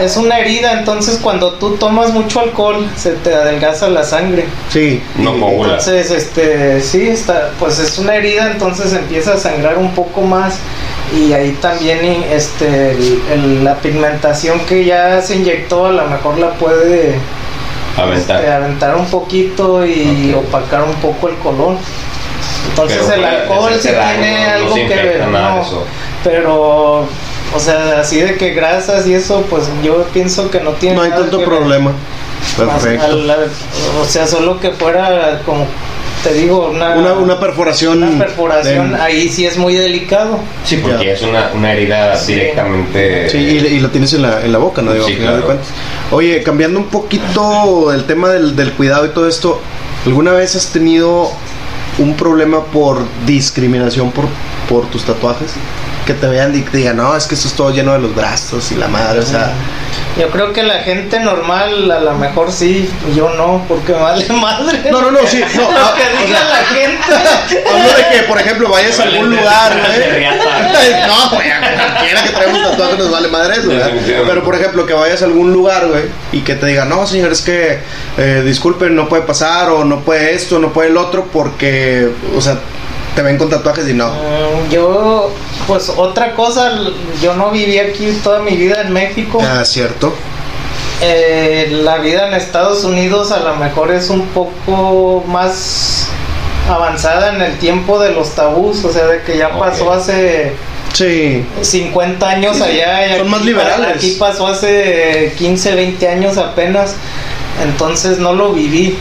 es 0.00 0.16
una 0.16 0.38
herida, 0.38 0.72
entonces 0.78 1.18
cuando 1.22 1.54
tú 1.54 1.76
tomas 1.76 2.10
mucho 2.12 2.40
alcohol 2.40 2.88
se 2.96 3.12
te 3.12 3.34
adelgaza 3.34 3.88
la 3.88 4.02
sangre. 4.04 4.44
Sí. 4.70 5.02
No 5.16 5.38
coagula. 5.38 5.70
Entonces, 5.74 6.10
este, 6.10 6.80
sí, 6.80 7.08
está, 7.08 7.50
pues 7.58 7.78
es 7.78 7.98
una 7.98 8.16
herida, 8.16 8.50
entonces 8.50 8.92
empieza 8.92 9.34
a 9.34 9.38
sangrar 9.38 9.78
un 9.78 9.92
poco 9.94 10.22
más 10.22 10.54
y 11.16 11.32
ahí 11.32 11.56
también 11.60 12.24
este, 12.32 12.92
el- 12.92 13.22
el- 13.32 13.64
la 13.64 13.74
pigmentación 13.76 14.60
que 14.60 14.84
ya 14.84 15.20
se 15.22 15.36
inyectó 15.36 15.86
a 15.86 15.92
lo 15.92 16.06
mejor 16.06 16.38
la 16.38 16.50
puede 16.54 17.14
aventar. 17.96 18.40
este, 18.40 18.50
aventar 18.52 18.96
un 18.96 19.06
poquito 19.06 19.84
y 19.86 20.34
Ok. 20.34 20.46
opacar 20.48 20.82
un 20.82 20.94
poco 20.96 21.28
el 21.28 21.36
color. 21.36 21.76
Entonces 22.70 22.98
Pero 23.02 23.14
el 23.14 23.20
puede 23.20 23.36
alcohol 23.42 23.72
sí 23.80 23.88
tiene 23.88 24.32
no- 24.32 24.46
no 24.46 24.54
algo 24.54 24.74
se 24.74 24.86
que 24.86 24.94
ver, 24.94 25.18
de 25.20 25.26
no, 25.26 25.62
eso. 25.62 25.84
pero 26.24 27.06
o 27.54 27.60
sea, 27.60 28.00
así 28.00 28.20
de 28.20 28.36
que 28.36 28.50
grasas 28.54 29.06
y 29.06 29.14
eso, 29.14 29.44
pues 29.50 29.64
yo 29.82 30.04
pienso 30.12 30.50
que 30.50 30.60
no 30.60 30.70
tiene 30.72 30.96
No 30.96 31.02
hay 31.02 31.10
nada 31.10 31.22
tanto 31.22 31.38
que 31.38 31.44
ver. 31.46 31.58
problema. 31.58 31.92
Más 32.58 32.82
Perfecto. 32.82 33.04
al- 33.06 33.30
al- 33.30 33.50
o 34.00 34.04
sea, 34.04 34.26
solo 34.26 34.58
que 34.58 34.70
fuera 34.70 35.40
como 35.44 35.66
te 36.22 36.32
digo, 36.34 36.68
una, 36.70 36.90
Una, 36.96 37.12
una 37.14 37.40
perforación. 37.40 38.00
una 38.02 38.16
perforación, 38.24 38.92
de- 38.92 39.00
ahí 39.00 39.28
sí 39.28 39.44
es 39.44 39.58
muy 39.58 39.74
delicado. 39.74 40.38
Sí, 40.64 40.76
porque 40.76 41.04
Ya. 41.06 41.12
es 41.12 41.22
una, 41.22 41.50
una 41.52 41.72
herida 41.72 42.14
Sí. 42.16 42.34
directamente. 42.34 43.28
Sí, 43.28 43.38
y, 43.38 43.58
y 43.58 43.80
lo 43.80 43.90
tienes 43.90 44.12
en 44.12 44.22
la, 44.22 44.40
en 44.40 44.52
la 44.52 44.58
boca, 44.58 44.82
¿no? 44.82 44.92
Digo, 44.92 45.04
Sí, 45.06 45.12
al 45.14 45.18
final 45.18 45.34
de 45.34 45.40
claro. 45.42 45.46
cuentas. 45.58 45.68
Oye, 46.12 46.42
cambiando 46.44 46.78
un 46.78 46.86
poquito 46.86 47.92
el 47.92 48.04
tema 48.04 48.28
del, 48.30 48.54
del 48.54 48.72
cuidado 48.72 49.04
y 49.06 49.08
todo 49.08 49.26
esto, 49.28 49.60
¿alguna 50.06 50.30
vez 50.32 50.54
has 50.54 50.68
tenido 50.68 51.30
un 51.98 52.14
problema 52.14 52.64
por 52.64 53.06
discriminación 53.26 54.10
por, 54.12 54.26
por 54.68 54.86
tus 54.86 55.04
tatuajes? 55.04 55.54
Que 56.06 56.14
te 56.14 56.26
vean 56.26 56.54
y 56.54 56.62
te 56.62 56.78
digan, 56.78 56.96
no, 56.96 57.16
es 57.16 57.26
que 57.26 57.34
esto 57.34 57.48
es 57.48 57.54
todo 57.54 57.70
lleno 57.70 57.92
de 57.92 58.00
los 58.00 58.14
brazos 58.14 58.72
y 58.72 58.74
la 58.74 58.88
madre, 58.88 59.20
o 59.20 59.26
sea. 59.26 59.52
Yo 60.18 60.28
creo 60.30 60.52
que 60.52 60.62
la 60.62 60.80
gente 60.80 61.20
normal 61.20 61.90
a 61.90 62.00
lo 62.00 62.14
mejor 62.18 62.52
sí, 62.52 62.90
yo 63.16 63.30
no, 63.30 63.64
porque 63.66 63.92
vale 63.92 64.26
madre. 64.28 64.90
No, 64.90 65.00
no, 65.00 65.10
no, 65.10 65.26
sí, 65.26 65.40
no, 65.54 65.62
Lo 65.62 65.78
ah, 65.78 65.94
que 65.96 66.02
o 66.02 66.26
diga 66.26 66.38
sea, 66.38 66.48
la 66.48 66.64
gente. 66.66 67.68
Hablo 67.70 67.88
de 67.96 68.16
que, 68.18 68.22
por 68.24 68.38
ejemplo, 68.38 68.68
vayas 68.68 69.00
a 69.00 69.04
algún 69.04 69.30
lugar, 69.30 69.72
riata. 70.14 70.42
No, 71.06 71.30
güey, 71.30 71.48
cualquiera 71.48 72.22
que 72.22 72.30
traemos 72.30 72.70
tatuajes 72.70 72.98
nos 72.98 73.10
vale 73.10 73.28
madre 73.28 73.54
eso, 73.54 73.68
¿verdad? 73.68 73.90
Pero, 74.26 74.44
por 74.44 74.54
ejemplo, 74.54 74.86
que 74.86 74.92
vayas 74.92 75.22
a 75.22 75.26
algún 75.26 75.52
lugar, 75.52 75.86
güey, 75.86 76.04
y 76.32 76.40
que 76.40 76.56
te 76.56 76.66
digan, 76.66 76.88
no, 76.88 77.06
señor, 77.06 77.32
es 77.32 77.40
que, 77.40 77.78
eh, 78.18 78.42
disculpen, 78.44 78.94
no 78.94 79.08
puede 79.08 79.22
pasar, 79.22 79.70
o 79.70 79.84
no 79.84 80.00
puede 80.00 80.34
esto, 80.34 80.58
no 80.58 80.72
puede 80.72 80.90
el 80.90 80.96
otro, 80.96 81.28
porque, 81.32 82.08
o 82.36 82.40
sea, 82.40 82.58
te 83.14 83.22
ven 83.22 83.36
con 83.38 83.50
tatuajes 83.50 83.88
y 83.88 83.94
no. 83.94 84.08
Mm, 84.10 84.70
Yo, 84.70 85.30
pues 85.66 85.88
otra 85.90 86.34
cosa, 86.34 86.72
yo 87.22 87.34
no 87.34 87.50
viví 87.50 87.78
aquí 87.78 88.18
toda 88.22 88.40
mi 88.40 88.56
vida 88.56 88.82
en 88.82 88.92
México. 88.92 89.38
Ah, 89.42 89.64
cierto. 89.64 90.12
Eh, 91.02 91.80
la 91.82 91.98
vida 91.98 92.28
en 92.28 92.34
Estados 92.34 92.84
Unidos 92.84 93.32
a 93.32 93.40
lo 93.40 93.56
mejor 93.56 93.90
es 93.90 94.08
un 94.08 94.26
poco 94.28 95.24
más 95.26 96.06
avanzada 96.68 97.34
en 97.34 97.42
el 97.42 97.58
tiempo 97.58 97.98
de 97.98 98.12
los 98.12 98.30
tabús, 98.36 98.84
o 98.84 98.92
sea, 98.92 99.06
de 99.06 99.22
que 99.22 99.36
ya 99.36 99.58
pasó 99.58 99.92
hace 99.92 100.52
Sí. 100.92 101.44
50 101.62 102.28
años 102.28 102.56
Sí, 102.58 102.62
allá. 102.62 103.06
y 103.06 103.10
Son 103.12 103.20
aquí 103.22 103.28
más 103.30 103.44
liberales. 103.44 103.96
Aquí 103.96 104.16
pasó 104.18 104.46
hace 104.46 105.32
15, 105.38 105.74
20 105.74 106.06
años 106.08 106.36
apenas, 106.38 106.94
entonces 107.64 108.18
no 108.18 108.32
lo 108.34 108.52
viví. 108.52 108.96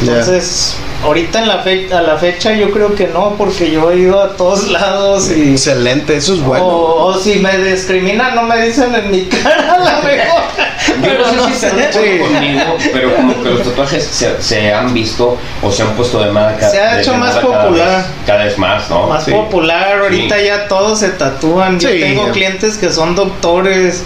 Entonces, 0.00 0.74
ahorita 1.04 1.38
en 1.40 1.48
la 1.48 1.58
fe- 1.58 1.92
a 1.92 2.00
la 2.02 2.16
fecha 2.16 2.52
yo 2.54 2.70
creo 2.70 2.94
que 2.94 3.06
no, 3.08 3.34
porque 3.38 3.70
yo 3.70 3.90
he 3.90 3.98
ido 3.98 4.20
a 4.22 4.36
todos 4.36 4.68
lados 4.70 5.30
y... 5.30 5.52
Excelente, 5.52 6.16
eso 6.16 6.34
es 6.34 6.40
bueno. 6.42 6.64
O, 6.66 7.04
o 7.06 7.18
si 7.18 7.36
me 7.38 7.56
discriminan, 7.58 8.34
no 8.34 8.42
me 8.42 8.60
dicen 8.66 8.94
en 8.94 9.10
mi 9.10 9.26
cara 9.26 9.74
a 9.74 9.78
lo 9.78 10.02
mejor. 10.02 10.42
Yo 10.88 10.94
Pero 11.02 11.32
no 11.32 11.48
sé 11.48 11.54
si 11.54 11.60
sé. 11.60 11.66
acuerdo 11.68 12.00
Sí. 12.02 12.18
conmigo, 12.18 12.76
pero 12.92 13.14
como 13.16 13.42
que 13.42 13.50
los 13.50 13.62
tatuajes 13.62 14.04
se, 14.04 14.42
se 14.42 14.72
han 14.72 14.92
visto 14.94 15.36
o 15.62 15.70
se 15.72 15.82
han 15.82 15.90
puesto 15.94 16.22
de 16.22 16.30
moda 16.32 16.56
ca- 16.56 16.70
Se 16.70 16.80
ha 16.80 17.00
hecho 17.00 17.14
más 17.14 17.34
cada 17.36 17.62
popular. 17.64 17.96
vez- 17.98 18.06
Cada 18.26 18.44
vez 18.44 18.58
más, 18.58 18.88
¿no? 18.90 19.06
Más 19.08 19.24
Sí. 19.24 19.30
popular, 19.32 19.98
ahorita 20.00 20.38
Sí. 20.38 20.44
ya 20.46 20.66
todos 20.68 20.98
se 21.00 21.10
tatúan. 21.10 21.78
Yo 21.78 21.90
tengo 21.90 22.30
clientes 22.30 22.76
que 22.78 22.90
son 22.92 23.14
doctores, 23.14 24.02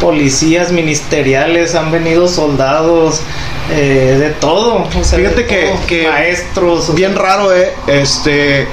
policías 0.00 0.72
ministeriales, 0.72 1.74
han 1.74 1.90
venido 1.92 2.26
soldados, 2.28 3.20
eh, 3.72 4.16
de 4.20 4.30
todo. 4.30 4.84
o 4.84 5.04
sea, 5.04 5.18
Fíjate 5.18 5.42
de 5.42 5.46
que- 5.46 5.62
todo, 5.62 5.86
que 5.86 6.08
maestros. 6.08 6.94
Bien 6.94 7.12
sea, 7.12 7.22
raro, 7.22 7.54
eh. 7.54 7.72
Este, 7.86 8.66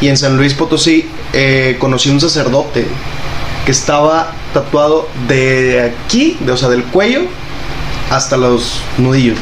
Y 0.00 0.08
en 0.08 0.16
San 0.16 0.36
Luis 0.36 0.54
Potosí 0.54 1.08
eh, 1.32 1.76
conocí 1.78 2.10
un 2.10 2.20
sacerdote 2.20 2.84
que 3.64 3.70
estaba 3.70 4.32
tatuado 4.52 5.08
de 5.28 5.80
aquí, 6.04 6.36
de, 6.40 6.50
o 6.52 6.56
sea, 6.56 6.68
del 6.68 6.82
cuello 6.84 7.20
hasta 8.10 8.36
los 8.36 8.80
nudillos. 8.98 9.38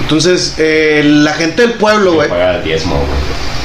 Entonces, 0.00 0.54
eh, 0.58 1.02
la 1.04 1.34
gente 1.34 1.62
del 1.62 1.74
pueblo, 1.74 2.14
güey. 2.14 2.28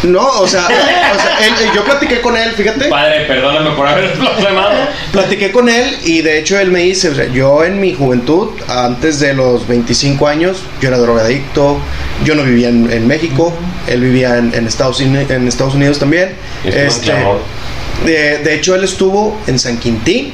No, 0.04 0.26
o 0.39 0.47
sea, 0.47 0.66
o 0.66 0.68
sea, 0.70 1.38
él- 1.45 1.54
eh, 1.66 1.72
yo 1.76 1.84
platiqué 1.84 2.22
con 2.22 2.38
él, 2.38 2.52
fíjate. 2.54 2.86
Padre, 2.88 3.26
perdóname 3.26 3.72
por 3.72 3.86
haber 3.88 4.16
blasfemado. 4.18 4.72
Platiqué 5.12 5.52
con 5.52 5.68
él 5.68 5.97
y 6.06 6.22
de 6.22 6.39
hecho 6.39 6.58
él 6.58 6.72
me 6.72 6.80
dice, 6.82 7.10
o 7.10 7.16
sea, 7.16 7.26
yo 7.28 7.64
en 7.66 7.82
mi 7.82 7.93
juventud, 7.93 8.50
antes 8.70 9.20
de 9.20 9.34
los 9.34 9.68
25 9.68 10.28
años, 10.28 10.64
yo 10.82 10.88
era 10.88 10.97
drogadicto, 11.00 11.78
yo 12.24 12.36
no 12.36 12.43
vivía 12.43 12.70
en, 12.70 12.89
en 12.91 13.08
México, 13.08 13.54
él 13.88 14.00
vivía 14.02 14.38
en, 14.38 14.54
en 14.54 14.68
Estados, 14.68 15.02
en 15.02 15.47
Estados 15.47 15.76
Unidos 15.76 16.00
también. 16.00 16.34
Este, 16.64 17.12
de, 18.06 18.38
de 18.38 18.56
hecho 18.56 18.76
él 18.76 18.84
estuvo 18.86 19.38
en 19.47 19.60
San 19.60 19.78
Quintín. 19.80 20.32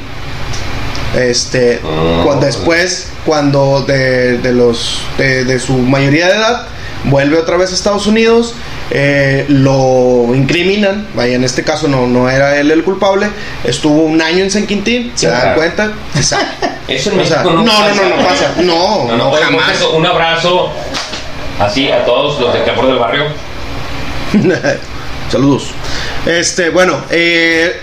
Este, 1.17 1.79
Ah. 1.83 2.21
cuando 2.25 2.45
después, 2.45 3.07
cuando 3.25 3.83
de, 3.87 4.37
de 4.39 4.51
los 4.51 4.99
de, 5.17 5.45
de 5.45 5.59
su 5.59 5.73
mayoría 5.77 6.27
de 6.27 6.33
edad, 6.35 6.67
vuelve 7.05 7.37
otra 7.37 7.55
vez 7.57 7.71
a 7.71 7.73
Estados 7.75 8.05
Unidos, 8.05 8.53
eh, 8.91 9.45
lo 9.47 10.33
incriminan, 10.35 11.07
vaya, 11.15 11.35
en 11.35 11.43
este 11.43 11.63
caso 11.63 11.87
no, 11.87 12.05
no 12.07 12.29
era 12.29 12.57
él 12.57 12.69
el 12.71 12.83
culpable, 12.83 13.27
estuvo 13.63 14.03
un 14.03 14.21
año 14.21 14.43
en 14.43 14.51
San 14.51 14.67
Quintín, 14.67 15.11
se 15.15 15.25
Qué 15.25 15.31
dan 15.31 15.55
cuenta, 15.55 15.91
Exacto. 16.15 16.67
Eso 16.87 17.11
en 17.11 17.19
O 17.19 17.25
sea, 17.25 17.41
no, 17.43 17.53
no, 17.53 17.65
pasa, 17.65 17.95
no, 17.95 18.09
no 18.09 18.27
pasa. 18.27 18.53
No, 18.61 19.17
no, 19.17 19.31
jamás. 19.31 19.81
Un 19.95 20.05
abrazo 20.05 20.71
así 21.59 21.89
a 21.89 22.05
todos 22.05 22.39
los 22.39 22.53
de 22.53 22.63
Clamor 22.63 22.85
del 22.85 22.97
Barrio. 22.97 23.23
Saludos. 25.31 25.71
Este, 26.27 26.69
bueno, 26.69 27.01
eh, 27.09 27.81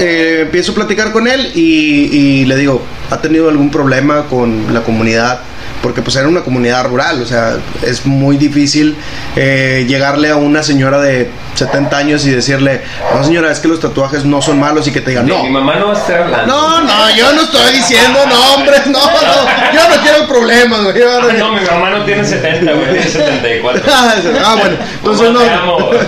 eh, 0.00 0.38
empiezo 0.42 0.72
a 0.72 0.74
platicar 0.74 1.12
con 1.12 1.28
él 1.28 1.52
y, 1.54 2.40
y 2.40 2.44
le 2.46 2.56
digo, 2.56 2.82
¿ha 3.10 3.20
tenido 3.20 3.48
algún 3.48 3.70
problema 3.70 4.24
con 4.28 4.74
la 4.74 4.82
comunidad? 4.82 5.40
Porque 5.82 6.02
pues 6.02 6.16
era 6.16 6.28
una 6.28 6.42
comunidad 6.42 6.84
rural, 6.86 7.22
o 7.22 7.26
sea, 7.26 7.56
es 7.82 8.04
muy 8.04 8.36
difícil 8.36 8.96
eh, 9.34 9.86
llegarle 9.88 10.28
a 10.28 10.36
una 10.36 10.62
señora 10.62 11.00
de 11.00 11.30
70 11.54 11.96
años 11.96 12.26
y 12.26 12.30
decirle, 12.30 12.82
no 13.14 13.24
señora, 13.24 13.50
es 13.50 13.60
que 13.60 13.68
los 13.68 13.80
tatuajes 13.80 14.24
no 14.24 14.42
son 14.42 14.60
malos 14.60 14.86
y 14.88 14.92
que 14.92 15.00
te 15.00 15.10
digan, 15.10 15.26
no. 15.26 15.42
Mi 15.42 15.50
mamá 15.50 15.76
no 15.76 15.88
va 15.88 15.94
a 15.94 15.98
estar 15.98 16.22
hablando. 16.22 16.46
No, 16.46 16.82
no, 16.82 17.16
yo 17.16 17.32
no 17.32 17.42
estoy 17.42 17.72
diciendo 17.74 18.18
nombres, 18.26 18.86
no, 18.88 18.98
no, 19.00 19.72
yo 19.74 19.96
no 19.96 20.02
quiero 20.02 20.28
problemas, 20.28 20.82
güey. 20.84 20.98
no 20.98 21.10
Ah, 21.10 21.32
no, 21.38 21.52
mi 21.54 21.60
mamá 21.64 21.90
no 21.90 22.04
tiene 22.04 22.24
70, 22.24 22.72
güey, 22.72 22.90
tiene 22.90 23.06
74. 23.06 23.82
ah, 24.44 24.56
bueno, 24.58 24.76
entonces 24.94 25.26
te 25.26 25.32
no. 25.32 25.40
amo. 25.40 25.90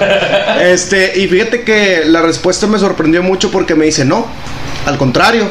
Este, 0.62 1.18
y 1.18 1.26
fíjate 1.28 1.62
que 1.62 2.02
la 2.06 2.22
respuesta 2.22 2.66
me 2.66 2.78
sorprendió 2.78 3.22
mucho 3.22 3.50
porque 3.50 3.74
me 3.74 3.84
dice, 3.84 4.04
no, 4.04 4.26
al 4.86 4.96
contrario, 4.96 5.48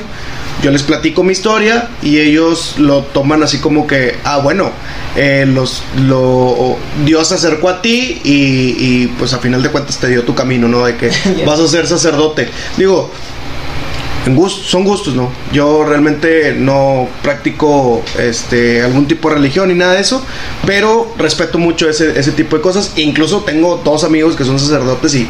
yo 0.61 0.71
les 0.71 0.83
platico 0.83 1.23
mi 1.23 1.31
historia 1.31 1.89
y 2.01 2.19
ellos 2.19 2.75
lo 2.77 3.03
toman 3.03 3.41
así 3.43 3.59
como 3.59 3.87
que, 3.87 4.17
ah, 4.23 4.37
bueno, 4.37 4.71
eh, 5.15 5.45
los, 5.47 5.81
lo, 6.05 6.77
Dios 7.03 7.29
se 7.29 7.35
acercó 7.35 7.69
a 7.69 7.81
ti 7.81 8.21
y, 8.23 8.75
y, 8.77 9.07
pues 9.17 9.33
a 9.33 9.39
final 9.39 9.63
de 9.63 9.69
cuentas 9.69 9.97
te 9.97 10.07
dio 10.07 10.23
tu 10.23 10.35
camino, 10.35 10.67
¿no? 10.67 10.85
De 10.85 10.95
que 10.95 11.11
vas 11.45 11.59
a 11.59 11.67
ser 11.67 11.87
sacerdote. 11.87 12.49
Digo, 12.77 13.11
En 14.25 14.35
gust- 14.35 14.63
son 14.65 14.83
gustos, 14.83 15.15
¿no? 15.15 15.31
Yo 15.51 15.83
realmente 15.83 16.53
no 16.55 17.07
practico 17.23 18.03
este, 18.19 18.81
algún 18.83 19.07
tipo 19.07 19.29
de 19.29 19.35
religión 19.35 19.69
ni 19.69 19.73
nada 19.75 19.93
de 19.93 20.01
eso, 20.01 20.23
pero 20.65 21.11
respeto 21.17 21.57
mucho 21.57 21.89
ese, 21.89 22.19
ese 22.19 22.31
tipo 22.31 22.55
de 22.55 22.61
cosas. 22.61 22.93
Incluso 22.97 23.39
tengo 23.41 23.81
dos 23.83 24.03
amigos 24.03 24.35
que 24.35 24.43
son 24.43 24.59
sacerdotes 24.59 25.15
y 25.15 25.27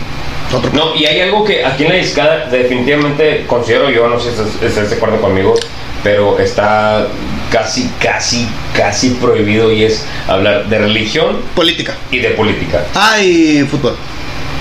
otro. 0.54 0.72
No, 0.74 0.94
y 0.96 1.06
hay 1.06 1.22
algo 1.22 1.46
que 1.46 1.64
aquí 1.66 1.84
en 1.84 1.90
la 1.90 1.96
discada 1.96 2.48
definitivamente 2.50 3.46
considero 3.48 3.90
yo, 3.90 4.10
no 4.10 4.20
sé 4.20 4.26
si 4.26 4.42
estás, 4.42 4.62
estás 4.62 4.90
de 4.90 4.96
acuerdo 4.98 5.22
conmigo, 5.22 5.56
pero 6.04 6.38
está 6.40 7.08
casi, 7.50 7.90
casi, 8.02 8.48
casi 8.76 9.12
prohibido 9.12 9.72
y 9.72 9.86
es 9.86 10.04
hablar 10.28 10.68
de 10.68 10.78
religión 10.80 11.38
Política. 11.56 11.96
y 12.12 12.20
de 12.20 12.32
política. 12.32 12.84
Ah, 12.96 13.22
y 13.22 13.62
fútbol. 13.70 13.96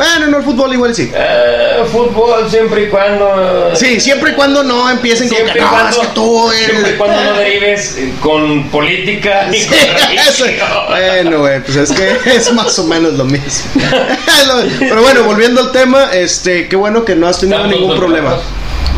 Bueno, 0.01 0.29
no 0.29 0.39
el 0.39 0.45
fútbol 0.45 0.73
igual 0.73 0.95
sí. 0.95 1.11
Eh, 1.15 1.85
fútbol 1.93 2.51
siempre 2.51 2.85
y 2.85 2.89
cuando... 2.89 3.71
Sí, 3.75 4.01
siempre 4.01 4.31
y 4.31 4.35
cuando 4.35 4.63
no 4.63 4.89
empiecen 4.89 5.29
con 5.29 5.37
Siempre 5.37 5.53
que 5.53 5.59
y 5.59 5.63
no, 5.63 5.71
cuando, 5.71 5.91
es 5.91 5.99
que 5.99 6.15
tú 6.15 6.51
eres... 6.53 6.65
siempre 6.65 6.93
y 6.93 6.97
cuando 6.97 7.25
no 7.25 7.33
derives 7.39 7.97
eh, 7.99 8.13
con 8.23 8.71
política 8.71 9.49
Sí, 9.53 9.67
con 9.67 9.79
religión. 10.09 10.69
Bueno, 10.89 11.39
güey, 11.41 11.63
pues 11.63 11.77
es 11.77 11.93
que 11.93 12.17
es 12.35 12.51
más 12.55 12.79
o 12.79 12.85
menos 12.85 13.13
lo 13.13 13.27
mismo. 13.27 13.71
Pero 14.79 15.03
bueno, 15.03 15.25
volviendo 15.25 15.61
al 15.61 15.71
tema, 15.71 16.11
este, 16.15 16.67
qué 16.69 16.77
bueno 16.77 17.05
que 17.05 17.15
no 17.15 17.29
has 17.29 17.39
tenido 17.39 17.59
Estamos 17.59 17.79
ningún 17.79 17.97
problema. 17.99 18.39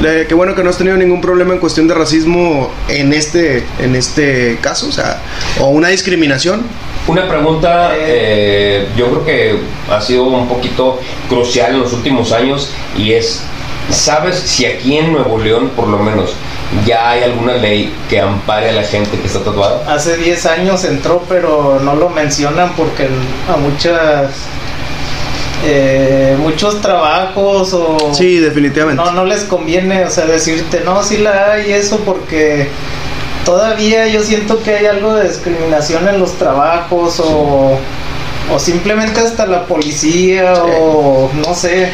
Qué 0.02 0.34
bueno 0.34 0.56
que 0.56 0.64
no 0.64 0.70
has 0.70 0.78
tenido 0.78 0.96
ningún 0.96 1.20
problema 1.20 1.54
en 1.54 1.60
cuestión 1.60 1.86
de 1.86 1.94
racismo 1.94 2.72
en 2.88 3.12
este, 3.12 3.64
en 3.78 3.94
este 3.94 4.58
caso, 4.60 4.88
o 4.88 4.92
sea, 4.92 5.22
o 5.60 5.68
una 5.68 5.88
discriminación. 5.88 6.62
Una 7.06 7.28
pregunta, 7.28 7.92
eh, 7.96 8.88
yo 8.96 9.10
creo 9.10 9.24
que 9.24 9.58
ha 9.88 10.00
sido 10.00 10.24
un 10.24 10.48
poquito 10.48 10.98
crucial 11.28 11.74
en 11.74 11.80
los 11.80 11.92
últimos 11.92 12.32
años 12.32 12.70
y 12.98 13.12
es, 13.12 13.42
¿sabes 13.90 14.36
si 14.40 14.66
aquí 14.66 14.98
en 14.98 15.12
Nuevo 15.12 15.38
León, 15.38 15.70
por 15.76 15.86
lo 15.86 15.98
menos, 15.98 16.34
ya 16.84 17.10
hay 17.10 17.22
alguna 17.22 17.54
ley 17.54 17.94
que 18.10 18.20
ampare 18.20 18.70
a 18.70 18.72
la 18.72 18.82
gente 18.82 19.16
que 19.20 19.26
está 19.28 19.44
tatuada? 19.44 19.84
Hace 19.92 20.16
10 20.16 20.46
años 20.46 20.84
entró, 20.84 21.22
pero 21.28 21.78
no 21.80 21.94
lo 21.94 22.08
mencionan 22.08 22.72
porque 22.76 23.06
a 23.48 23.56
muchas 23.56 24.30
eh, 25.64 26.36
muchos 26.40 26.80
trabajos 26.80 27.72
o 27.72 28.12
Sí, 28.14 28.38
definitivamente. 28.38 29.02
no 29.02 29.12
no 29.12 29.24
les 29.24 29.42
conviene, 29.44 30.04
o 30.04 30.10
sea, 30.10 30.24
decirte 30.26 30.80
no, 30.84 31.02
sí 31.02 31.18
la 31.18 31.52
hay 31.52 31.72
eso 31.72 31.98
porque 32.00 32.68
todavía 33.44 34.06
yo 34.08 34.22
siento 34.22 34.62
que 34.62 34.74
hay 34.76 34.86
algo 34.86 35.14
de 35.14 35.28
discriminación 35.28 36.08
en 36.08 36.18
los 36.18 36.32
trabajos 36.38 37.20
o 37.20 37.78
o 38.52 38.58
simplemente 38.58 39.20
hasta 39.20 39.46
la 39.46 39.64
policía 39.66 40.54
o 40.64 41.30
no 41.34 41.54
sé. 41.54 41.88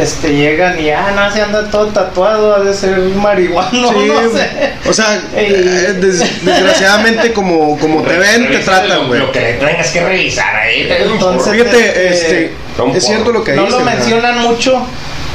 Este 0.00 0.30
llegan 0.34 0.80
y 0.80 0.90
ah 0.90 1.12
no 1.14 1.30
se 1.32 1.40
anda 1.40 1.70
todo 1.70 1.86
tatuado, 1.86 2.56
ha 2.56 2.60
de 2.60 2.74
ser 2.74 2.98
marihuano, 2.98 3.90
Sí, 3.92 4.08
no 4.08 4.36
sé. 4.36 4.48
o 4.88 4.92
sea, 4.92 5.22
Ey. 5.36 5.52
eh, 5.54 5.92
des- 6.00 6.44
desgraciadamente 6.44 7.32
como, 7.32 7.78
como 7.78 8.02
te 8.02 8.18
ven, 8.18 8.50
te 8.50 8.58
tratan, 8.58 9.06
güey. 9.06 9.20
Lo 9.20 9.30
que 9.30 9.38
le 9.40 9.52
tengas 9.52 9.92
que 9.92 10.00
revisar 10.04 10.56
ahí. 10.56 10.88
Entonces, 10.90 11.52
Fíjate, 11.52 11.78
este, 11.86 12.08
este, 12.08 12.52
es 12.94 13.06
cierto 13.06 13.32
lo 13.32 13.44
que 13.44 13.52
No 13.52 13.64
dices. 13.66 13.78
lo 13.78 13.84
mencionan 13.84 14.38
mucho, 14.42 14.86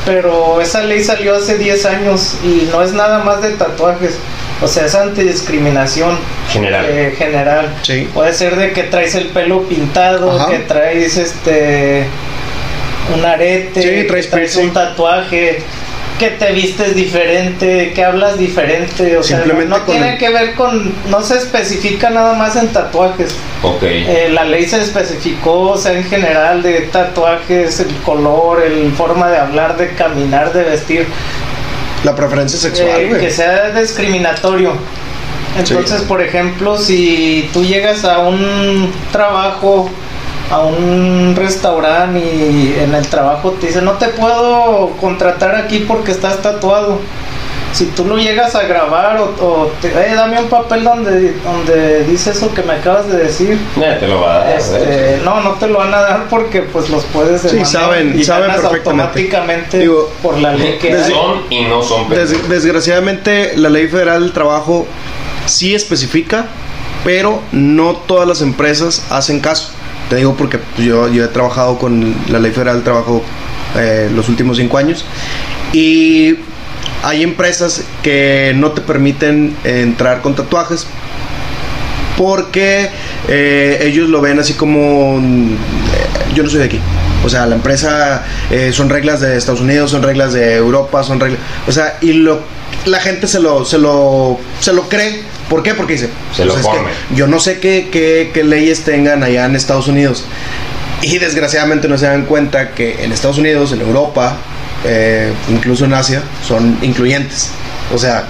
pero 0.06 0.62
esa 0.62 0.82
ley 0.84 1.04
salió 1.04 1.36
hace 1.36 1.58
10 1.58 1.86
años 1.86 2.36
y 2.44 2.68
no 2.72 2.82
es 2.84 2.94
nada 2.94 3.20
más 3.20 3.42
de 3.42 3.52
tatuajes. 3.52 4.18
O 4.62 4.68
sea, 4.68 4.86
es 4.86 4.94
antidiscriminación 4.96 6.18
General. 6.52 6.86
eh, 6.90 7.16
general. 7.18 7.74
Sí. 7.82 8.10
Puede 8.14 8.34
ser 8.34 8.58
de 8.58 8.74
que 8.74 8.84
traes 8.84 9.16
el 9.16 9.28
pelo 9.28 9.64
pintado, 9.64 10.32
Ajá. 10.38 10.50
que 10.52 10.60
traes 10.60 11.16
este 11.16 12.06
un 13.16 13.26
arete, 13.26 13.82
Sí, 13.82 13.88
que 13.90 14.28
traes 14.30 14.56
un 14.58 14.72
tatuaje, 14.74 15.64
que 16.20 16.30
te 16.32 16.52
vistes 16.52 16.96
diferente, 16.96 17.94
que 17.96 18.04
hablas 18.04 18.38
diferente, 18.38 19.18
o 19.18 19.24
sea, 19.24 19.38
no, 19.38 19.44
Simplemente 19.46 19.80
no 19.80 19.86
tiene 19.86 20.14
el- 20.14 20.18
que 20.20 20.30
ver 20.30 20.54
con, 20.54 20.94
no 21.10 21.22
se 21.24 21.38
especifica 21.38 22.10
nada 22.12 22.34
más 22.36 22.56
en 22.58 22.68
tatuajes. 22.68 23.34
Ok. 23.64 23.82
Eh, 23.84 24.30
la 24.32 24.44
ley 24.44 24.68
se 24.68 24.80
especificó, 24.82 25.70
o 25.72 25.78
sea, 25.78 25.94
en 25.94 26.04
general 26.04 26.62
de 26.62 26.82
tatuajes, 26.82 27.80
el 27.80 27.96
color, 28.06 28.62
el 28.62 28.92
forma 28.92 29.30
de 29.32 29.38
hablar, 29.38 29.78
de 29.78 29.94
caminar, 29.96 30.54
de 30.54 30.64
vestir, 30.66 31.08
La 32.04 32.16
preferencia 32.16 32.60
sexual, 32.60 32.90
eh, 33.02 33.08
güey. 33.08 33.22
que 33.22 33.32
sea 33.32 33.72
discriminatorio. 33.72 34.74
Entonces, 35.58 36.02
Sí. 36.02 36.06
por 36.08 36.22
ejemplo, 36.22 36.78
si 36.78 37.50
tú 37.54 37.64
llegas 37.66 38.06
a 38.06 38.20
un 38.20 38.92
trabajo, 39.12 39.90
a 40.52 40.60
un 40.60 41.34
restaurante 41.36 42.20
y 42.20 42.76
en 42.80 42.94
el 42.96 43.08
trabajo 43.08 43.52
te 43.52 43.68
dicen, 43.68 43.86
no 43.86 43.94
te 43.94 44.08
puedo 44.08 44.92
contratar 45.00 45.56
aquí 45.56 45.80
porque 45.88 46.12
estás 46.12 46.42
tatuado. 46.42 47.00
Si 47.72 47.86
tú 47.86 48.04
lo 48.06 48.18
llegas 48.18 48.56
a 48.56 48.64
grabar 48.64 49.18
o, 49.18 49.26
o 49.46 49.72
te, 49.80 49.90
"Eh, 49.90 50.16
dame 50.16 50.40
un 50.40 50.50
papel 50.50 50.84
donde, 50.84 51.34
donde 51.44 52.04
dice 52.06 52.32
eso 52.32 52.52
que 52.52 52.64
me 52.64 52.74
acabas 52.74 53.08
de 53.12 53.18
decir, 53.20 53.60
Eh, 53.80 53.98
te 54.00 54.08
lo 54.08 54.22
va 54.22 54.38
a 54.38 54.40
dar. 54.46 54.58
este, 54.58 54.80
¿ves? 54.80 55.22
no, 55.24 55.40
no 55.42 55.52
te 55.52 55.68
lo 55.68 55.78
van 55.78 55.94
a 55.94 56.02
dar 56.02 56.24
porque 56.32 56.64
pues 56.64 56.90
los 56.90 57.04
puedes 57.06 57.42
Sí, 57.44 57.64
saben- 57.66 58.18
y 58.20 58.24
saben 58.24 58.48
ganas 58.48 58.66
automáticamente 58.66 59.78
Digo, 59.78 60.12
por 60.24 60.40
la 60.40 60.54
ley 60.56 60.80
que 60.80 60.94
hay. 60.96 61.12
Son 61.12 61.44
y 61.52 61.62
no 61.66 61.84
son 61.84 62.10
Des- 62.10 62.50
desgraciadamente, 62.50 63.54
la 63.56 63.70
ley 63.70 63.88
federal 63.88 64.22
del 64.24 64.32
trabajo 64.34 64.88
sí 65.46 65.76
especifica, 65.76 66.48
pero 67.04 67.40
no 67.52 67.94
todas 67.96 68.28
las 68.28 68.42
empresas 68.42 69.04
hacen 69.12 69.42
caso. 69.42 69.70
Te 70.10 70.16
digo 70.16 70.36
porque 70.36 70.60
yo, 70.78 71.08
he 71.08 71.28
trabajado 71.28 71.78
con 71.78 72.16
la 72.30 72.40
ley 72.40 72.52
federal 72.52 72.76
del 72.76 72.84
trabajo 72.84 73.24
eh, 73.78 74.10
los 74.14 74.28
últimos 74.30 74.58
cinco 74.58 74.78
años 74.78 75.06
y 75.74 76.36
hay 77.04 77.24
empresas 77.24 77.84
que 78.02 78.54
no 78.56 78.72
te 78.72 78.82
permiten 78.82 79.56
entrar 79.64 80.22
con 80.22 80.36
tatuajes 80.36 80.88
porque 82.18 82.90
eh, 83.30 83.80
ellos 83.82 84.10
lo 84.10 84.20
ven 84.20 84.40
así 84.40 84.54
como 84.54 85.20
eh, 85.20 86.34
yo 86.36 86.44
no 86.44 86.50
soy 86.50 86.60
de 86.60 86.66
aquí. 86.66 86.80
O 87.24 87.30
sea, 87.30 87.46
la 87.46 87.56
empresa 87.56 88.26
eh, 88.52 88.72
son 88.74 88.90
reglas 88.90 89.22
de 89.22 89.38
Estados 89.38 89.62
Unidos, 89.62 89.92
son 89.92 90.04
reglas 90.04 90.34
de 90.34 90.56
Europa, 90.56 91.02
son 91.04 91.20
reglas. 91.20 91.40
O 91.68 91.72
sea, 91.72 91.98
y 92.02 92.14
lo 92.14 92.42
la 92.86 93.00
gente 93.00 93.28
se 93.28 93.40
lo 93.40 93.64
se 93.64 93.78
lo 93.78 94.38
se 94.60 94.74
lo 94.74 94.90
cree. 94.90 95.24
¿Por 95.50 95.64
qué? 95.64 95.74
Porque 95.74 95.94
dice, 95.94 96.10
Se 96.36 96.46
lo 96.46 96.54
"Pues 96.54 96.66
es 96.66 96.72
que 96.72 96.78
come". 96.78 96.92
yo 97.16 97.28
no 97.28 97.40
sé 97.40 97.60
qué, 97.60 97.90
qué, 97.92 98.32
qué 98.34 98.44
leyes 98.44 98.84
tengan 98.84 99.24
allá 99.24 99.46
en 99.46 99.56
Estados 99.56 99.88
Unidos. 99.88 100.26
Y 101.02 101.18
desgraciadamente 101.18 101.88
no 101.88 101.98
se 101.98 102.06
dan 102.06 102.26
cuenta 102.26 102.72
que 102.72 103.04
en 103.04 103.12
Estados 103.12 103.38
Unidos, 103.38 103.72
en 103.72 103.82
Europa, 103.82 104.36
eh, 104.86 105.32
incluso 105.50 105.86
en 105.86 105.94
Asia, 105.94 106.22
son 106.46 106.78
incluyentes. 106.82 107.50
O 107.94 107.98
sea, 107.98 108.26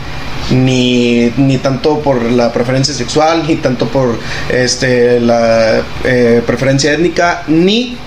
ni, 0.52 1.32
ni 1.38 1.58
tanto 1.58 2.00
por 2.00 2.22
la 2.24 2.52
preferencia 2.54 2.94
sexual, 2.94 3.44
ni 3.48 3.56
tanto 3.58 3.88
por 3.88 4.18
este, 4.50 5.20
la 5.20 5.82
eh, 6.04 6.42
preferencia 6.46 6.94
étnica, 6.94 7.44
ni 7.48 7.98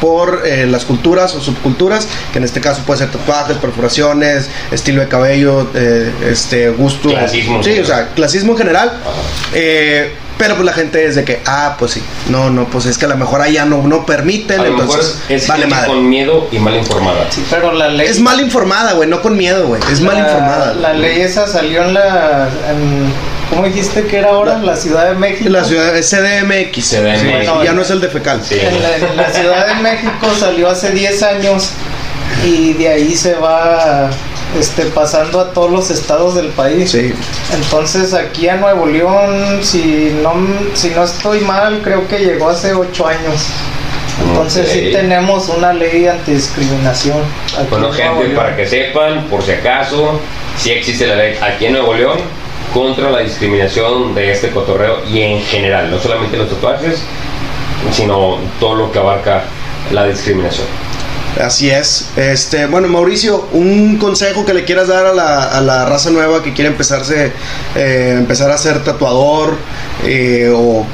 por 0.00 0.42
eh, 0.46 0.66
las 0.66 0.84
culturas 0.84 1.34
o 1.34 1.40
subculturas, 1.40 2.06
que 2.32 2.38
en 2.38 2.44
este 2.44 2.60
caso 2.60 2.82
puede 2.86 2.98
ser 3.00 3.10
tatuajes, 3.10 3.56
perforaciones, 3.58 4.48
estilo 4.70 5.00
de 5.00 5.08
cabello, 5.08 5.68
eh, 5.74 6.12
este 6.30 6.68
gusto. 6.70 7.08
Clasismo 7.10 7.62
Sí, 7.62 7.78
o 7.78 7.84
sea, 7.84 8.08
clasismo 8.14 8.52
en 8.52 8.58
general. 8.58 8.92
Eh, 9.54 10.12
pero 10.38 10.54
pues 10.54 10.66
la 10.66 10.74
gente 10.74 11.06
es 11.06 11.14
de 11.14 11.24
que, 11.24 11.40
ah, 11.46 11.76
pues 11.78 11.92
sí, 11.92 12.02
no, 12.28 12.50
no, 12.50 12.66
pues 12.66 12.84
es 12.84 12.98
que 12.98 13.06
a 13.06 13.08
lo 13.08 13.16
mejor 13.16 13.40
allá 13.40 13.64
no, 13.64 13.82
no 13.86 14.04
permiten, 14.04 14.60
A 14.60 14.64
lo 14.64 14.72
mejor 14.72 14.84
entonces 14.96 15.18
es, 15.30 15.42
es 15.44 15.48
vale 15.48 15.62
gente 15.62 15.74
madre. 15.76 15.88
con 15.88 16.08
miedo 16.10 16.48
y 16.52 16.58
mal 16.58 16.76
informada. 16.76 17.26
Sí, 17.30 17.42
pero 17.48 17.72
la 17.72 17.88
ley 17.88 18.06
Es 18.06 18.20
mal 18.20 18.38
informada, 18.40 18.92
güey, 18.92 19.08
no 19.08 19.22
con 19.22 19.34
miedo, 19.34 19.66
güey, 19.66 19.80
es 19.90 20.02
mal 20.02 20.18
informada. 20.18 20.74
La 20.74 20.92
ley 20.92 21.22
esa 21.22 21.46
salió 21.46 21.84
en 21.84 21.94
la 21.94 22.48
en- 22.70 23.35
¿cómo 23.50 23.64
dijiste 23.64 24.04
que 24.04 24.18
era 24.18 24.30
ahora? 24.30 24.58
La 24.58 24.76
Ciudad 24.76 25.08
de 25.08 25.14
México. 25.14 25.50
La 25.50 25.64
ciudad 25.64 25.96
es 25.96 26.10
CDMX, 26.10 26.90
CDMX. 26.90 27.20
sí, 27.20 27.26
Bueno, 27.28 27.64
ya 27.64 27.72
no 27.72 27.82
es 27.82 27.90
el 27.90 28.00
de 28.00 28.08
fecal. 28.08 28.40
Sí. 28.44 28.58
En 28.60 28.82
la, 28.82 28.96
en 28.96 29.16
la 29.16 29.30
Ciudad 29.30 29.66
de 29.68 29.74
México 29.82 30.26
salió 30.38 30.68
hace 30.68 30.90
10 30.90 31.22
años 31.22 31.70
y 32.44 32.72
de 32.74 32.88
ahí 32.88 33.14
se 33.14 33.34
va 33.34 34.10
este 34.58 34.84
pasando 34.86 35.40
a 35.40 35.50
todos 35.52 35.70
los 35.70 35.90
estados 35.90 36.34
del 36.34 36.48
país. 36.48 36.90
Sí. 36.90 37.12
Entonces 37.54 38.14
aquí 38.14 38.48
a 38.48 38.56
Nuevo 38.56 38.86
León, 38.86 39.60
si 39.62 40.16
no, 40.22 40.34
si 40.74 40.90
no 40.90 41.04
estoy 41.04 41.40
mal, 41.40 41.80
creo 41.82 42.06
que 42.08 42.18
llegó 42.18 42.50
hace 42.50 42.72
ocho 42.74 43.06
años. 43.06 43.46
Entonces 44.28 44.70
sí 44.70 44.90
tenemos 44.92 45.48
una 45.50 45.74
ley 45.74 46.00
de 46.02 46.10
antidiscriminación. 46.10 47.18
aquí 47.58 47.66
Bueno, 47.68 47.88
en 47.88 47.96
Nuevo 47.98 48.14
gente, 48.14 48.28
León. 48.28 48.36
para 48.36 48.56
que 48.56 48.66
sepan, 48.66 49.24
por 49.28 49.42
si 49.42 49.52
acaso, 49.52 50.20
sí 50.56 50.70
existe 50.70 51.06
la 51.06 51.16
ley 51.16 51.36
aquí 51.40 51.66
en 51.66 51.72
Nuevo 51.72 51.92
León 51.92 52.18
contra 52.76 53.10
la 53.10 53.20
discriminación 53.20 54.14
de 54.14 54.32
este 54.32 54.50
cotorreo 54.50 54.98
y 55.10 55.22
en 55.22 55.40
general, 55.42 55.90
no 55.90 55.98
solamente 55.98 56.36
los 56.36 56.50
tatuajes, 56.50 56.98
sino 57.90 58.36
todo 58.60 58.74
lo 58.74 58.92
que 58.92 58.98
abarca 58.98 59.44
la 59.92 60.04
discriminación. 60.06 60.66
Así 61.42 61.70
es. 61.70 62.10
Este, 62.16 62.66
bueno, 62.66 62.88
Mauricio, 62.88 63.48
un 63.52 63.96
consejo 63.98 64.44
que 64.44 64.52
le 64.54 64.64
quieras 64.64 64.88
dar 64.88 65.06
a 65.06 65.12
la, 65.14 65.44
a 65.44 65.60
la 65.60 65.84
raza 65.86 66.10
nueva 66.10 66.42
que 66.42 66.52
quiere 66.52 66.68
empezarse, 66.70 67.32
eh, 67.74 68.14
empezar 68.18 68.50
a 68.50 68.58
ser 68.58 68.82
tatuador, 68.84 69.56
eh, 70.04 70.50
o 70.54 70.84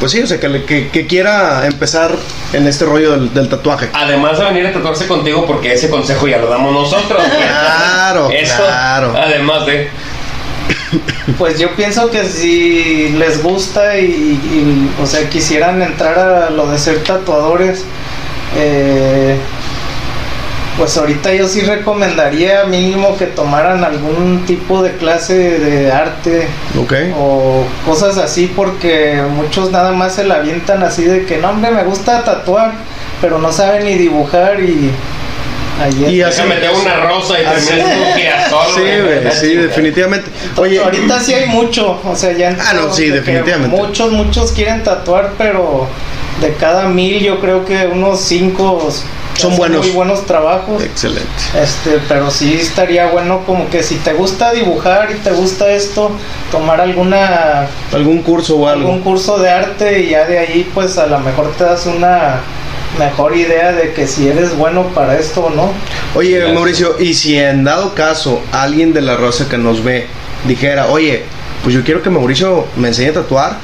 pues 0.00 0.12
sí, 0.12 0.20
o 0.22 0.26
sea, 0.26 0.38
que, 0.40 0.48
le- 0.48 0.64
que, 0.64 0.88
que 0.88 1.06
quiera 1.06 1.66
empezar 1.66 2.10
en 2.52 2.66
este 2.66 2.84
rollo 2.84 3.12
del, 3.12 3.32
del 3.32 3.48
tatuaje. 3.48 3.88
Además 3.94 4.38
de 4.38 4.44
venir 4.46 4.66
a 4.66 4.72
tatuarse 4.72 5.06
contigo, 5.06 5.46
porque 5.46 5.72
ese 5.74 5.88
consejo 5.88 6.26
ya 6.28 6.38
lo 6.38 6.48
damos 6.48 6.72
nosotros. 6.72 7.22
Claro, 7.22 8.28
Eso, 8.30 8.56
claro. 8.56 9.14
Además 9.16 9.64
de. 9.66 9.88
Pues 11.38 11.58
yo 11.58 11.74
pienso 11.76 12.10
que 12.10 12.24
si 12.24 13.10
les 13.10 13.42
gusta 13.42 13.98
y, 13.98 14.04
y, 14.06 14.90
o 15.00 15.06
sea, 15.06 15.28
quisieran 15.28 15.80
entrar 15.82 16.18
a 16.18 16.50
lo 16.50 16.66
de 16.70 16.78
ser 16.78 17.04
tatuadores, 17.04 17.84
eh, 18.56 19.36
pues 20.76 20.96
ahorita 20.96 21.32
yo 21.34 21.46
sí 21.46 21.60
recomendaría 21.60 22.64
mínimo 22.64 23.16
que 23.16 23.26
tomaran 23.26 23.84
algún 23.84 24.44
tipo 24.46 24.82
de 24.82 24.92
clase 24.96 25.58
de 25.58 25.92
arte 25.92 26.48
o 27.16 27.64
cosas 27.84 28.16
así 28.16 28.50
porque 28.54 29.22
muchos 29.34 29.70
nada 29.70 29.92
más 29.92 30.14
se 30.14 30.24
la 30.24 30.36
avientan 30.36 30.82
así 30.82 31.04
de 31.04 31.26
que 31.26 31.36
no 31.38 31.50
hombre 31.50 31.70
me 31.70 31.84
gusta 31.84 32.24
tatuar 32.24 32.72
pero 33.20 33.38
no 33.38 33.52
saben 33.52 33.84
ni 33.84 33.94
dibujar 33.94 34.60
y 34.60 34.90
ahí 35.80 36.16
Y 36.16 36.22
así- 36.22 36.42
meter 36.42 36.70
una 36.70 36.96
rosa 36.96 37.40
y 37.40 37.44
Así- 37.44 37.66
terminas 37.68 37.96
un 37.98 38.14
girasol. 38.14 38.66
Sí, 38.74 38.82
güey, 38.82 39.32
sí, 39.32 39.54
definitivamente. 39.56 40.30
Oye, 40.56 40.78
ahorita 40.82 41.20
sí 41.20 41.34
hay 41.34 41.46
mucho, 41.48 42.00
o 42.04 42.16
sea, 42.16 42.32
ya 42.32 42.56
Ah, 42.60 42.72
no, 42.74 42.92
sí, 42.92 43.08
definitivamente. 43.10 43.76
Muchos, 43.76 44.12
muchos 44.12 44.52
quieren 44.52 44.82
tatuar, 44.82 45.32
pero 45.38 45.86
de 46.40 46.54
cada 46.54 46.88
mil 46.88 47.20
yo 47.22 47.40
creo 47.40 47.64
que 47.64 47.86
unos 47.86 48.20
cinco 48.20 48.88
Son 49.36 49.56
buenos. 49.56 49.84
muy 49.86 49.94
buenos 49.94 50.26
trabajos. 50.26 50.82
excelente. 50.82 51.28
Este, 51.60 51.98
pero 52.08 52.30
sí 52.30 52.54
estaría 52.60 53.06
bueno 53.06 53.42
como 53.46 53.68
que 53.70 53.82
si 53.82 53.96
te 53.96 54.12
gusta 54.12 54.52
dibujar 54.52 55.10
y 55.10 55.14
te 55.20 55.30
gusta 55.30 55.70
esto, 55.70 56.10
tomar 56.50 56.80
alguna 56.80 57.66
¿Algún 57.92 58.22
curso 58.22 58.56
o 58.56 58.68
algo? 58.68 58.86
algún 58.88 59.02
curso 59.02 59.38
de 59.38 59.50
arte 59.50 60.00
y 60.00 60.10
ya 60.10 60.24
de 60.26 60.38
ahí 60.38 60.70
pues 60.74 60.98
a 60.98 61.06
lo 61.06 61.18
mejor 61.20 61.50
te 61.56 61.64
das 61.64 61.86
una 61.86 62.40
mejor 62.98 63.36
idea 63.36 63.72
de 63.72 63.92
que 63.92 64.06
si 64.06 64.28
eres 64.28 64.56
bueno 64.56 64.88
para 64.94 65.18
esto 65.18 65.44
o 65.44 65.50
no. 65.50 65.72
Oye, 66.14 66.36
Gracias. 66.36 66.54
Mauricio, 66.54 66.96
y 67.00 67.14
si 67.14 67.38
en 67.38 67.64
dado 67.64 67.94
caso 67.94 68.42
alguien 68.52 68.92
de 68.92 69.00
la 69.00 69.16
raza 69.16 69.48
que 69.48 69.58
nos 69.58 69.82
ve 69.82 70.06
dijera, 70.46 70.86
oye, 70.88 71.24
pues 71.62 71.74
yo 71.74 71.84
quiero 71.84 72.02
que 72.02 72.10
Mauricio 72.10 72.66
me 72.76 72.88
enseñe 72.88 73.10
a 73.10 73.14
tatuar, 73.14 73.56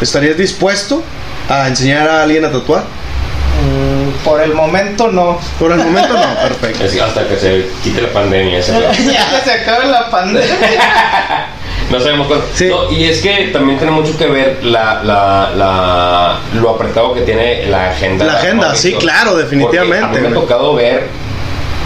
¿estarías 0.00 0.36
dispuesto 0.36 1.02
a 1.48 1.68
enseñar 1.68 2.08
a 2.08 2.22
alguien 2.22 2.44
a 2.44 2.50
tatuar? 2.50 2.82
Mm, 2.82 4.24
por 4.24 4.40
el 4.40 4.52
momento 4.52 5.10
no. 5.10 5.38
Por 5.58 5.72
el 5.72 5.78
momento 5.78 6.12
no, 6.12 6.34
perfecto. 6.42 6.84
Es 6.84 7.00
hasta 7.00 7.26
que 7.26 7.36
se 7.36 7.66
quite 7.82 8.02
la 8.02 8.12
pandemia. 8.12 8.60
ya 8.60 8.90
que 8.90 9.44
se 9.44 9.52
acabe 9.52 9.86
la 9.86 10.10
pandemia. 10.10 11.48
No 11.90 12.00
sabemos 12.00 12.26
cuándo. 12.26 12.46
Sí. 12.52 12.66
No, 12.66 12.90
y 12.90 13.04
es 13.04 13.20
que 13.20 13.50
también 13.52 13.78
tiene 13.78 13.92
mucho 13.92 14.16
que 14.18 14.26
ver 14.26 14.64
la, 14.64 15.02
la, 15.04 15.52
la, 15.56 16.38
lo 16.54 16.70
apretado 16.70 17.14
que 17.14 17.20
tiene 17.20 17.66
la 17.66 17.90
agenda. 17.90 18.24
La 18.24 18.32
agenda, 18.34 18.74
sí, 18.74 18.92
claro, 18.94 19.36
definitivamente, 19.36 20.04
a 20.04 20.08
mí 20.08 20.20
me 20.20 20.28
ha 20.28 20.34
tocado 20.34 20.74
ver 20.74 21.04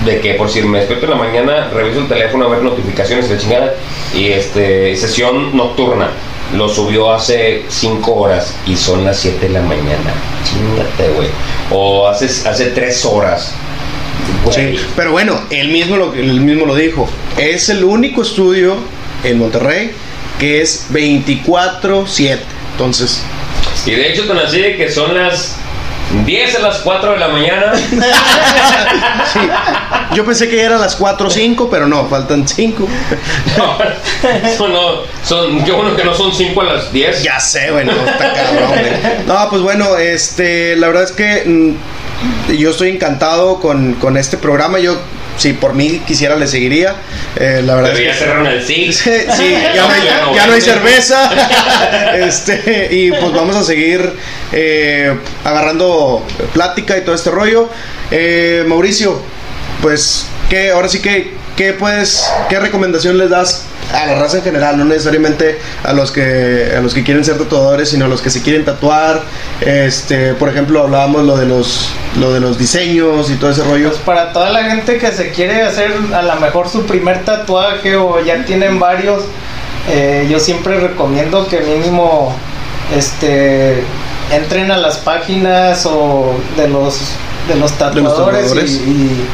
de 0.05 0.21
que 0.21 0.35
por 0.35 0.49
si 0.49 0.63
me 0.63 0.79
despierto 0.79 1.05
en 1.07 1.11
la 1.11 1.17
mañana, 1.19 1.69
reviso 1.69 2.01
el 2.01 2.09
teléfono 2.09 2.47
a 2.47 2.49
ver 2.49 2.63
notificaciones 2.63 3.29
y 3.29 3.35
la 3.35 3.39
chingada. 3.39 3.75
Y 4.15 4.29
este, 4.29 4.97
sesión 4.97 5.57
nocturna. 5.57 6.09
Lo 6.57 6.69
subió 6.69 7.13
hace 7.13 7.63
5 7.69 8.13
horas 8.13 8.57
y 8.67 8.75
son 8.75 9.05
las 9.05 9.19
7 9.19 9.47
de 9.47 9.53
la 9.53 9.61
mañana. 9.61 10.13
Chingate, 10.45 11.09
güey. 11.15 11.29
O 11.71 12.09
hace, 12.09 12.25
hace 12.49 12.67
3 12.67 13.05
horas. 13.05 13.55
Güey. 14.45 14.77
Sí, 14.77 14.85
pero 14.97 15.13
bueno, 15.13 15.41
él 15.51 15.69
mismo 15.69 15.97
lo, 15.97 16.13
él 16.13 16.41
mismo 16.41 16.67
lo 16.67 16.75
dijo. 16.75 17.09
Es 17.37 17.69
el 17.69 17.85
único 17.85 18.23
estudio 18.23 18.77
en 19.25 19.39
Monterrey 19.39 19.93
que 20.41 20.63
es 20.63 20.87
24/7. 20.91 22.39
Entonces, 22.73 23.23
Y 23.85 23.91
de 23.91 24.11
hecho, 24.11 24.27
tan 24.27 24.39
así 24.39 24.61
de 24.61 24.77
que 24.77 24.91
son 24.91 25.15
las 25.15 25.57
10 26.25 26.57
a 26.57 26.59
las 26.61 26.79
4 26.79 27.13
de 27.13 27.19
la 27.19 27.29
mañana. 27.29 27.73
sí, 29.33 29.39
yo 30.15 30.25
pensé 30.25 30.49
que 30.49 30.61
eran 30.61 30.81
las 30.81 30.97
4 30.97 31.29
o 31.29 31.31
5, 31.31 31.69
pero 31.71 31.87
no, 31.87 32.09
faltan 32.09 32.49
5. 32.49 32.89
No, 33.59 33.79
son, 34.57 34.73
no, 34.73 35.03
son, 35.23 35.63
qué 35.65 35.73
bueno 35.73 35.95
que 35.95 36.05
no 36.05 36.15
son 36.15 36.35
5 36.35 36.61
a 36.63 36.65
las 36.65 36.93
10. 36.93 37.23
Ya 37.23 37.39
sé, 37.39 37.71
bueno, 37.71 37.93
está 37.93 38.33
cabrón. 38.33 38.71
No, 39.27 39.51
pues 39.51 39.63
bueno, 39.63 39.97
este, 39.99 40.75
la 40.77 40.87
verdad 40.89 41.05
es 41.05 41.13
que 41.13 41.45
mm, 41.47 42.55
yo 42.55 42.71
estoy 42.71 42.89
encantado 42.91 43.61
con, 43.61 43.95
con 43.95 44.17
este 44.17 44.39
programa. 44.39 44.79
Yo, 44.79 44.97
si 45.37 45.53
por 45.53 45.75
mí 45.75 46.01
quisiera, 46.07 46.37
le 46.37 46.47
seguiría. 46.47 46.97
Eh, 47.37 47.63
la 47.65 47.77
verdad 47.77 47.91
Pero 47.93 48.05
ya 48.05 48.11
es 48.11 48.19
que. 48.19 48.25
cerraron 48.25 48.47
el 48.47 48.63
SIG. 48.65 48.93
Sí, 48.93 49.11
sí, 49.37 49.51
ya 49.75 49.87
no 49.87 49.93
hay, 49.93 50.03
ya 50.35 50.47
no 50.47 50.53
hay 50.53 50.61
cerveza. 50.61 51.31
Este, 52.11 52.89
y 52.91 53.11
pues 53.11 53.33
vamos 53.33 53.57
a 53.57 53.63
seguir 53.63 54.13
eh, 54.53 55.17
agarrando 55.45 56.27
plática 56.53 56.99
y 56.99 57.03
todo 57.03 57.15
este 57.15 57.31
rollo. 57.31 57.69
Eh, 58.11 58.65
Mauricio, 58.67 59.21
pues, 59.81 60.27
¿qué, 60.49 60.71
ahora 60.71 60.89
sí 60.89 61.01
que, 61.01 61.35
¿qué 61.57 61.73
puedes, 61.73 62.29
qué 62.49 62.59
recomendación 62.59 63.17
les 63.17 63.31
das 63.31 63.65
a 63.93 64.07
la 64.07 64.15
raza 64.15 64.39
en 64.39 64.45
general? 64.45 64.79
No 64.79 64.85
necesariamente 64.85 65.59
a 65.85 65.93
los 65.93 66.11
que, 66.11 66.73
a 66.77 66.81
los 66.81 66.95
que 66.95 67.03
quieren 67.03 67.25
ser 67.25 67.39
tatuadores, 67.39 67.91
sino 67.91 68.05
a 68.07 68.09
los 68.09 68.21
que 68.21 68.31
se 68.31 68.43
quieren 68.43 68.65
tatuar. 68.65 69.23
Este, 69.61 70.35
por 70.35 70.49
ejemplo, 70.49 70.83
hablábamos 70.83 71.25
lo 71.25 71.37
de 71.37 71.47
los, 71.47 71.91
lo 72.19 72.33
de 72.33 72.41
los 72.41 72.59
diseños 72.59 73.31
y 73.31 73.35
todo 73.35 73.51
ese 73.51 73.65
rollo. 73.65 73.89
Pues 73.89 74.01
para 74.01 74.33
toda 74.33 74.51
la 74.51 74.65
gente 74.65 74.99
que 74.99 75.13
se 75.13 75.31
quiere 75.31 75.63
hacer 75.63 75.93
a 76.15 76.23
lo 76.23 76.37
mejor 76.37 76.69
su 76.69 76.87
primer 76.87 77.25
tatuaje 77.25 77.97
o 77.97 78.21
ya 78.25 78.45
tienen 78.45 78.79
varios, 78.79 79.25
eh, 79.91 80.27
yo 80.31 80.39
siempre 80.41 80.79
recomiendo 80.79 81.47
que 81.49 81.61
mínimo 81.61 82.35
este 82.97 83.83
entren 84.33 84.71
a 84.71 84.77
las 84.77 84.99
páginas 84.99 85.87
o 85.87 86.35
de 86.57 86.69
los 86.69 86.99
de 87.49 87.57
los 87.57 87.73
tatuadores, 87.73 88.45
tatuadores. 88.45 88.71
Y, 88.87 88.91
y, 88.91 89.27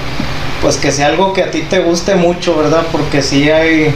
pues 0.63 0.77
que 0.77 0.91
sea 0.91 1.09
algo 1.09 1.33
que 1.33 1.43
a 1.43 1.51
ti 1.51 1.63
te 1.69 1.81
guste 1.81 2.15
mucho, 2.15 2.57
¿verdad? 2.57 2.83
Porque 2.91 3.23
sí 3.23 3.51
hay 3.51 3.95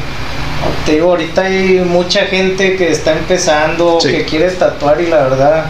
te 0.86 0.92
digo, 0.92 1.10
ahorita 1.10 1.42
hay 1.42 1.80
mucha 1.86 2.20
gente 2.26 2.76
que 2.76 2.90
está 2.90 3.12
empezando, 3.12 3.98
Sí. 4.00 4.10
que 4.10 4.24
quiere 4.24 4.50
tatuar 4.50 5.00
y 5.00 5.06
la 5.06 5.16
verdad 5.18 5.64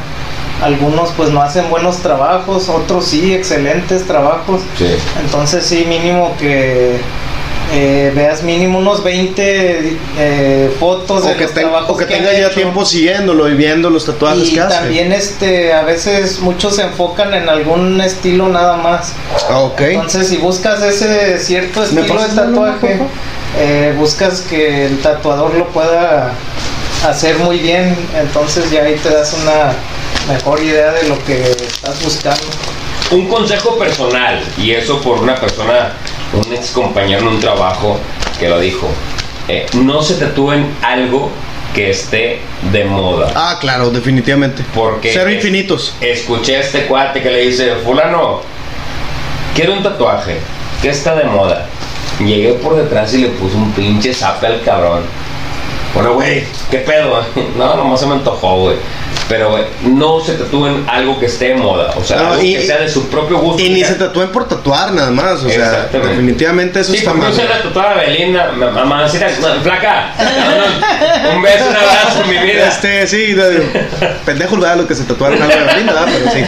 algunos 0.62 1.10
pues 1.16 1.30
no 1.30 1.40
hacen 1.42 1.70
buenos 1.70 1.98
trabajos, 1.98 2.68
otros 2.68 3.06
sí, 3.06 3.32
excelentes 3.34 4.04
trabajos. 4.06 4.60
Sí. 4.78 4.86
Entonces 5.24 5.64
sí, 5.64 5.84
mínimo 5.88 6.36
que 6.38 6.96
eh, 7.72 8.12
veas 8.16 8.42
mínimo 8.42 8.78
unos 8.80 9.02
20 9.04 9.96
eh, 10.18 10.74
fotos 10.80 11.24
de 11.24 11.32
O 11.32 11.36
que, 11.36 11.44
los 11.44 11.54
ten- 11.54 11.62
trabajos 11.64 11.90
o 11.90 11.96
que 11.96 12.04
que 12.06 12.14
han 12.16 12.20
tenga 12.24 12.32
ya 12.36 12.46
hecho. 12.46 12.56
tiempo 12.56 12.84
siguiéndolo 12.84 13.48
y 13.48 13.54
viendo 13.54 13.88
los 13.90 14.04
tatuajes 14.04 14.48
y 14.48 14.54
que 14.54 14.60
hace. 14.60 14.74
también 14.76 15.12
este 15.12 15.72
a 15.72 15.82
veces 15.82 16.40
muchos 16.40 16.76
se 16.76 16.82
enfocan 16.82 17.32
en 17.32 17.48
algún 17.48 18.00
estilo 18.00 18.48
nada 18.48 18.76
más. 18.76 19.12
Ah, 19.48 19.60
ok. 19.60 19.80
Entonces 19.82 20.28
si 20.28 20.38
buscas 20.38 20.82
ese 20.82 21.38
cierto 21.38 21.80
¿Me 21.92 22.00
estilo 22.02 22.20
de 22.22 22.28
tatuaje, 22.34 23.00
eh, 23.58 23.94
buscas 23.96 24.42
que 24.42 24.86
el 24.86 24.98
tatuador 25.00 25.54
lo 25.54 25.68
pueda 25.68 26.32
hacer 27.06 27.36
muy 27.38 27.58
bien, 27.58 27.96
entonces 28.18 28.70
ya 28.70 28.82
ahí 28.82 28.96
te 28.96 29.10
das 29.10 29.32
una 29.42 29.72
mejor 30.32 30.62
idea 30.62 30.92
de 30.92 31.08
lo 31.08 31.22
que 31.24 31.40
estás 31.50 32.02
buscando. 32.04 32.42
Un 33.10 33.26
consejo 33.28 33.76
personal, 33.76 34.40
y 34.56 34.70
eso 34.72 35.00
por 35.00 35.18
una 35.18 35.34
persona, 35.34 35.92
un 36.32 36.52
ex 36.52 36.70
compañero 36.70 37.22
en 37.22 37.28
un 37.28 37.40
trabajo 37.40 37.98
que 38.38 38.48
lo 38.48 38.60
dijo. 38.60 38.88
eh, 39.48 39.66
no 39.72 40.00
se 40.00 40.14
tatúen 40.14 40.72
algo 40.80 41.28
que 41.74 41.90
esté 41.90 42.40
de 42.70 42.84
moda. 42.84 43.32
Ah, 43.34 43.56
claro, 43.60 43.90
definitivamente. 43.90 44.62
Porque 44.74 45.10
Cero 45.12 45.28
es- 45.28 45.36
infinitos. 45.36 45.94
Escuché 46.00 46.56
a 46.56 46.60
este 46.60 46.86
cuate 46.86 47.20
que 47.20 47.30
le 47.32 47.40
dice, 47.46 47.74
fulano, 47.84 48.42
quiero 49.56 49.72
un 49.72 49.82
tatuaje, 49.82 50.38
¿qué 50.82 50.90
está 50.90 51.16
de 51.16 51.24
moda? 51.24 51.66
Llegué 52.20 52.52
por 52.54 52.76
detrás 52.76 53.12
y 53.14 53.18
le 53.18 53.28
puse 53.30 53.56
un 53.56 53.72
pinche 53.72 54.12
zape 54.12 54.46
al 54.46 54.62
cabrón. 54.62 55.02
Bueno, 55.94 56.14
güey, 56.14 56.44
¿qué 56.70 56.78
pedo? 56.78 57.24
No, 57.56 57.74
nomás 57.76 58.00
se 58.00 58.06
me 58.06 58.14
antojó, 58.14 58.60
güey. 58.60 58.76
Pero, 59.28 59.50
güey, 59.50 59.62
no 59.82 60.20
se 60.20 60.32
tatúen 60.34 60.84
algo 60.88 61.18
que 61.20 61.26
esté 61.26 61.48
de 61.50 61.54
moda. 61.54 61.92
O 61.96 62.02
sea, 62.04 62.16
No, 62.16 62.32
algo 62.32 62.42
y- 62.42 62.54
que 62.56 62.66
sea 62.66 62.78
de 62.78 62.88
su 62.88 63.08
propio 63.08 63.38
gusto. 63.38 63.62
Y 63.62 63.70
ni 63.70 63.80
Ya. 63.80 63.86
se 63.88 63.94
tatúen 63.94 64.28
por 64.30 64.48
tatuar 64.48 64.90
nada 64.92 65.10
más. 65.12 65.42
O 65.44 65.48
sea, 65.48 65.88
definitivamente 65.92 66.80
eso 66.80 66.90
Sí, 66.92 66.98
está 66.98 67.14
mal. 67.14 67.30
no 67.30 67.36
se 67.36 67.44
la 67.44 67.62
tatuada 67.62 67.94
Belinda, 67.94 68.50
ma- 68.56 68.70
mamacita, 68.70 69.26
ma- 69.40 69.60
flaca. 69.62 70.12
no, 70.18 71.30
no, 71.30 71.36
un 71.36 71.42
beso, 71.42 71.64
un 71.68 71.76
abrazo, 71.76 72.24
mi 72.28 72.38
vida. 72.38 72.66
Este, 72.68 73.06
sí, 73.06 73.32
de- 73.34 73.86
pendejos, 74.26 74.58
¿verdad? 74.58 74.76
Los 74.78 74.86
que 74.86 74.94
se 74.96 75.04
tatuaron 75.04 75.40
algo 75.40 75.54
de 75.54 75.64
Belinda, 75.64 75.92
¿verdad? 75.92 76.08
Pero 76.12 76.30
sí. 76.32 76.44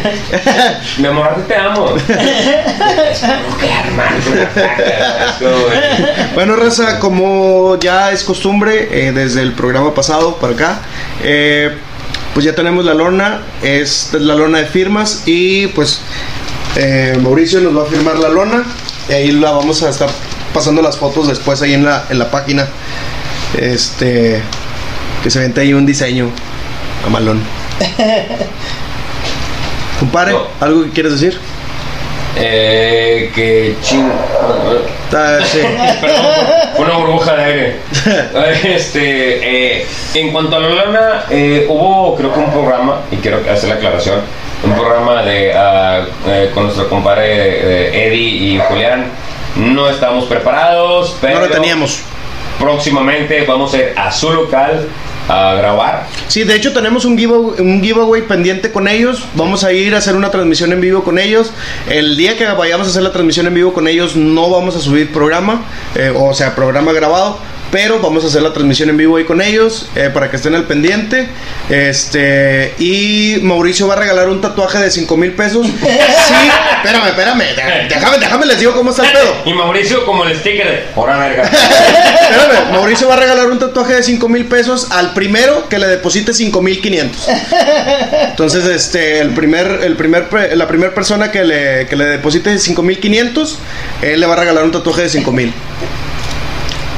Mi 1.03 1.07
amor, 1.09 1.29
a 1.29 1.35
te 1.47 1.55
amo. 1.57 1.95
Bueno, 6.35 6.57
Raza, 6.57 6.99
como 6.99 7.79
ya 7.79 8.11
es 8.13 8.23
costumbre, 8.25 9.09
eh, 9.09 9.13
desde 9.13 9.43
el 9.43 9.53
programa 9.53 9.95
pasado 9.95 10.37
para 10.37 10.55
acá, 10.55 10.79
eh, 11.23 11.77
pues 12.35 12.45
ya 12.45 12.55
tenemos 12.55 12.85
la 12.85 12.95
lona, 12.95 13.43
es 13.63 14.11
la 14.13 14.35
lona 14.35 14.59
de 14.59 14.67
firmas 14.67 15.23
y 15.27 15.67
pues 15.69 16.01
eh, 16.77 17.19
Mauricio 17.21 17.61
nos 17.61 17.77
va 17.77 17.83
a 17.83 17.87
firmar 17.87 18.19
la 18.19 18.29
lona 18.29 18.65
y 19.09 19.13
ahí 19.13 19.31
la 19.33 19.51
vamos 19.51 19.83
a 19.83 19.91
estar 19.91 20.09
pasando 20.55 20.81
las 20.83 20.97
fotos 20.97 21.29
después 21.29 21.61
ahí 21.63 21.75
en 21.75 21.85
la, 21.85 22.07
en 22.09 22.19
la 22.19 22.31
página. 22.31 22.67
Este, 23.59 24.41
que 25.23 25.31
se 25.31 25.39
vente 25.39 25.61
ahí 25.61 25.75
un 25.75 25.85
diseño 25.87 26.31
a 27.07 27.11
malón. 27.11 27.41
Compadre. 30.01 30.35
¿algo 30.61 30.85
que 30.85 30.91
quieres 30.91 31.13
decir? 31.13 31.39
Eh, 32.37 33.31
que 33.35 33.77
ching. 33.83 34.11
Ah, 35.15 35.39
sí. 35.45 35.59
Perdón, 36.01 36.27
fue 36.77 36.85
una 36.87 36.97
burbuja 36.97 37.35
de 37.37 37.45
aire. 37.45 37.77
Este, 38.65 39.81
eh, 39.81 39.87
en 40.15 40.33
cuanto 40.33 40.57
a 40.57 40.61
la 40.61 40.69
lana, 40.71 41.25
eh, 41.31 41.67
hubo 41.69 42.15
creo 42.17 42.33
que 42.33 42.41
un 42.41 42.51
programa, 42.51 43.01
y 43.11 43.17
quiero 43.17 43.39
hacer 43.51 43.69
la 43.69 43.75
aclaración, 43.77 44.21
un 44.65 44.73
programa 44.75 45.23
de 45.23 45.51
eh, 45.51 46.51
con 46.55 46.65
nuestro 46.65 46.89
compadre 46.89 47.25
eh, 47.27 48.07
Eddie 48.09 48.55
y 48.55 48.61
Julián. 48.69 49.07
No 49.57 49.91
estábamos 49.91 50.25
preparados, 50.25 51.17
pero 51.21 51.41
No 51.41 51.47
lo 51.47 51.53
teníamos. 51.53 52.01
próximamente 52.59 53.45
vamos 53.47 53.75
a 53.75 53.77
ir 53.79 53.93
a 53.97 54.11
su 54.11 54.33
local 54.33 54.89
a 55.29 55.55
grabar. 55.55 56.07
Sí, 56.29 56.45
de 56.45 56.55
hecho 56.55 56.73
tenemos 56.73 57.05
un 57.05 57.17
giveaway, 57.17 57.61
un 57.61 57.83
giveaway 57.83 58.23
pendiente 58.23 58.73
con 58.73 58.89
ellos. 58.89 59.25
Vamos 59.35 59.65
a 59.65 59.73
ir 59.73 59.95
a 59.95 59.99
hacer 59.99 60.17
una 60.17 60.31
transmisión 60.31 60.73
en 60.73 60.81
vivo 60.81 61.05
con 61.05 61.19
ellos. 61.19 61.53
El 61.89 62.17
día 62.17 62.37
que 62.37 62.47
vayamos 62.47 62.87
a 62.87 62.91
hacer 62.91 63.03
la 63.03 63.13
transmisión 63.13 63.47
en 63.47 63.55
vivo 63.55 63.73
con 63.73 63.89
ellos 63.89 64.17
no 64.17 64.51
vamos 64.51 64.77
a 64.77 64.81
subir 64.81 65.13
programa, 65.13 65.65
eh, 65.95 66.13
o 66.15 66.35
sea, 66.35 66.55
programa 66.55 66.93
grabado. 66.93 67.39
Pero 67.73 68.01
vamos 68.01 68.23
a 68.23 68.27
hacer 68.27 68.43
la 68.43 68.53
transmisión 68.53 68.91
en 68.91 68.99
vivo 68.99 69.17
ahí 69.17 69.25
con 69.25 69.41
ellos 69.41 69.89
eh, 69.97 70.11
para 70.13 70.31
que 70.31 70.37
estén 70.37 70.55
al 70.55 70.65
pendiente. 70.65 71.27
Este 71.71 72.75
y 72.79 73.39
Mauricio 73.41 73.89
va 73.89 73.95
a 73.95 73.97
regalar 73.97 74.29
un 74.29 74.43
tatuaje 74.43 74.79
de 74.79 74.91
5 74.91 75.17
mil 75.17 75.33
pesos. 75.33 75.67
Sí, 76.23 76.35
espérame, 76.77 77.09
espérame. 77.09 77.45
Déjame, 77.89 78.19
déjame 78.19 78.47
les 78.47 78.59
digo 78.59 78.75
cómo 78.75 78.91
está 78.91 79.07
el 79.07 79.13
pedo. 79.13 79.35
Y 79.47 79.55
Mauricio 79.55 80.05
como 80.05 80.25
el 80.25 80.39
sticker 80.39 80.67
de 80.67 80.85
Hora 80.95 81.17
verga. 81.17 81.43
Espérame, 82.31 82.73
Mauricio 82.73 83.09
va 83.09 83.15
a 83.15 83.17
regalar 83.17 83.51
un 83.51 83.59
tatuaje 83.59 83.95
de 83.95 84.03
5 84.03 84.29
mil 84.29 84.45
pesos 84.47 84.89
al 84.91 85.15
primero 85.15 85.69
que 85.69 85.79
le 85.79 85.87
deposite 85.87 86.35
5 86.35 86.63
mil 86.63 86.81
500. 86.81 87.29
Entonces, 88.29 88.67
este, 88.67 89.21
el 89.21 89.31
primer, 89.31 89.81
el 89.83 89.97
primer, 89.97 90.29
la 90.57 90.69
primera 90.69 90.95
persona 90.95 91.31
que 91.31 91.45
le, 91.45 91.87
que 91.87 91.97
le 91.97 92.05
deposite 92.05 92.59
5 92.59 92.83
mil 92.83 93.01
500, 93.01 93.59
él 94.03 94.21
le 94.21 94.27
va 94.27 94.35
a 94.35 94.37
regalar 94.37 94.65
un 94.65 94.73
tatuaje 94.73 95.03
de 95.03 95.09
5 95.09 95.33
mil. 95.33 95.53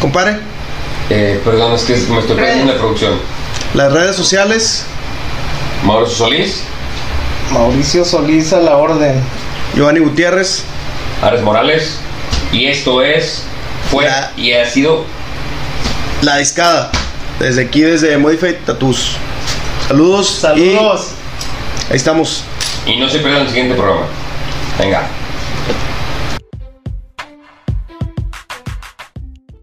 Compare, 0.01 0.37
Eh, 1.11 1.41
perdón, 1.45 1.75
es 1.75 1.83
que 1.83 1.97
me 1.97 2.21
estoy 2.21 2.37
perdiendo 2.37 2.63
en 2.63 2.69
la 2.69 2.79
producción. 2.79 3.13
las 3.75 3.93
redes 3.93 4.17
sociales, 4.17 4.85
Mauricio 5.85 6.17
Solís, 6.17 6.63
Mauricio 7.53 8.05
Solís 8.05 8.53
a 8.53 8.61
la 8.61 8.77
orden. 8.77 9.23
Giovanni 9.75 10.01
Gutiérrez, 10.01 10.63
Ares 11.23 11.43
Morales. 11.43 11.99
Y 12.53 12.67
esto 12.67 13.03
es, 13.03 13.43
fue 13.91 14.07
y 14.37 14.53
ha 14.53 14.65
sido 14.71 15.05
La 16.23 16.37
Discada, 16.37 16.91
desde 17.41 17.63
aquí, 17.63 17.81
desde 17.83 18.17
Modified 18.17 18.57
Tattoos. 18.65 19.17
Saludos. 19.89 20.29
Saludos. 20.41 21.09
y 21.89 21.93
ahí 21.93 21.97
estamos. 21.97 22.45
Y 22.87 22.97
no 22.97 23.09
se 23.09 23.19
pierdan 23.19 23.43
el 23.43 23.49
siguiente 23.49 23.75
programa. 23.75 24.07
Venga. 24.79 25.03